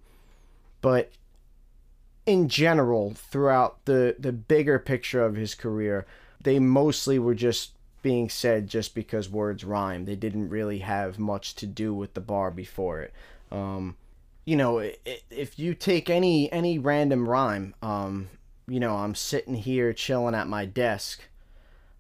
but 0.82 1.14
in 2.26 2.50
general, 2.50 3.14
throughout 3.14 3.86
the 3.86 4.18
the 4.20 4.34
bigger 4.34 4.80
picture 4.80 5.24
of 5.24 5.38
his 5.38 5.56
career, 5.56 6.06
they 6.44 6.60
mostly 6.60 7.18
were 7.18 7.36
just 7.36 7.72
being 8.02 8.30
said 8.30 8.68
just 8.68 8.94
because 8.94 9.30
words 9.30 9.64
rhyme. 9.64 10.06
They 10.06 10.16
didn't 10.16 10.50
really 10.50 10.80
have 10.80 11.18
much 11.18 11.56
to 11.56 11.66
do 11.66 11.94
with 11.94 12.16
the 12.16 12.22
bar 12.22 12.52
before 12.52 13.02
it. 13.02 13.14
Um, 13.52 13.96
you 14.44 14.58
know, 14.58 14.92
if 15.32 15.58
you 15.58 15.74
take 15.74 16.10
any 16.10 16.52
any 16.52 16.78
random 16.80 17.30
rhyme, 17.30 17.76
um, 17.82 18.30
you 18.68 18.80
know, 18.80 18.98
I'm 18.98 19.16
sitting 19.16 19.56
here 19.56 19.94
chilling 19.94 20.36
at 20.36 20.48
my 20.48 20.66
desk. 20.66 21.22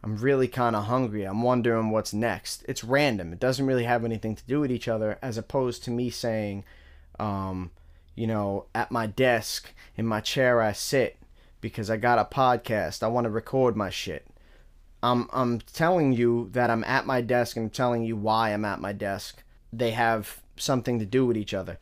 I'm 0.05 0.17
really 0.17 0.47
kind 0.47 0.75
of 0.75 0.85
hungry. 0.85 1.23
I'm 1.23 1.41
wondering 1.41 1.89
what's 1.89 2.13
next. 2.13 2.63
It's 2.67 2.83
random. 2.83 3.33
It 3.33 3.39
doesn't 3.39 3.65
really 3.65 3.85
have 3.85 4.05
anything 4.05 4.35
to 4.35 4.43
do 4.47 4.59
with 4.59 4.71
each 4.71 4.87
other, 4.87 5.17
as 5.21 5.37
opposed 5.37 5.83
to 5.83 5.91
me 5.91 6.11
saying, 6.11 6.63
um, 7.19 7.71
you 8.15 8.27
know, 8.27 8.65
at 8.75 8.91
my 8.91 9.07
desk 9.07 9.73
in 9.97 10.05
my 10.05 10.21
chair 10.21 10.61
I 10.61 10.73
sit 10.73 11.17
because 11.59 11.89
I 11.89 11.97
got 11.97 12.19
a 12.19 12.25
podcast. 12.25 13.01
I 13.01 13.07
want 13.07 13.25
to 13.25 13.31
record 13.31 13.75
my 13.75 13.89
shit. 13.89 14.27
I'm 15.01 15.27
I'm 15.33 15.59
telling 15.59 16.13
you 16.13 16.49
that 16.53 16.69
I'm 16.69 16.83
at 16.83 17.05
my 17.05 17.21
desk 17.21 17.57
and 17.57 17.65
I'm 17.65 17.69
telling 17.71 18.03
you 18.03 18.15
why 18.15 18.51
I'm 18.51 18.65
at 18.65 18.79
my 18.79 18.93
desk. 18.93 19.43
They 19.73 19.91
have 19.91 20.39
something 20.55 20.99
to 20.99 21.05
do 21.05 21.25
with 21.25 21.35
each 21.35 21.53
other 21.53 21.79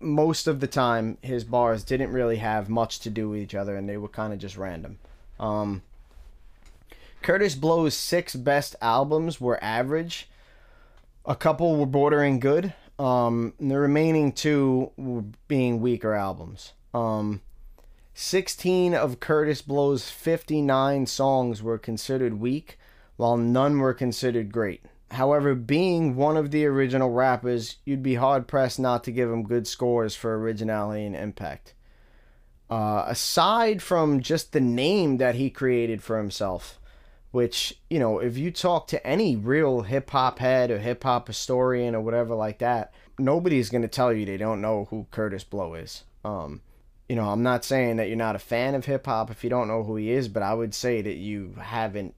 most 0.00 0.46
of 0.46 0.60
the 0.60 0.66
time 0.66 1.18
his 1.20 1.44
bars 1.44 1.84
didn't 1.84 2.12
really 2.12 2.36
have 2.36 2.68
much 2.68 3.00
to 3.00 3.10
do 3.10 3.28
with 3.28 3.40
each 3.40 3.54
other 3.54 3.76
and 3.76 3.88
they 3.88 3.96
were 3.96 4.08
kind 4.08 4.32
of 4.32 4.38
just 4.38 4.56
random. 4.56 4.98
Um, 5.38 5.82
Kurtis 7.22 7.54
Blow's 7.54 7.94
six 7.94 8.34
best 8.34 8.76
albums 8.80 9.40
were 9.40 9.62
average. 9.62 10.28
A 11.26 11.36
couple 11.36 11.76
were 11.76 11.86
bordering 11.86 12.40
good. 12.40 12.72
Um, 12.98 13.54
the 13.60 13.78
remaining 13.78 14.32
two 14.32 14.92
were 14.96 15.24
being 15.46 15.80
weaker 15.80 16.14
albums. 16.14 16.72
Um, 16.94 17.42
16 18.14 18.94
of 18.94 19.20
Kurtis 19.20 19.62
Blow's 19.66 20.10
59 20.10 21.06
songs 21.06 21.62
were 21.62 21.78
considered 21.78 22.40
weak, 22.40 22.78
while 23.16 23.36
none 23.36 23.78
were 23.78 23.94
considered 23.94 24.52
great. 24.52 24.82
However, 25.12 25.54
being 25.54 26.16
one 26.16 26.36
of 26.36 26.50
the 26.50 26.64
original 26.66 27.10
rappers, 27.10 27.76
you'd 27.84 28.02
be 28.02 28.14
hard 28.14 28.46
pressed 28.46 28.78
not 28.78 29.04
to 29.04 29.12
give 29.12 29.30
him 29.30 29.42
good 29.42 29.66
scores 29.66 30.14
for 30.14 30.38
originality 30.38 31.04
and 31.04 31.16
impact. 31.16 31.74
Uh, 32.70 33.04
aside 33.06 33.82
from 33.82 34.20
just 34.20 34.52
the 34.52 34.60
name 34.60 35.16
that 35.16 35.34
he 35.34 35.50
created 35.50 36.02
for 36.02 36.16
himself, 36.16 36.79
which, 37.30 37.78
you 37.88 37.98
know, 37.98 38.18
if 38.18 38.36
you 38.36 38.50
talk 38.50 38.88
to 38.88 39.06
any 39.06 39.36
real 39.36 39.82
hip 39.82 40.10
hop 40.10 40.38
head 40.38 40.70
or 40.70 40.78
hip 40.78 41.02
hop 41.02 41.28
historian 41.28 41.94
or 41.94 42.00
whatever 42.00 42.34
like 42.34 42.58
that, 42.58 42.92
nobody's 43.18 43.70
going 43.70 43.82
to 43.82 43.88
tell 43.88 44.12
you 44.12 44.26
they 44.26 44.36
don't 44.36 44.60
know 44.60 44.86
who 44.90 45.06
Kurtis 45.12 45.48
Blow 45.48 45.74
is. 45.74 46.04
Um, 46.24 46.60
you 47.08 47.16
know, 47.16 47.28
I'm 47.28 47.42
not 47.42 47.64
saying 47.64 47.96
that 47.96 48.08
you're 48.08 48.16
not 48.16 48.36
a 48.36 48.40
fan 48.40 48.74
of 48.74 48.84
hip 48.84 49.06
hop 49.06 49.30
if 49.30 49.44
you 49.44 49.50
don't 49.50 49.68
know 49.68 49.82
who 49.82 49.96
he 49.96 50.10
is, 50.10 50.28
but 50.28 50.42
I 50.42 50.54
would 50.54 50.74
say 50.74 51.02
that 51.02 51.16
you 51.16 51.54
haven't 51.60 52.14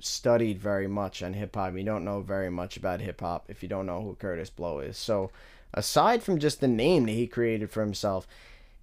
studied 0.00 0.58
very 0.58 0.86
much 0.86 1.22
on 1.22 1.34
hip 1.34 1.54
hop. 1.54 1.74
You 1.74 1.84
don't 1.84 2.04
know 2.04 2.20
very 2.20 2.50
much 2.50 2.76
about 2.76 3.00
hip 3.00 3.20
hop 3.20 3.46
if 3.48 3.62
you 3.62 3.68
don't 3.68 3.86
know 3.86 4.02
who 4.02 4.16
Kurtis 4.16 4.54
Blow 4.54 4.80
is. 4.80 4.96
So, 4.96 5.30
aside 5.72 6.22
from 6.22 6.38
just 6.38 6.60
the 6.60 6.68
name 6.68 7.06
that 7.06 7.12
he 7.12 7.26
created 7.26 7.70
for 7.70 7.80
himself, 7.80 8.26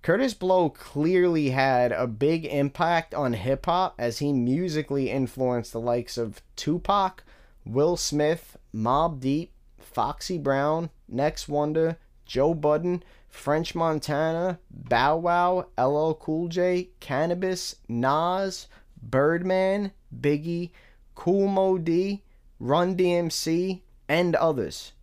Kurtis 0.03 0.33
Blow 0.33 0.69
clearly 0.69 1.51
had 1.51 1.91
a 1.91 2.07
big 2.07 2.45
impact 2.45 3.13
on 3.13 3.33
hip 3.33 3.67
hop 3.67 3.93
as 3.99 4.17
he 4.17 4.33
musically 4.33 5.11
influenced 5.11 5.73
the 5.73 5.79
likes 5.79 6.17
of 6.17 6.41
Tupac, 6.55 7.23
Will 7.65 7.95
Smith, 7.95 8.57
Mobb 8.73 9.19
Deep, 9.19 9.51
Foxy 9.77 10.39
Brown, 10.39 10.89
Next 11.07 11.47
Wonder, 11.47 11.97
Joe 12.25 12.55
Budden, 12.55 13.03
French 13.29 13.75
Montana, 13.75 14.59
Bow 14.71 15.17
Wow, 15.17 15.67
LL 15.77 16.13
Cool 16.13 16.47
J, 16.47 16.89
Canibus, 16.99 17.75
Nas, 17.87 18.67
Birdman, 19.03 19.91
Biggie, 20.19 20.71
Kool 21.13 21.47
Moe 21.47 21.77
Dee, 21.77 22.23
Run 22.59 22.97
DMC, 22.97 23.81
and 24.09 24.35
others. 24.35 24.93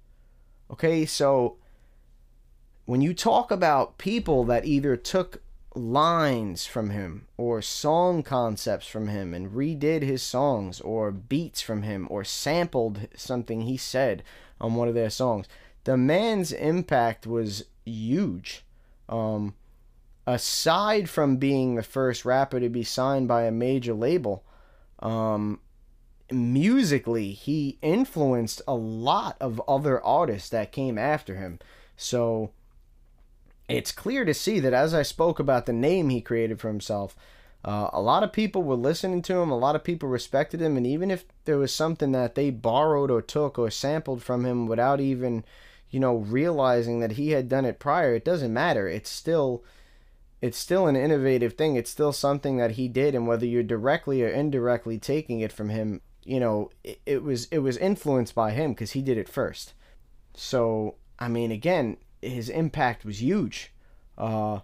Okay, 0.71 1.07
so 1.07 1.57
when 2.89 3.03
you 3.03 3.13
talk 3.13 3.51
about 3.51 3.99
people 3.99 4.45
that 4.45 4.65
either 4.65 4.97
took 4.97 5.43
lines 5.75 6.65
from 6.65 6.89
him 6.89 7.29
or 7.37 7.61
song 7.61 8.23
concepts 8.23 8.87
from 8.87 9.09
him 9.09 9.35
and 9.35 9.53
redid 9.53 10.01
his 10.01 10.23
songs 10.23 10.81
or 10.81 11.11
beats 11.11 11.61
from 11.61 11.83
him 11.83 12.07
or 12.09 12.25
sampled 12.25 13.07
something 13.15 13.61
he 13.61 13.77
said 13.77 14.23
on 14.59 14.75
one 14.75 14.89
of 14.89 14.95
their 14.95 15.11
songs, 15.11 15.47
the 15.85 15.99
man's 15.99 16.51
impact 16.51 17.27
was 17.27 17.67
huge. 17.85 18.65
Um, 19.07 19.55
aside 20.27 21.11
from 21.11 21.37
being 21.37 21.75
the 21.75 21.83
first 21.83 22.25
rapper 22.25 22.59
to 22.59 22.71
be 22.71 22.85
signed 22.85 23.29
by 23.29 23.43
a 23.43 23.51
major 23.51 23.93
label, 23.93 24.47
um, 25.01 25.61
musically, 26.33 27.33
he 27.33 27.77
influenced 27.83 28.63
a 28.67 28.75
lot 28.75 29.37
of 29.43 29.61
other 29.69 30.03
artists 30.03 30.49
that 30.49 30.73
came 30.73 30.97
after 30.97 31.35
him. 31.35 31.59
So 31.95 32.53
it's 33.69 33.93
clear 33.93 34.25
to 34.25 34.35
see 34.35 34.61
that 34.61 34.73
as 34.73 34.95
I 34.95 35.03
spoke 35.03 35.39
about 35.39 35.67
the 35.67 35.73
name 35.73 36.09
he 36.09 36.21
created 36.21 36.59
for 36.61 36.69
himself, 36.69 37.15
uh, 37.65 37.91
a 37.93 38.01
lot 38.01 38.23
of 38.23 38.33
people 38.33 38.63
were 38.63 38.77
listening 38.77 39.21
to 39.23 39.39
him, 39.39 39.51
a 39.51 39.59
lot 39.59 39.77
of 39.77 39.85
people 39.85 40.09
respected 40.09 40.61
him, 40.61 40.77
and 40.77 40.87
even 40.87 41.11
if 41.11 41.25
there 41.45 41.59
was 41.59 41.75
something 41.75 42.13
that 42.13 42.35
they 42.35 42.51
borrowed 42.51 43.11
or 43.11 43.21
took 43.21 43.59
or 43.59 43.71
sampled 43.71 44.23
from 44.23 44.47
him 44.47 44.67
without 44.67 45.01
even, 45.01 45.45
you 45.91 46.01
know, 46.01 46.17
realizing 46.17 47.01
that 47.01 47.13
he 47.13 47.31
had 47.31 47.49
done 47.49 47.65
it 47.65 47.79
prior, 47.79 48.15
it 48.15 48.25
doesn't 48.25 48.53
matter. 48.53 48.89
It's 48.89 49.11
still 49.11 49.65
it's 50.41 50.59
still 50.59 50.87
an 50.87 50.95
innovative 50.95 51.55
thing. 51.55 51.75
It's 51.75 51.91
still 51.91 52.13
something 52.13 52.59
that 52.59 52.73
he 52.73 52.87
did, 52.87 53.15
and 53.15 53.27
whether 53.27 53.45
you're 53.45 53.65
directly 53.65 54.23
or 54.23 54.29
indirectly 54.29 54.99
taking 54.99 55.41
it 55.41 55.53
from 55.53 55.69
him, 55.69 56.01
you 56.23 56.39
know, 56.39 56.71
it, 56.85 57.01
it 57.05 57.23
was 57.25 57.47
it 57.47 57.59
was 57.59 57.77
influenced 57.77 58.37
by 58.37 58.53
him 58.53 58.73
because 58.73 58.93
he 58.93 59.03
did 59.03 59.19
it 59.19 59.29
first. 59.29 59.75
So 60.35 60.95
I 61.19 61.27
mean, 61.27 61.51
again, 61.51 61.97
his 62.21 62.49
impact 62.49 63.05
was 63.05 63.23
huge. 63.23 63.73
Uh, 64.17 64.61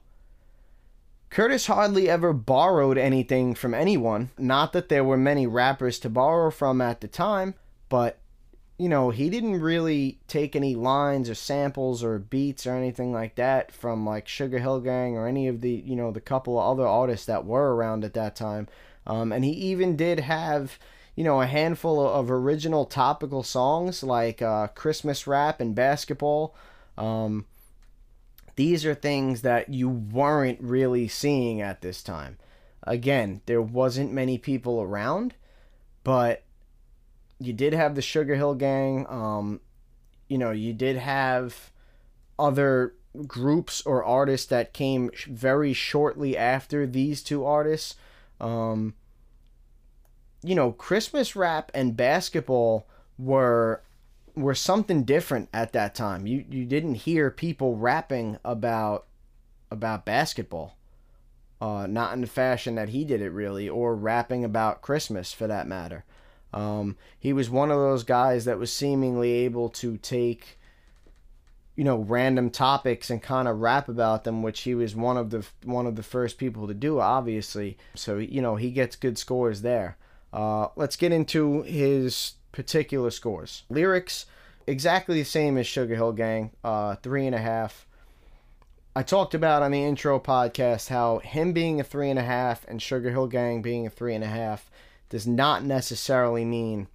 Kurtis 1.30 1.66
hardly 1.66 2.08
ever 2.08 2.32
borrowed 2.32 2.96
anything 2.96 3.54
from 3.54 3.74
anyone. 3.74 4.30
Not 4.38 4.72
that 4.72 4.88
there 4.88 5.04
were 5.04 5.16
many 5.16 5.46
rappers 5.46 5.98
to 6.00 6.08
borrow 6.08 6.50
from 6.50 6.80
at 6.80 7.00
the 7.00 7.08
time, 7.08 7.54
but 7.88 8.18
you 8.78 8.88
know, 8.88 9.10
he 9.10 9.30
didn't 9.30 9.60
really 9.60 10.18
take 10.26 10.56
any 10.56 10.74
lines 10.74 11.30
or 11.30 11.34
samples 11.34 12.02
or 12.02 12.18
beats 12.18 12.66
or 12.66 12.74
anything 12.74 13.12
like 13.12 13.36
that 13.36 13.70
from 13.70 14.04
like 14.04 14.26
Sugar 14.26 14.58
Hill 14.58 14.80
Gang 14.80 15.16
or 15.16 15.28
any 15.28 15.46
of 15.46 15.60
the, 15.60 15.70
you 15.70 15.94
know, 15.94 16.10
the 16.10 16.20
couple 16.20 16.58
of 16.58 16.66
other 16.66 16.86
artists 16.86 17.26
that 17.26 17.44
were 17.44 17.74
around 17.74 18.04
at 18.04 18.14
that 18.14 18.34
time. 18.34 18.66
Um, 19.06 19.30
and 19.32 19.44
he 19.44 19.52
even 19.52 19.96
did 19.96 20.20
have, 20.20 20.78
you 21.14 21.22
know, 21.22 21.40
a 21.40 21.46
handful 21.46 22.04
of 22.04 22.30
original 22.30 22.84
topical 22.84 23.44
songs 23.44 24.02
like 24.02 24.42
uh, 24.42 24.68
Christmas 24.68 25.26
Rap 25.26 25.60
and 25.60 25.74
Basketball. 25.74 26.54
Um, 26.96 27.46
these 28.56 28.84
are 28.84 28.94
things 28.94 29.42
that 29.42 29.68
you 29.68 29.88
weren't 29.88 30.60
really 30.60 31.08
seeing 31.08 31.60
at 31.60 31.80
this 31.80 32.02
time. 32.02 32.38
Again, 32.84 33.40
there 33.46 33.62
wasn't 33.62 34.12
many 34.12 34.38
people 34.38 34.80
around, 34.80 35.34
but 36.04 36.42
you 37.38 37.52
did 37.52 37.72
have 37.72 37.94
the 37.94 38.02
Sugar 38.02 38.36
Hill 38.36 38.54
Gang. 38.54 39.06
Um, 39.08 39.60
you 40.28 40.38
know, 40.38 40.50
you 40.50 40.72
did 40.72 40.96
have 40.96 41.70
other 42.38 42.94
groups 43.26 43.82
or 43.82 44.04
artists 44.04 44.46
that 44.48 44.72
came 44.72 45.10
very 45.26 45.72
shortly 45.72 46.36
after 46.36 46.86
these 46.86 47.22
two 47.22 47.44
artists. 47.44 47.96
Um, 48.40 48.94
you 50.42 50.54
know, 50.54 50.72
Christmas 50.72 51.34
rap 51.34 51.70
and 51.74 51.96
basketball 51.96 52.86
were 53.18 53.82
were 54.34 54.54
something 54.54 55.04
different 55.04 55.48
at 55.52 55.72
that 55.72 55.94
time. 55.94 56.26
You 56.26 56.44
you 56.48 56.64
didn't 56.64 56.94
hear 56.94 57.30
people 57.30 57.76
rapping 57.76 58.38
about 58.44 59.06
about 59.70 60.04
basketball. 60.04 60.76
Uh, 61.60 61.86
not 61.86 62.12
in 62.12 62.20
the 62.20 62.26
fashion 62.26 62.74
that 62.74 62.90
he 62.90 63.04
did 63.04 63.22
it 63.22 63.30
really, 63.30 63.68
or 63.68 63.94
rapping 63.94 64.44
about 64.44 64.82
Christmas 64.82 65.32
for 65.32 65.46
that 65.46 65.66
matter. 65.66 66.04
Um, 66.52 66.96
he 67.18 67.32
was 67.32 67.48
one 67.48 67.70
of 67.70 67.78
those 67.78 68.04
guys 68.04 68.44
that 68.44 68.58
was 68.58 68.72
seemingly 68.72 69.32
able 69.32 69.68
to 69.70 69.96
take, 69.96 70.58
you 71.74 71.82
know, 71.82 71.96
random 71.96 72.50
topics 72.50 73.08
and 73.08 73.22
kind 73.22 73.48
of 73.48 73.60
rap 73.60 73.88
about 73.88 74.24
them, 74.24 74.42
which 74.42 74.60
he 74.60 74.74
was 74.74 74.94
one 74.94 75.16
of 75.16 75.30
the 75.30 75.46
one 75.64 75.86
of 75.86 75.96
the 75.96 76.02
first 76.02 76.36
people 76.36 76.66
to 76.66 76.74
do, 76.74 77.00
obviously. 77.00 77.78
So 77.94 78.18
you 78.18 78.42
know 78.42 78.56
he 78.56 78.70
gets 78.70 78.96
good 78.96 79.16
scores 79.16 79.62
there. 79.62 79.96
Uh, 80.32 80.68
let's 80.76 80.96
get 80.96 81.12
into 81.12 81.62
his 81.62 82.32
particular 82.54 83.10
scores. 83.10 83.64
Lyrics, 83.68 84.26
exactly 84.66 85.18
the 85.18 85.24
same 85.24 85.58
as 85.58 85.66
Sugar 85.66 85.96
Hill 85.96 86.12
Gang, 86.12 86.52
uh, 86.62 86.94
three 86.96 87.26
and 87.26 87.34
a 87.34 87.40
half. 87.40 87.86
I 88.96 89.02
talked 89.02 89.34
about 89.34 89.62
on 89.62 89.72
the 89.72 89.84
intro 89.84 90.20
podcast 90.20 90.88
how 90.88 91.18
him 91.18 91.52
being 91.52 91.80
a 91.80 91.84
three 91.84 92.10
and 92.10 92.18
a 92.18 92.22
half 92.22 92.64
and 92.68 92.80
Sugar 92.80 93.10
Hill 93.10 93.26
Gang 93.26 93.60
being 93.60 93.86
a 93.86 93.90
three 93.90 94.14
and 94.14 94.22
a 94.22 94.28
half 94.28 94.70
does 95.08 95.26
not 95.26 95.64
necessarily 95.64 96.44
mean 96.44 96.86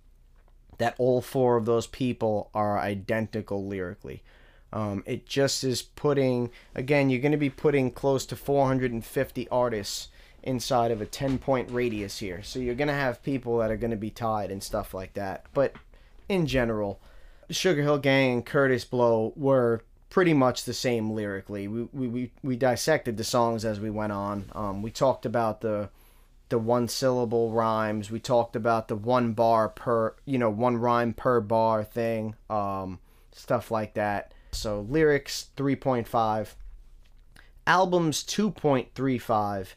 that 0.78 0.96
all 0.98 1.22
four 1.22 1.58
of 1.58 1.66
those 1.66 1.88
people 1.88 2.50
are 2.54 2.80
identical 2.80 3.68
lyrically. 3.68 4.24
Um, 4.72 5.04
it 5.06 5.26
just 5.26 5.66
is 5.66 5.82
putting, 5.82 6.52
again, 6.74 7.10
you're 7.10 7.20
going 7.20 7.34
to 7.34 7.38
be 7.38 7.50
putting 7.50 7.92
close 7.92 8.26
to 8.28 8.38
450 8.38 9.50
artists 9.50 10.08
inside 10.44 10.92
of 10.92 11.02
a 11.02 11.06
10 11.06 11.38
point 11.38 11.70
radius 11.72 12.20
here. 12.20 12.42
So 12.44 12.60
you're 12.60 12.76
going 12.76 12.88
to 12.88 12.94
have 12.94 13.24
people 13.24 13.58
that 13.60 13.72
are 13.72 13.78
going 13.78 13.92
to 13.92 13.98
be 13.98 14.10
tied 14.10 14.52
and 14.52 14.64
stuff 14.64 14.94
like 14.94 15.14
that. 15.14 15.46
But 15.54 15.74
in 16.28 16.46
general, 16.46 17.00
Sugar 17.50 17.82
Hill 17.82 17.98
Gang 18.00 18.34
and 18.34 18.46
Kurtis 18.46 18.90
Blow 18.90 19.34
were 19.36 19.84
pretty 20.10 20.34
much 20.34 20.64
the 20.64 20.74
same 20.74 21.12
lyrically. 21.12 21.68
We, 21.68 21.84
we, 21.94 22.08
we, 22.08 22.32
we 22.44 22.56
dissected 22.56 23.18
the 23.18 23.24
songs 23.24 23.66
as 23.66 23.80
we 23.80 23.90
went 23.90 24.12
on. 24.12 24.46
Um, 24.54 24.82
we 24.82 24.92
talked 24.92 25.26
about 25.26 25.62
the 25.62 25.90
the 26.50 26.60
one 26.60 26.88
syllable 26.88 27.52
rhymes. 27.52 28.10
We 28.12 28.20
talked 28.20 28.56
about 28.56 28.88
the 28.88 28.96
one 28.96 29.34
bar 29.34 29.70
per, 29.70 30.16
you 30.26 30.38
know, 30.38 30.50
one 30.50 30.78
rhyme 30.78 31.14
per 31.14 31.40
bar 31.42 31.84
thing, 31.84 32.36
um, 32.50 33.00
stuff 33.32 33.70
like 33.70 33.94
that. 33.94 34.34
So 34.52 34.82
lyrics 34.90 35.50
3.5, 35.56 36.56
albums 37.68 38.24
2.35 38.24 39.68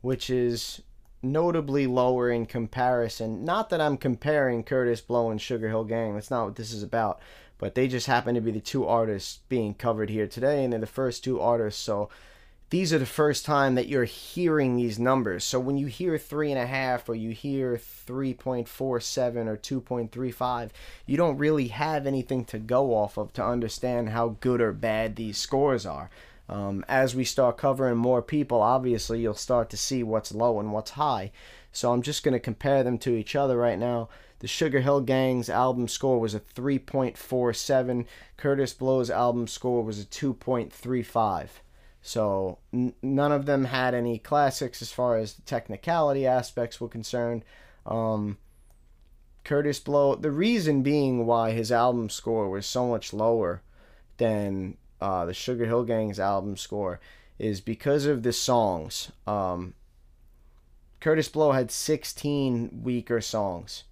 which 0.00 0.30
is 0.30 0.82
notably 1.22 1.86
lower 1.86 2.30
in 2.30 2.46
comparison. 2.46 3.44
Not 3.44 3.70
that 3.70 3.80
I'm 3.80 3.96
comparing 3.96 4.64
Kurtis 4.64 5.00
Blow 5.04 5.30
and 5.30 5.40
Sugar 5.40 5.68
Hill 5.68 5.84
Gang, 5.84 6.14
that's 6.14 6.30
not 6.30 6.44
what 6.44 6.56
this 6.56 6.72
is 6.72 6.82
about. 6.82 7.20
But 7.58 7.74
they 7.74 7.88
just 7.88 8.06
happen 8.06 8.36
to 8.36 8.40
be 8.40 8.52
the 8.52 8.60
two 8.60 8.86
artists 8.86 9.40
being 9.48 9.74
covered 9.74 10.10
here 10.10 10.28
today, 10.28 10.62
and 10.62 10.72
they're 10.72 10.80
the 10.80 10.86
first 10.86 11.24
two 11.24 11.40
artists, 11.40 11.82
so 11.82 12.08
these 12.70 12.92
are 12.92 12.98
the 12.98 13.06
first 13.06 13.46
time 13.46 13.76
that 13.76 13.88
you're 13.88 14.04
hearing 14.04 14.76
these 14.76 14.98
numbers. 14.98 15.42
So 15.42 15.58
when 15.58 15.78
you 15.78 15.86
hear 15.86 16.18
three 16.18 16.52
and 16.52 16.60
a 16.60 16.66
half 16.66 17.08
or 17.08 17.14
you 17.14 17.30
hear 17.30 17.76
3.47 17.76 18.66
or 19.46 19.56
2.35, 19.56 20.70
you 21.06 21.16
don't 21.16 21.38
really 21.38 21.68
have 21.68 22.06
anything 22.06 22.44
to 22.46 22.58
go 22.58 22.94
off 22.94 23.16
of 23.16 23.32
to 23.34 23.44
understand 23.44 24.10
how 24.10 24.36
good 24.40 24.60
or 24.60 24.72
bad 24.72 25.16
these 25.16 25.38
scores 25.38 25.86
are. 25.86 26.10
Um, 26.48 26.84
as 26.88 27.14
we 27.14 27.24
start 27.24 27.58
covering 27.58 27.98
more 27.98 28.22
people, 28.22 28.62
obviously 28.62 29.20
you'll 29.20 29.34
start 29.34 29.68
to 29.70 29.76
see 29.76 30.02
what's 30.02 30.32
low 30.34 30.58
and 30.58 30.72
what's 30.72 30.92
high. 30.92 31.30
So 31.72 31.92
I'm 31.92 32.02
just 32.02 32.22
going 32.22 32.32
to 32.32 32.40
compare 32.40 32.82
them 32.82 32.98
to 32.98 33.14
each 33.14 33.36
other 33.36 33.56
right 33.56 33.78
now. 33.78 34.08
The 34.40 34.48
Sugar 34.48 34.80
Hill 34.80 35.00
Gang's 35.02 35.50
album 35.50 35.88
score 35.88 36.18
was 36.18 36.34
a 36.34 36.40
3.47. 36.40 38.06
Kurtis 38.38 38.72
Blow's 38.78 39.10
album 39.10 39.46
score 39.46 39.82
was 39.82 40.00
a 40.00 40.06
2.35. 40.06 41.48
So 42.00 42.58
n- 42.72 42.94
none 43.02 43.32
of 43.32 43.46
them 43.46 43.66
had 43.66 43.94
any 43.94 44.18
classics 44.18 44.80
as 44.80 44.92
far 44.92 45.18
as 45.18 45.34
the 45.34 45.42
technicality 45.42 46.26
aspects 46.26 46.80
were 46.80 46.88
concerned. 46.88 47.44
Um, 47.84 48.38
Kurtis 49.44 49.82
Blow, 49.84 50.14
the 50.14 50.30
reason 50.30 50.82
being 50.82 51.26
why 51.26 51.50
his 51.50 51.72
album 51.72 52.08
score 52.08 52.48
was 52.48 52.64
so 52.64 52.88
much 52.88 53.12
lower 53.12 53.62
than 54.18 54.76
uh, 55.00 55.24
the 55.24 55.34
Sugar 55.34 55.66
Hill 55.66 55.84
Gang's 55.84 56.20
album 56.20 56.56
score 56.56 57.00
is 57.38 57.60
because 57.60 58.06
of 58.06 58.22
the 58.22 58.32
songs. 58.32 59.12
Um, 59.26 59.74
Kurtis 61.00 61.32
Blow 61.32 61.52
had 61.52 61.70
16 61.70 62.80
weaker 62.82 63.20
songs. 63.20 63.84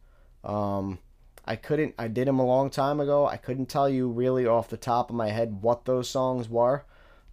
Um, 0.42 0.98
I 1.44 1.56
couldn't, 1.56 1.94
I 1.98 2.08
did 2.08 2.26
them 2.26 2.40
a 2.40 2.46
long 2.46 2.70
time 2.70 2.98
ago. 2.98 3.26
I 3.26 3.36
couldn't 3.36 3.66
tell 3.66 3.88
you 3.88 4.08
really 4.08 4.46
off 4.46 4.68
the 4.68 4.76
top 4.76 5.10
of 5.10 5.16
my 5.16 5.28
head 5.28 5.62
what 5.62 5.84
those 5.84 6.10
songs 6.10 6.48
were. 6.48 6.84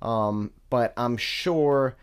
Um, 0.01 0.51
but 0.69 0.93
I'm 0.97 1.17
sure, 1.17 1.95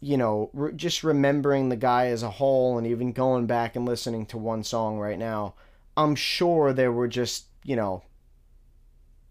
you 0.00 0.16
know, 0.18 0.50
re- 0.52 0.72
just 0.74 1.02
remembering 1.02 1.68
the 1.68 1.76
guy 1.76 2.06
as 2.06 2.22
a 2.22 2.30
whole 2.30 2.76
and 2.76 2.86
even 2.86 3.12
going 3.12 3.46
back 3.46 3.76
and 3.76 3.86
listening 3.86 4.26
to 4.26 4.38
one 4.38 4.64
song 4.64 4.98
right 4.98 5.18
now, 5.18 5.54
I'm 5.96 6.14
sure 6.14 6.72
there 6.72 6.92
were 6.92 7.08
just, 7.08 7.46
you 7.64 7.76
know, 7.76 8.02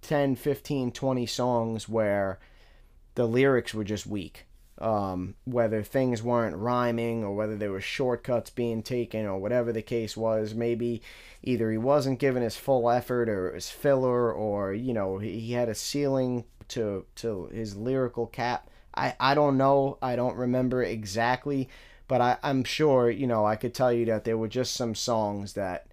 10, 0.02 0.36
15, 0.36 0.92
20 0.92 1.26
songs 1.26 1.90
where 1.90 2.40
the 3.16 3.28
lyrics 3.28 3.74
were 3.74 3.84
just 3.84 4.08
weak. 4.08 4.46
Um, 4.78 5.36
whether 5.44 5.84
things 5.84 6.24
weren't 6.24 6.56
rhyming 6.56 7.22
or 7.22 7.36
whether 7.36 7.58
there 7.58 7.72
were 7.72 7.82
shortcuts 7.82 8.50
being 8.50 8.82
taken 8.82 9.26
or 9.26 9.38
whatever 9.38 9.74
the 9.74 9.82
case 9.82 10.16
was, 10.16 10.54
maybe 10.54 11.02
either 11.44 11.70
he 11.70 11.78
wasn't 11.78 12.20
given 12.20 12.44
his 12.44 12.56
full 12.56 12.90
effort 12.90 13.28
or 13.28 13.50
it 13.50 13.56
was 13.56 13.70
filler 13.70 14.32
or, 14.32 14.74
you 14.74 14.94
know, 14.94 15.18
he 15.18 15.52
had 15.52 15.68
a 15.68 15.76
ceiling 15.76 16.46
to 16.70 17.06
to 17.16 17.48
his 17.48 17.76
lyrical 17.76 18.26
cap. 18.26 18.70
I, 18.96 19.16
I 19.20 19.36
don't 19.36 19.58
know. 19.58 19.98
I 20.02 20.16
don't 20.16 20.38
remember 20.38 20.82
exactly, 20.82 21.68
but 22.08 22.22
I, 22.22 22.38
I'm 22.42 22.64
sure, 22.64 23.10
you 23.10 23.28
know, 23.28 23.46
I 23.46 23.56
could 23.56 23.74
tell 23.74 23.92
you 23.92 24.06
that 24.06 24.24
there 24.24 24.38
were 24.38 24.48
just 24.48 24.74
some 24.74 24.96
songs 24.96 25.54
that 25.54 25.88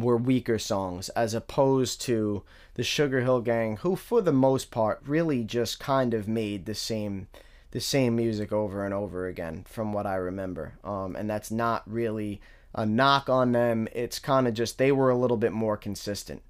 were 0.00 0.16
weaker 0.16 0.58
songs 0.58 1.08
as 1.10 1.34
opposed 1.34 2.00
to 2.02 2.42
the 2.74 2.82
Sugar 2.82 3.20
Hill 3.20 3.40
Gang, 3.40 3.78
who 3.78 3.96
for 3.96 4.20
the 4.20 4.32
most 4.32 4.70
part 4.70 5.00
really 5.04 5.44
just 5.44 5.80
kind 5.80 6.14
of 6.14 6.28
made 6.28 6.66
the 6.66 6.74
same 6.74 7.28
the 7.70 7.80
same 7.80 8.16
music 8.16 8.50
over 8.50 8.84
and 8.84 8.94
over 8.94 9.26
again 9.26 9.64
from 9.68 9.92
what 9.92 10.06
I 10.06 10.14
remember. 10.14 10.78
Um, 10.82 11.14
and 11.16 11.28
that's 11.28 11.50
not 11.50 11.82
really 11.86 12.40
a 12.74 12.86
knock 12.86 13.28
on 13.28 13.52
them. 13.52 13.88
It's 13.92 14.18
kind 14.18 14.48
of 14.48 14.54
just 14.54 14.78
they 14.78 14.92
were 14.92 15.10
a 15.10 15.18
little 15.18 15.36
bit 15.36 15.52
more 15.52 15.76
consistent. 15.76 16.42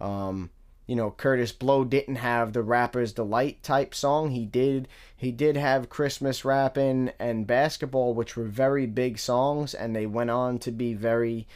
Um, 0.00 0.50
you 0.86 0.96
know, 0.96 1.10
Kurtis 1.10 1.52
Blow 1.56 1.84
didn't 1.84 2.16
have 2.16 2.54
the 2.54 2.62
rapper's 2.62 3.12
delight 3.12 3.62
type 3.62 3.94
song. 3.94 4.30
He 4.30 4.46
did 4.46 4.88
he 5.16 5.30
did 5.30 5.56
have 5.56 5.90
Christmas 5.90 6.44
rapping 6.44 7.12
and 7.18 7.46
basketball, 7.46 8.14
which 8.14 8.36
were 8.36 8.44
very 8.44 8.86
big 8.86 9.18
songs, 9.18 9.74
and 9.74 9.94
they 9.94 10.06
went 10.06 10.30
on 10.30 10.58
to 10.60 10.72
be 10.72 10.94
very 10.94 11.46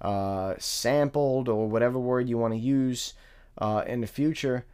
uh, 0.00 0.54
sampled 0.58 1.48
or 1.48 1.68
whatever 1.68 1.98
word 1.98 2.28
you 2.28 2.38
want 2.38 2.54
to 2.54 2.58
use 2.58 3.14
uh, 3.58 3.84
in 3.86 4.00
the 4.00 4.06
future. 4.06 4.64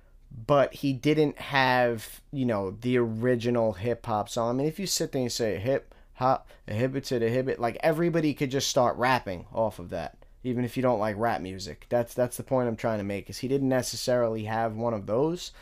But 0.46 0.74
he 0.74 0.92
didn't 0.92 1.38
have, 1.38 2.20
you 2.32 2.44
know, 2.44 2.72
the 2.80 2.98
original 2.98 3.74
hip 3.74 4.04
hop 4.06 4.28
song. 4.28 4.50
I 4.50 4.52
mean, 4.52 4.66
if 4.66 4.78
you 4.78 4.86
sit 4.86 5.12
there 5.12 5.22
and 5.22 5.32
say 5.32 5.58
hip 5.58 5.94
hop, 6.14 6.48
a 6.68 6.74
hip 6.74 7.02
to 7.04 7.18
the 7.18 7.28
hip, 7.28 7.58
like 7.58 7.78
everybody 7.80 8.34
could 8.34 8.50
just 8.50 8.68
start 8.68 8.96
rapping 8.96 9.46
off 9.52 9.78
of 9.78 9.90
that, 9.90 10.18
even 10.42 10.64
if 10.64 10.76
you 10.76 10.82
don't 10.82 10.98
like 10.98 11.16
rap 11.16 11.40
music. 11.40 11.86
That's 11.88 12.12
that's 12.12 12.36
the 12.36 12.42
point 12.42 12.68
I'm 12.68 12.76
trying 12.76 12.98
to 12.98 13.04
make. 13.04 13.30
Is 13.30 13.38
he 13.38 13.48
didn't 13.48 13.68
necessarily 13.68 14.44
have 14.44 14.76
one 14.76 14.94
of 14.94 15.06
those, 15.06 15.52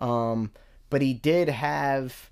um, 0.00 0.50
but 0.90 1.02
he 1.02 1.14
did 1.14 1.48
have 1.48 2.29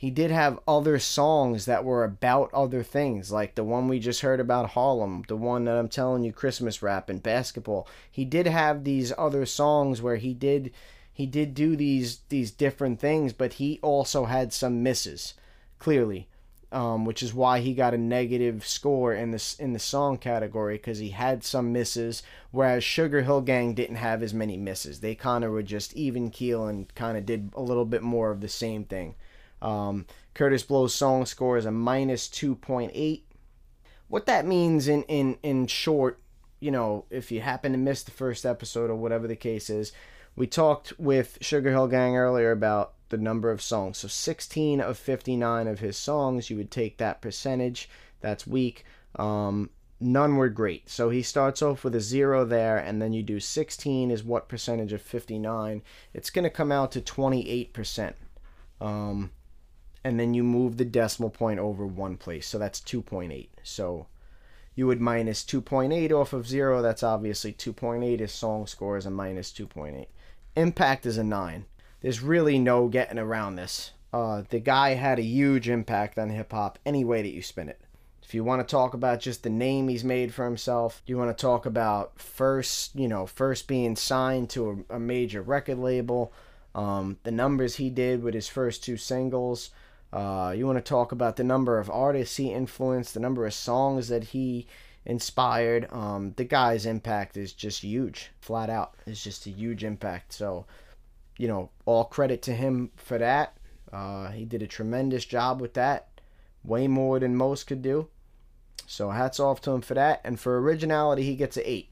he 0.00 0.10
did 0.10 0.30
have 0.30 0.60
other 0.68 1.00
songs 1.00 1.64
that 1.64 1.84
were 1.84 2.04
about 2.04 2.54
other 2.54 2.84
things, 2.84 3.32
like 3.32 3.56
the 3.56 3.64
one 3.64 3.88
we 3.88 3.98
just 3.98 4.20
heard 4.20 4.38
about 4.38 4.70
Harlem, 4.70 5.24
the 5.26 5.36
one 5.36 5.64
that 5.64 5.76
I'm 5.76 5.88
telling 5.88 6.22
you, 6.22 6.32
Christmas 6.32 6.80
rap 6.80 7.10
and 7.10 7.20
basketball. 7.20 7.88
He 8.08 8.24
did 8.24 8.46
have 8.46 8.84
these 8.84 9.12
other 9.18 9.44
songs 9.44 10.00
where 10.00 10.14
he 10.14 10.34
did 10.34 10.70
he 11.12 11.26
did 11.26 11.52
do 11.52 11.74
these 11.74 12.20
these 12.28 12.52
different 12.52 13.00
things, 13.00 13.32
but 13.32 13.54
he 13.54 13.80
also 13.82 14.26
had 14.26 14.52
some 14.52 14.84
misses, 14.84 15.34
clearly, 15.80 16.28
um, 16.70 17.04
which 17.04 17.20
is 17.20 17.34
why 17.34 17.58
he 17.58 17.74
got 17.74 17.92
a 17.92 17.98
negative 17.98 18.64
score 18.64 19.12
in 19.12 19.32
this 19.32 19.58
in 19.58 19.72
the 19.72 19.80
song 19.80 20.16
category 20.16 20.76
because 20.76 21.00
he 21.00 21.10
had 21.10 21.42
some 21.42 21.72
misses, 21.72 22.22
whereas 22.52 22.84
Sugar 22.84 23.22
Hill 23.22 23.40
Gang 23.40 23.74
didn't 23.74 23.96
have 23.96 24.22
as 24.22 24.32
many 24.32 24.56
misses. 24.56 25.00
They 25.00 25.16
kind 25.16 25.42
of 25.42 25.50
were 25.50 25.64
just 25.64 25.92
even 25.94 26.30
keel 26.30 26.68
and 26.68 26.94
kind 26.94 27.18
of 27.18 27.26
did 27.26 27.50
a 27.54 27.60
little 27.60 27.84
bit 27.84 28.02
more 28.02 28.30
of 28.30 28.40
the 28.40 28.48
same 28.48 28.84
thing. 28.84 29.16
Um, 29.60 30.06
Kurtis 30.34 30.66
Blow's 30.66 30.94
song 30.94 31.26
score 31.26 31.56
is 31.56 31.66
a 31.66 31.70
minus 31.70 32.28
2.8. 32.28 33.22
What 34.08 34.26
that 34.26 34.46
means 34.46 34.88
in, 34.88 35.02
in, 35.04 35.38
in 35.42 35.66
short, 35.66 36.20
you 36.60 36.70
know, 36.70 37.04
if 37.10 37.30
you 37.30 37.40
happen 37.40 37.72
to 37.72 37.78
miss 37.78 38.02
the 38.02 38.10
first 38.10 38.46
episode 38.46 38.90
or 38.90 38.94
whatever 38.94 39.26
the 39.26 39.36
case 39.36 39.68
is, 39.68 39.92
we 40.36 40.46
talked 40.46 40.98
with 40.98 41.38
Sugar 41.40 41.70
Hill 41.70 41.88
Gang 41.88 42.16
earlier 42.16 42.52
about 42.52 42.94
the 43.08 43.16
number 43.16 43.50
of 43.50 43.62
songs. 43.62 43.98
So 43.98 44.08
16 44.08 44.80
of 44.80 44.96
59 44.98 45.66
of 45.66 45.80
his 45.80 45.96
songs, 45.96 46.50
you 46.50 46.56
would 46.56 46.70
take 46.70 46.98
that 46.98 47.20
percentage. 47.20 47.88
That's 48.20 48.46
weak. 48.46 48.84
Um, 49.16 49.70
none 50.00 50.36
were 50.36 50.48
great. 50.48 50.88
So 50.88 51.10
he 51.10 51.22
starts 51.22 51.62
off 51.62 51.84
with 51.84 51.94
a 51.94 52.00
zero 52.00 52.44
there, 52.44 52.78
and 52.78 53.00
then 53.00 53.12
you 53.12 53.22
do 53.22 53.40
16 53.40 54.10
is 54.10 54.22
what 54.22 54.48
percentage 54.48 54.92
of 54.92 55.02
59. 55.02 55.82
It's 56.14 56.30
going 56.30 56.44
to 56.44 56.50
come 56.50 56.70
out 56.70 56.92
to 56.92 57.00
28%. 57.00 58.14
Um, 58.80 59.30
and 60.08 60.18
then 60.18 60.32
you 60.32 60.42
move 60.42 60.78
the 60.78 60.86
decimal 60.86 61.28
point 61.28 61.60
over 61.60 61.86
one 61.86 62.16
place. 62.16 62.46
So 62.46 62.58
that's 62.58 62.80
2.8. 62.80 63.48
So 63.62 64.06
you 64.74 64.86
would 64.86 65.02
minus 65.02 65.44
2.8 65.44 66.10
off 66.12 66.32
of 66.32 66.48
0. 66.48 66.80
That's 66.80 67.02
obviously 67.02 67.52
2.8. 67.52 68.20
His 68.20 68.32
song 68.32 68.66
score 68.66 68.96
is 68.96 69.04
a 69.04 69.10
minus 69.10 69.52
2.8. 69.52 70.06
Impact 70.56 71.04
is 71.04 71.18
a 71.18 71.24
9. 71.24 71.66
There's 72.00 72.22
really 72.22 72.58
no 72.58 72.88
getting 72.88 73.18
around 73.18 73.56
this. 73.56 73.90
Uh, 74.10 74.44
the 74.48 74.60
guy 74.60 74.94
had 74.94 75.18
a 75.18 75.22
huge 75.22 75.68
impact 75.68 76.18
on 76.18 76.30
hip 76.30 76.52
hop 76.52 76.78
any 76.86 77.04
way 77.04 77.20
that 77.20 77.34
you 77.34 77.42
spin 77.42 77.68
it. 77.68 77.78
If 78.22 78.32
you 78.32 78.44
want 78.44 78.66
to 78.66 78.70
talk 78.70 78.94
about 78.94 79.20
just 79.20 79.42
the 79.42 79.50
name 79.50 79.88
he's 79.88 80.04
made 80.04 80.32
for 80.32 80.46
himself, 80.46 81.02
you 81.04 81.18
want 81.18 81.36
to 81.36 81.40
talk 81.40 81.66
about 81.66 82.18
first, 82.18 82.94
you 82.94 83.08
know, 83.08 83.26
first 83.26 83.68
being 83.68 83.94
signed 83.94 84.48
to 84.50 84.86
a, 84.90 84.96
a 84.96 84.98
major 84.98 85.42
record 85.42 85.78
label, 85.78 86.32
um, 86.74 87.18
the 87.24 87.30
numbers 87.30 87.74
he 87.74 87.90
did 87.90 88.22
with 88.22 88.32
his 88.32 88.48
first 88.48 88.82
two 88.82 88.96
singles. 88.96 89.68
Uh, 90.12 90.54
you 90.56 90.66
want 90.66 90.78
to 90.78 90.82
talk 90.82 91.12
about 91.12 91.36
the 91.36 91.44
number 91.44 91.78
of 91.78 91.90
artists 91.90 92.36
he 92.36 92.50
influenced, 92.50 93.14
the 93.14 93.20
number 93.20 93.46
of 93.46 93.52
songs 93.52 94.08
that 94.08 94.24
he 94.24 94.66
inspired. 95.04 95.86
Um, 95.92 96.34
the 96.36 96.44
guy's 96.44 96.86
impact 96.86 97.36
is 97.36 97.52
just 97.52 97.82
huge, 97.82 98.30
flat 98.40 98.70
out. 98.70 98.94
It's 99.06 99.22
just 99.22 99.46
a 99.46 99.50
huge 99.50 99.84
impact. 99.84 100.32
So, 100.32 100.66
you 101.36 101.48
know, 101.48 101.70
all 101.84 102.04
credit 102.04 102.42
to 102.42 102.54
him 102.54 102.90
for 102.96 103.18
that. 103.18 103.56
Uh, 103.92 104.30
he 104.30 104.44
did 104.44 104.62
a 104.62 104.66
tremendous 104.66 105.24
job 105.24 105.60
with 105.60 105.74
that, 105.74 106.20
way 106.64 106.86
more 106.88 107.18
than 107.18 107.36
most 107.36 107.66
could 107.66 107.82
do. 107.82 108.08
So 108.86 109.10
hats 109.10 109.38
off 109.38 109.60
to 109.62 109.72
him 109.72 109.82
for 109.82 109.94
that. 109.94 110.20
And 110.24 110.40
for 110.40 110.58
originality, 110.58 111.22
he 111.22 111.36
gets 111.36 111.56
an 111.56 111.64
eight. 111.66 111.90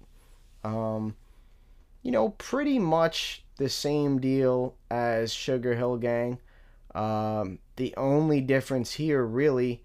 Um, 0.64 1.16
you 2.02 2.10
know, 2.10 2.30
pretty 2.30 2.78
much 2.78 3.44
the 3.56 3.68
same 3.68 4.20
deal 4.20 4.74
as 4.90 5.32
Sugar 5.32 5.74
Hill 5.74 5.96
Gang. 5.96 6.38
Um, 6.94 7.58
the 7.77 7.95
only 7.97 8.41
difference 8.41 8.93
here 8.93 9.24
really 9.24 9.83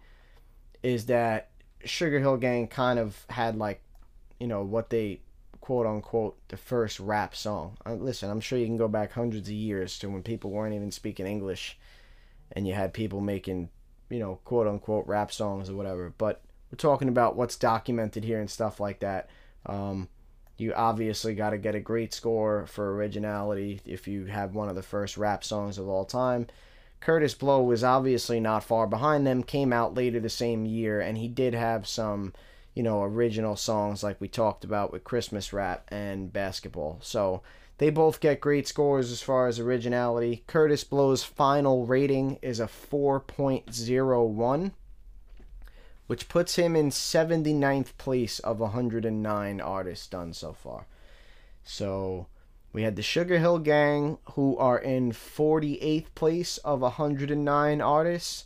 is 0.84 1.06
that 1.08 1.50
Sugar 1.84 2.20
Hill 2.20 2.38
Gang 2.38 2.68
kind 2.68 3.00
of 3.00 3.26
had 3.30 3.58
like, 3.58 3.82
you 4.40 4.48
know, 4.48 4.64
what 4.64 4.90
they 4.90 5.22
quote 5.60 5.86
unquote 5.86 6.38
the 6.48 6.58
first 6.58 7.00
rap 7.00 7.36
song. 7.36 7.78
Uh, 7.86 7.94
listen, 7.94 8.30
I'm 8.30 8.42
sure 8.42 8.58
you 8.58 8.66
can 8.66 8.78
go 8.78 8.88
back 8.88 9.12
hundreds 9.12 9.48
of 9.48 9.54
years 9.54 10.00
to 10.00 10.10
when 10.10 10.24
people 10.24 10.52
weren't 10.52 10.74
even 10.74 10.92
speaking 10.92 11.28
English 11.28 11.78
and 12.52 12.68
you 12.68 12.74
had 12.74 12.94
people 12.94 13.22
making, 13.22 13.70
you 14.10 14.20
know, 14.20 14.40
quote 14.44 14.68
unquote 14.68 15.08
rap 15.08 15.32
songs 15.32 15.70
or 15.70 15.76
whatever. 15.76 16.14
But 16.18 16.42
we're 16.72 16.78
talking 16.78 17.10
about 17.10 17.36
what's 17.36 17.56
documented 17.56 18.24
here 18.24 18.40
and 18.40 18.50
stuff 18.50 18.80
like 18.80 19.00
that. 19.00 19.30
Um, 19.66 20.10
you 20.58 20.74
obviously 20.74 21.36
got 21.36 21.52
to 21.52 21.58
get 21.58 21.76
a 21.76 21.80
great 21.80 22.14
score 22.14 22.66
for 22.68 22.96
originality 22.96 23.82
if 23.86 24.08
you 24.08 24.26
have 24.26 24.56
one 24.56 24.70
of 24.70 24.76
the 24.76 24.84
first 24.84 25.18
rap 25.18 25.44
songs 25.44 25.78
of 25.78 25.88
all 25.88 26.06
time. 26.06 26.48
Kurtis 27.02 27.38
Blow 27.38 27.64
was 27.64 27.84
obviously 27.84 28.40
not 28.40 28.64
far 28.64 28.86
behind 28.86 29.26
them, 29.26 29.44
came 29.44 29.74
out 29.74 29.96
later 29.96 30.20
the 30.20 30.30
same 30.30 30.66
year, 30.66 31.02
and 31.02 31.18
he 31.18 31.28
did 31.28 31.56
have 31.56 31.88
some, 31.88 32.34
you 32.76 32.84
know, 32.84 33.02
original 33.02 33.56
songs 33.56 34.04
like 34.04 34.22
we 34.22 34.28
talked 34.28 34.64
about 34.64 34.92
with 34.92 35.04
Christmas 35.04 35.52
Rap 35.52 35.88
and 35.90 36.32
Basketball. 36.32 37.00
So 37.02 37.42
they 37.80 37.90
both 37.90 38.20
get 38.20 38.40
great 38.40 38.68
scores 38.68 39.12
as 39.12 39.24
far 39.24 39.48
as 39.48 39.60
originality. 39.60 40.44
Kurtis 40.48 40.88
Blow's 40.88 41.24
final 41.24 41.88
rating 41.88 42.38
is 42.44 42.60
a 42.60 42.68
4.01, 42.68 44.72
which 46.06 46.30
puts 46.30 46.56
him 46.56 46.76
in 46.76 46.92
79th 46.92 47.98
place 47.98 48.38
of 48.38 48.60
109 48.60 49.60
artists 49.60 50.06
done 50.06 50.34
so 50.34 50.54
far. 50.54 50.86
So 51.64 52.28
we 52.74 52.84
had 52.84 52.96
the 52.96 53.02
Sugar 53.02 53.38
Hill 53.38 53.60
Gang, 53.60 54.18
who 54.34 54.58
are 54.58 54.80
in 54.80 55.12
48th 55.12 56.14
place 56.16 56.58
of 56.60 56.82
109 56.82 57.82
artists, 57.82 58.46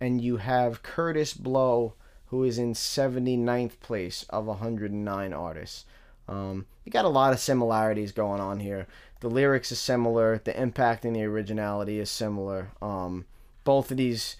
and 0.00 0.20
you 0.20 0.36
have 0.36 0.82
Kurtis 0.82 1.34
Blow, 1.34 1.94
who 2.26 2.44
is 2.44 2.58
in 2.58 2.74
79th 2.74 3.80
place 3.80 4.24
of 4.30 4.46
109 4.46 5.32
artists. 5.32 5.84
Um, 6.28 6.66
you 6.84 6.92
got 6.92 7.04
a 7.04 7.08
lot 7.08 7.32
of 7.32 7.40
similarities 7.40 8.12
going 8.12 8.40
on 8.40 8.60
here. 8.60 8.86
The 9.20 9.30
lyrics 9.30 9.72
are 9.72 9.76
similar, 9.76 10.40
the 10.44 10.60
impact 10.60 11.04
and 11.04 11.16
the 11.16 11.24
originality 11.24 11.98
is 11.98 12.10
similar. 12.10 12.70
Um, 12.82 13.24
both 13.64 13.90
of 13.90 13.96
these, 13.96 14.36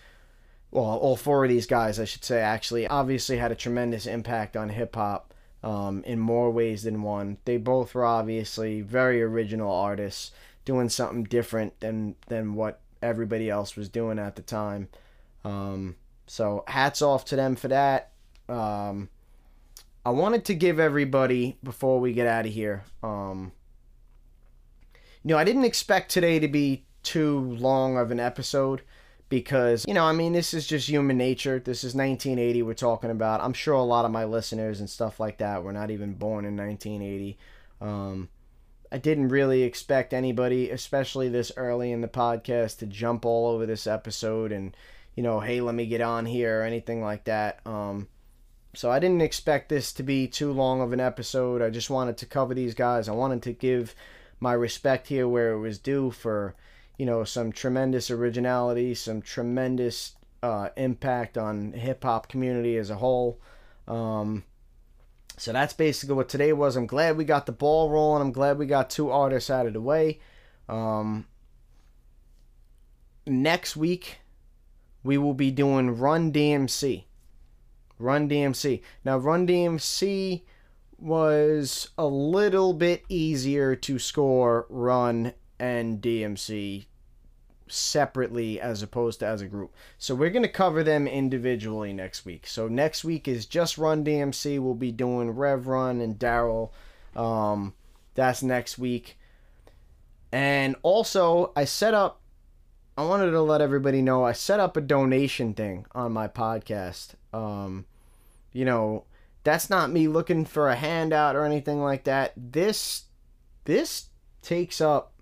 well, 0.70 0.84
all 0.84 1.16
four 1.16 1.44
of 1.44 1.50
these 1.50 1.66
guys, 1.66 1.98
I 1.98 2.04
should 2.04 2.24
say, 2.24 2.40
actually, 2.40 2.86
obviously 2.86 3.38
had 3.38 3.52
a 3.52 3.56
tremendous 3.56 4.06
impact 4.06 4.56
on 4.56 4.68
hip 4.68 4.94
hop 4.94 5.32
um, 5.66 6.04
in 6.04 6.20
more 6.20 6.48
ways 6.52 6.84
than 6.84 7.02
one. 7.02 7.38
They 7.44 7.56
both 7.56 7.92
were 7.92 8.04
obviously 8.04 8.82
very 8.82 9.20
original 9.20 9.74
artists, 9.74 10.30
doing 10.64 10.88
something 10.88 11.24
different 11.24 11.80
than 11.80 12.14
than 12.28 12.54
what 12.54 12.80
everybody 13.02 13.50
else 13.50 13.74
was 13.74 13.88
doing 13.88 14.20
at 14.20 14.36
the 14.36 14.42
time. 14.42 14.88
Um, 15.44 15.96
so 16.28 16.62
hats 16.68 17.02
off 17.02 17.24
to 17.26 17.36
them 17.36 17.56
for 17.56 17.66
that. 17.68 18.12
Um, 18.48 19.08
I 20.04 20.10
wanted 20.10 20.44
to 20.44 20.54
give 20.54 20.78
everybody 20.78 21.58
before 21.64 21.98
we 21.98 22.12
get 22.12 22.28
out 22.28 22.46
of 22.46 22.52
here. 22.52 22.84
Um, 23.02 23.50
you 25.24 25.30
know, 25.30 25.38
I 25.38 25.42
didn't 25.42 25.64
expect 25.64 26.12
today 26.12 26.38
to 26.38 26.46
be 26.46 26.84
too 27.02 27.40
long 27.40 27.98
of 27.98 28.12
an 28.12 28.20
episode 28.20 28.82
because 29.28 29.84
you 29.86 29.94
know 29.94 30.04
i 30.04 30.12
mean 30.12 30.32
this 30.32 30.54
is 30.54 30.66
just 30.66 30.88
human 30.88 31.16
nature. 31.16 31.58
This 31.58 31.84
is 31.84 31.94
1980 31.94 32.62
we're 32.62 32.74
talking 32.74 33.10
about. 33.10 33.40
I'm 33.40 33.52
sure 33.52 33.74
a 33.74 33.82
lot 33.82 34.04
of 34.04 34.10
my 34.10 34.24
listeners 34.24 34.80
and 34.80 34.88
stuff 34.88 35.18
like 35.18 35.38
that 35.38 35.62
were 35.62 35.72
not 35.72 35.90
even 35.90 36.14
born 36.14 36.44
in 36.44 36.56
1980 36.56 37.38
um, 37.80 38.28
i 38.92 38.98
didn't 38.98 39.28
really 39.28 39.62
expect 39.62 40.14
anybody 40.14 40.70
especially 40.70 41.28
this 41.28 41.52
early 41.56 41.90
in 41.92 42.00
the 42.00 42.08
podcast 42.08 42.78
to 42.78 42.86
jump 42.86 43.26
all 43.26 43.48
over 43.48 43.66
this 43.66 43.86
episode 43.86 44.52
and 44.52 44.76
you 45.14 45.22
know 45.22 45.40
hey 45.40 45.60
let 45.60 45.74
me 45.74 45.86
get 45.86 46.00
on 46.00 46.26
here 46.26 46.60
or 46.60 46.64
anything 46.64 47.02
like 47.02 47.24
that. 47.24 47.60
Um, 47.66 48.08
so 48.74 48.90
i 48.90 48.98
didn't 48.98 49.22
expect 49.22 49.70
this 49.70 49.92
to 49.94 50.02
be 50.02 50.28
too 50.28 50.52
long 50.52 50.80
of 50.80 50.92
an 50.92 51.00
episode. 51.00 51.62
I 51.62 51.70
just 51.70 51.90
wanted 51.90 52.16
to 52.18 52.26
cover 52.26 52.54
these 52.54 52.74
guys. 52.74 53.08
I 53.08 53.12
wanted 53.12 53.42
to 53.42 53.52
give 53.52 53.94
my 54.38 54.52
respect 54.52 55.08
here 55.08 55.26
where 55.26 55.52
it 55.52 55.58
was 55.58 55.78
due 55.78 56.10
for 56.10 56.54
you 56.96 57.06
know, 57.06 57.24
some 57.24 57.52
tremendous 57.52 58.10
originality, 58.10 58.94
some 58.94 59.20
tremendous 59.20 60.16
uh, 60.42 60.70
impact 60.76 61.36
on 61.36 61.72
hip 61.72 62.02
hop 62.02 62.28
community 62.28 62.76
as 62.76 62.90
a 62.90 62.96
whole. 62.96 63.40
Um, 63.86 64.44
so 65.36 65.52
that's 65.52 65.74
basically 65.74 66.14
what 66.14 66.28
today 66.28 66.52
was. 66.52 66.76
I'm 66.76 66.86
glad 66.86 67.16
we 67.16 67.24
got 67.24 67.46
the 67.46 67.52
ball 67.52 67.90
rolling. 67.90 68.22
I'm 68.22 68.32
glad 68.32 68.58
we 68.58 68.66
got 68.66 68.88
two 68.88 69.10
artists 69.10 69.50
out 69.50 69.66
of 69.66 69.74
the 69.74 69.80
way. 69.80 70.20
Um, 70.68 71.26
next 73.26 73.76
week, 73.76 74.18
we 75.04 75.18
will 75.18 75.34
be 75.34 75.50
doing 75.50 75.98
Run 75.98 76.32
DMC. 76.32 77.04
Run 77.98 78.28
DMC. 78.28 78.82
Now, 79.04 79.18
Run 79.18 79.46
DMC 79.46 80.42
was 80.98 81.90
a 81.98 82.06
little 82.06 82.72
bit 82.72 83.04
easier 83.08 83.76
to 83.76 83.98
score 83.98 84.66
Run 84.70 85.34
and 85.58 86.00
DMC 86.00 86.86
separately 87.68 88.60
as 88.60 88.82
opposed 88.82 89.20
to 89.20 89.26
as 89.26 89.40
a 89.40 89.46
group. 89.46 89.74
So 89.98 90.14
we're 90.14 90.30
going 90.30 90.42
to 90.42 90.48
cover 90.48 90.82
them 90.82 91.06
individually 91.06 91.92
next 91.92 92.24
week. 92.24 92.46
So 92.46 92.68
next 92.68 93.04
week 93.04 93.26
is 93.26 93.46
just 93.46 93.78
Run 93.78 94.04
DMC. 94.04 94.60
We'll 94.60 94.74
be 94.74 94.92
doing 94.92 95.30
Rev 95.30 95.66
Run 95.66 96.00
and 96.00 96.18
Daryl. 96.18 96.70
Um, 97.14 97.74
that's 98.14 98.42
next 98.42 98.78
week. 98.78 99.18
And 100.32 100.76
also, 100.82 101.52
I 101.56 101.64
set 101.64 101.94
up, 101.94 102.20
I 102.96 103.04
wanted 103.04 103.30
to 103.30 103.40
let 103.40 103.60
everybody 103.60 104.02
know, 104.02 104.24
I 104.24 104.32
set 104.32 104.60
up 104.60 104.76
a 104.76 104.80
donation 104.80 105.54
thing 105.54 105.86
on 105.92 106.12
my 106.12 106.28
podcast. 106.28 107.14
Um, 107.32 107.86
you 108.52 108.64
know, 108.64 109.04
that's 109.44 109.70
not 109.70 109.90
me 109.90 110.08
looking 110.08 110.44
for 110.44 110.68
a 110.68 110.76
handout 110.76 111.36
or 111.36 111.44
anything 111.44 111.80
like 111.80 112.04
that. 112.04 112.32
This, 112.36 113.04
this 113.64 114.06
takes 114.42 114.80
up 114.80 115.12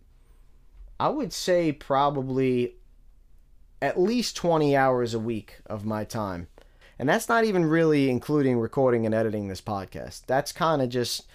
I 1.04 1.08
would 1.08 1.34
say 1.34 1.70
probably 1.70 2.76
at 3.82 4.00
least 4.00 4.36
20 4.36 4.74
hours 4.74 5.12
a 5.12 5.18
week 5.18 5.58
of 5.66 5.84
my 5.84 6.02
time. 6.02 6.48
And 6.98 7.06
that's 7.06 7.28
not 7.28 7.44
even 7.44 7.66
really 7.66 8.08
including 8.08 8.58
recording 8.58 9.04
and 9.04 9.14
editing 9.14 9.48
this 9.48 9.60
podcast. 9.60 10.22
That's 10.26 10.50
kind 10.50 10.80
of 10.80 10.88
just 10.88 11.26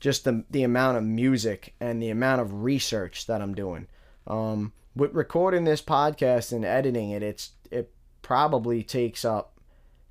just 0.00 0.24
the 0.24 0.44
the 0.48 0.62
amount 0.62 0.96
of 0.96 1.04
music 1.04 1.74
and 1.78 2.02
the 2.02 2.08
amount 2.08 2.40
of 2.40 2.62
research 2.62 3.26
that 3.26 3.42
I'm 3.42 3.54
doing. 3.54 3.86
Um, 4.26 4.72
with 4.96 5.12
recording 5.12 5.64
this 5.64 5.82
podcast 5.82 6.50
and 6.50 6.64
editing 6.64 7.10
it, 7.10 7.22
it's 7.22 7.50
it 7.70 7.92
probably 8.22 8.82
takes 8.82 9.26
up 9.26 9.60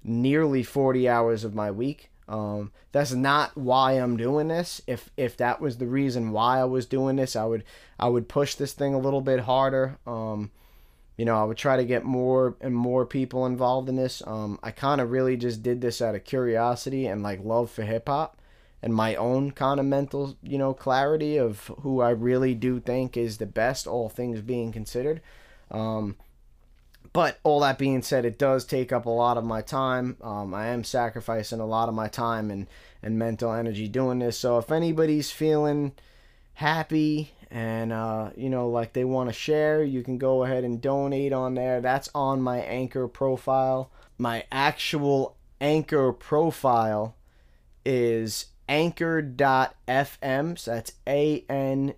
nearly 0.03 0.61
40 0.61 1.09
hours 1.09 1.43
of 1.43 1.55
my 1.55 1.71
week. 1.71 2.10
Um, 2.27 2.71
that's 2.91 3.11
not 3.11 3.57
why 3.57 3.93
I'm 3.93 4.17
doing 4.17 4.47
this. 4.47 4.81
If 4.87 5.09
if 5.17 5.37
that 5.37 5.59
was 5.59 5.77
the 5.77 5.87
reason 5.87 6.31
why 6.31 6.59
I 6.59 6.65
was 6.65 6.85
doing 6.85 7.15
this, 7.15 7.35
I 7.35 7.45
would 7.45 7.63
I 7.99 8.09
would 8.09 8.29
push 8.29 8.55
this 8.55 8.73
thing 8.73 8.93
a 8.93 8.99
little 8.99 9.21
bit 9.21 9.41
harder. 9.41 9.97
Um, 10.07 10.51
you 11.17 11.25
know, 11.25 11.39
I 11.39 11.43
would 11.43 11.57
try 11.57 11.77
to 11.77 11.85
get 11.85 12.03
more 12.03 12.55
and 12.61 12.75
more 12.75 13.05
people 13.05 13.45
involved 13.45 13.89
in 13.89 13.95
this. 13.95 14.23
Um, 14.25 14.59
I 14.63 14.71
kind 14.71 15.01
of 15.01 15.11
really 15.11 15.37
just 15.37 15.61
did 15.61 15.81
this 15.81 16.01
out 16.01 16.15
of 16.15 16.23
curiosity 16.23 17.05
and 17.05 17.21
like 17.21 17.43
love 17.43 17.69
for 17.69 17.83
hip 17.83 18.07
hop 18.07 18.37
and 18.81 18.93
my 18.93 19.15
own 19.15 19.51
kind 19.51 19.79
of 19.79 19.85
mental, 19.85 20.37
you 20.41 20.57
know, 20.57 20.73
clarity 20.73 21.37
of 21.37 21.67
who 21.81 22.01
I 22.01 22.09
really 22.09 22.55
do 22.55 22.79
think 22.79 23.15
is 23.15 23.37
the 23.37 23.45
best, 23.45 23.85
all 23.85 24.09
things 24.09 24.41
being 24.41 24.71
considered. 24.71 25.21
Um, 25.69 26.17
but 27.13 27.39
all 27.43 27.59
that 27.59 27.77
being 27.77 28.01
said, 28.01 28.23
it 28.23 28.37
does 28.39 28.63
take 28.63 28.93
up 28.93 29.05
a 29.05 29.09
lot 29.09 29.37
of 29.37 29.43
my 29.43 29.61
time. 29.61 30.15
Um, 30.21 30.53
I 30.53 30.67
am 30.67 30.83
sacrificing 30.83 31.59
a 31.59 31.65
lot 31.65 31.89
of 31.89 31.95
my 31.95 32.07
time 32.07 32.49
and, 32.49 32.67
and 33.03 33.19
mental 33.19 33.51
energy 33.51 33.87
doing 33.87 34.19
this. 34.19 34.37
So 34.37 34.57
if 34.57 34.71
anybody's 34.71 35.29
feeling 35.29 35.91
happy 36.53 37.33
and 37.49 37.91
uh, 37.91 38.29
you 38.35 38.49
know 38.49 38.69
like 38.69 38.93
they 38.93 39.03
want 39.03 39.29
to 39.29 39.33
share, 39.33 39.83
you 39.83 40.03
can 40.03 40.17
go 40.17 40.43
ahead 40.43 40.63
and 40.63 40.81
donate 40.81 41.33
on 41.33 41.55
there. 41.55 41.81
That's 41.81 42.09
on 42.15 42.41
my 42.41 42.59
Anchor 42.59 43.09
profile. 43.09 43.91
My 44.17 44.45
actual 44.51 45.35
Anchor 45.59 46.13
profile 46.13 47.15
is 47.83 48.45
anchor.fm 48.69 50.57
so 50.57 50.71
that's 50.71 50.93
a-n-c-h-o-r 51.05 51.95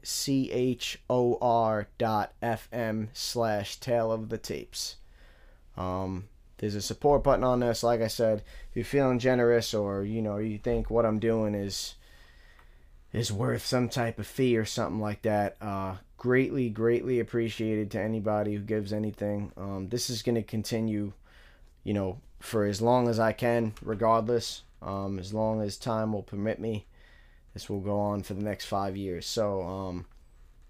dot 1.99 2.33
f-m 2.41 3.09
slash 3.13 3.75
tale 3.75 4.11
of 4.11 4.29
the 4.29 4.39
tapes 4.39 4.95
um, 5.77 6.25
there's 6.57 6.75
a 6.75 6.81
support 6.81 7.23
button 7.23 7.43
on 7.43 7.59
this. 7.59 7.83
Like 7.83 8.01
I 8.01 8.07
said, 8.07 8.43
if 8.69 8.75
you're 8.75 8.85
feeling 8.85 9.19
generous 9.19 9.73
or 9.73 10.03
you 10.03 10.21
know 10.21 10.37
you 10.37 10.57
think 10.57 10.89
what 10.89 11.05
I'm 11.05 11.19
doing 11.19 11.55
is 11.55 11.95
is 13.11 13.31
worth 13.31 13.65
some 13.65 13.89
type 13.89 14.17
of 14.17 14.25
fee 14.25 14.57
or 14.57 14.65
something 14.65 14.99
like 14.99 15.21
that, 15.21 15.55
uh, 15.61 15.95
greatly, 16.17 16.69
greatly 16.69 17.19
appreciated 17.19 17.91
to 17.91 18.01
anybody 18.01 18.55
who 18.55 18.61
gives 18.61 18.91
anything. 18.91 19.51
Um, 19.55 19.87
this 19.89 20.09
is 20.09 20.23
going 20.23 20.35
to 20.35 20.41
continue, 20.41 21.13
you 21.83 21.93
know, 21.93 22.19
for 22.39 22.65
as 22.65 22.81
long 22.81 23.07
as 23.07 23.19
I 23.19 23.31
can, 23.31 23.73
regardless. 23.83 24.63
Um, 24.81 25.19
as 25.19 25.33
long 25.33 25.61
as 25.61 25.77
time 25.77 26.11
will 26.11 26.23
permit 26.23 26.59
me, 26.59 26.87
this 27.53 27.69
will 27.69 27.79
go 27.79 27.99
on 27.99 28.23
for 28.23 28.33
the 28.33 28.43
next 28.43 28.65
five 28.65 28.97
years. 28.97 29.25
So, 29.25 29.61
um, 29.61 30.05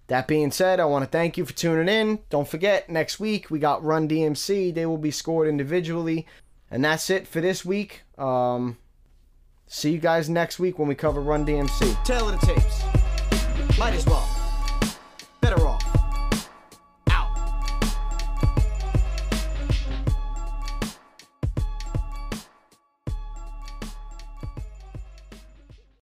that 0.08 0.28
being 0.28 0.50
said, 0.50 0.80
I 0.80 0.84
want 0.84 1.04
to 1.04 1.10
thank 1.10 1.36
you 1.38 1.44
for 1.44 1.52
tuning 1.52 1.88
in. 1.88 2.20
Don't 2.28 2.48
forget, 2.48 2.90
next 2.90 3.18
week 3.18 3.50
we 3.50 3.58
got 3.58 3.82
Run 3.82 4.08
DMC. 4.08 4.74
They 4.74 4.86
will 4.86 4.98
be 4.98 5.10
scored 5.10 5.48
individually. 5.48 6.26
And 6.70 6.84
that's 6.84 7.08
it 7.08 7.26
for 7.26 7.40
this 7.40 7.64
week. 7.64 8.02
Um, 8.18 8.78
see 9.66 9.92
you 9.92 9.98
guys 9.98 10.28
next 10.28 10.58
week 10.58 10.78
when 10.78 10.88
we 10.88 10.94
cover 10.94 11.20
Run 11.20 11.46
DMC. 11.46 12.04
Tale 12.04 12.28
of 12.28 12.40
the 12.40 12.46
tapes. 12.46 13.78
Might 13.78 13.94
as 13.94 14.04
well. 14.06 14.33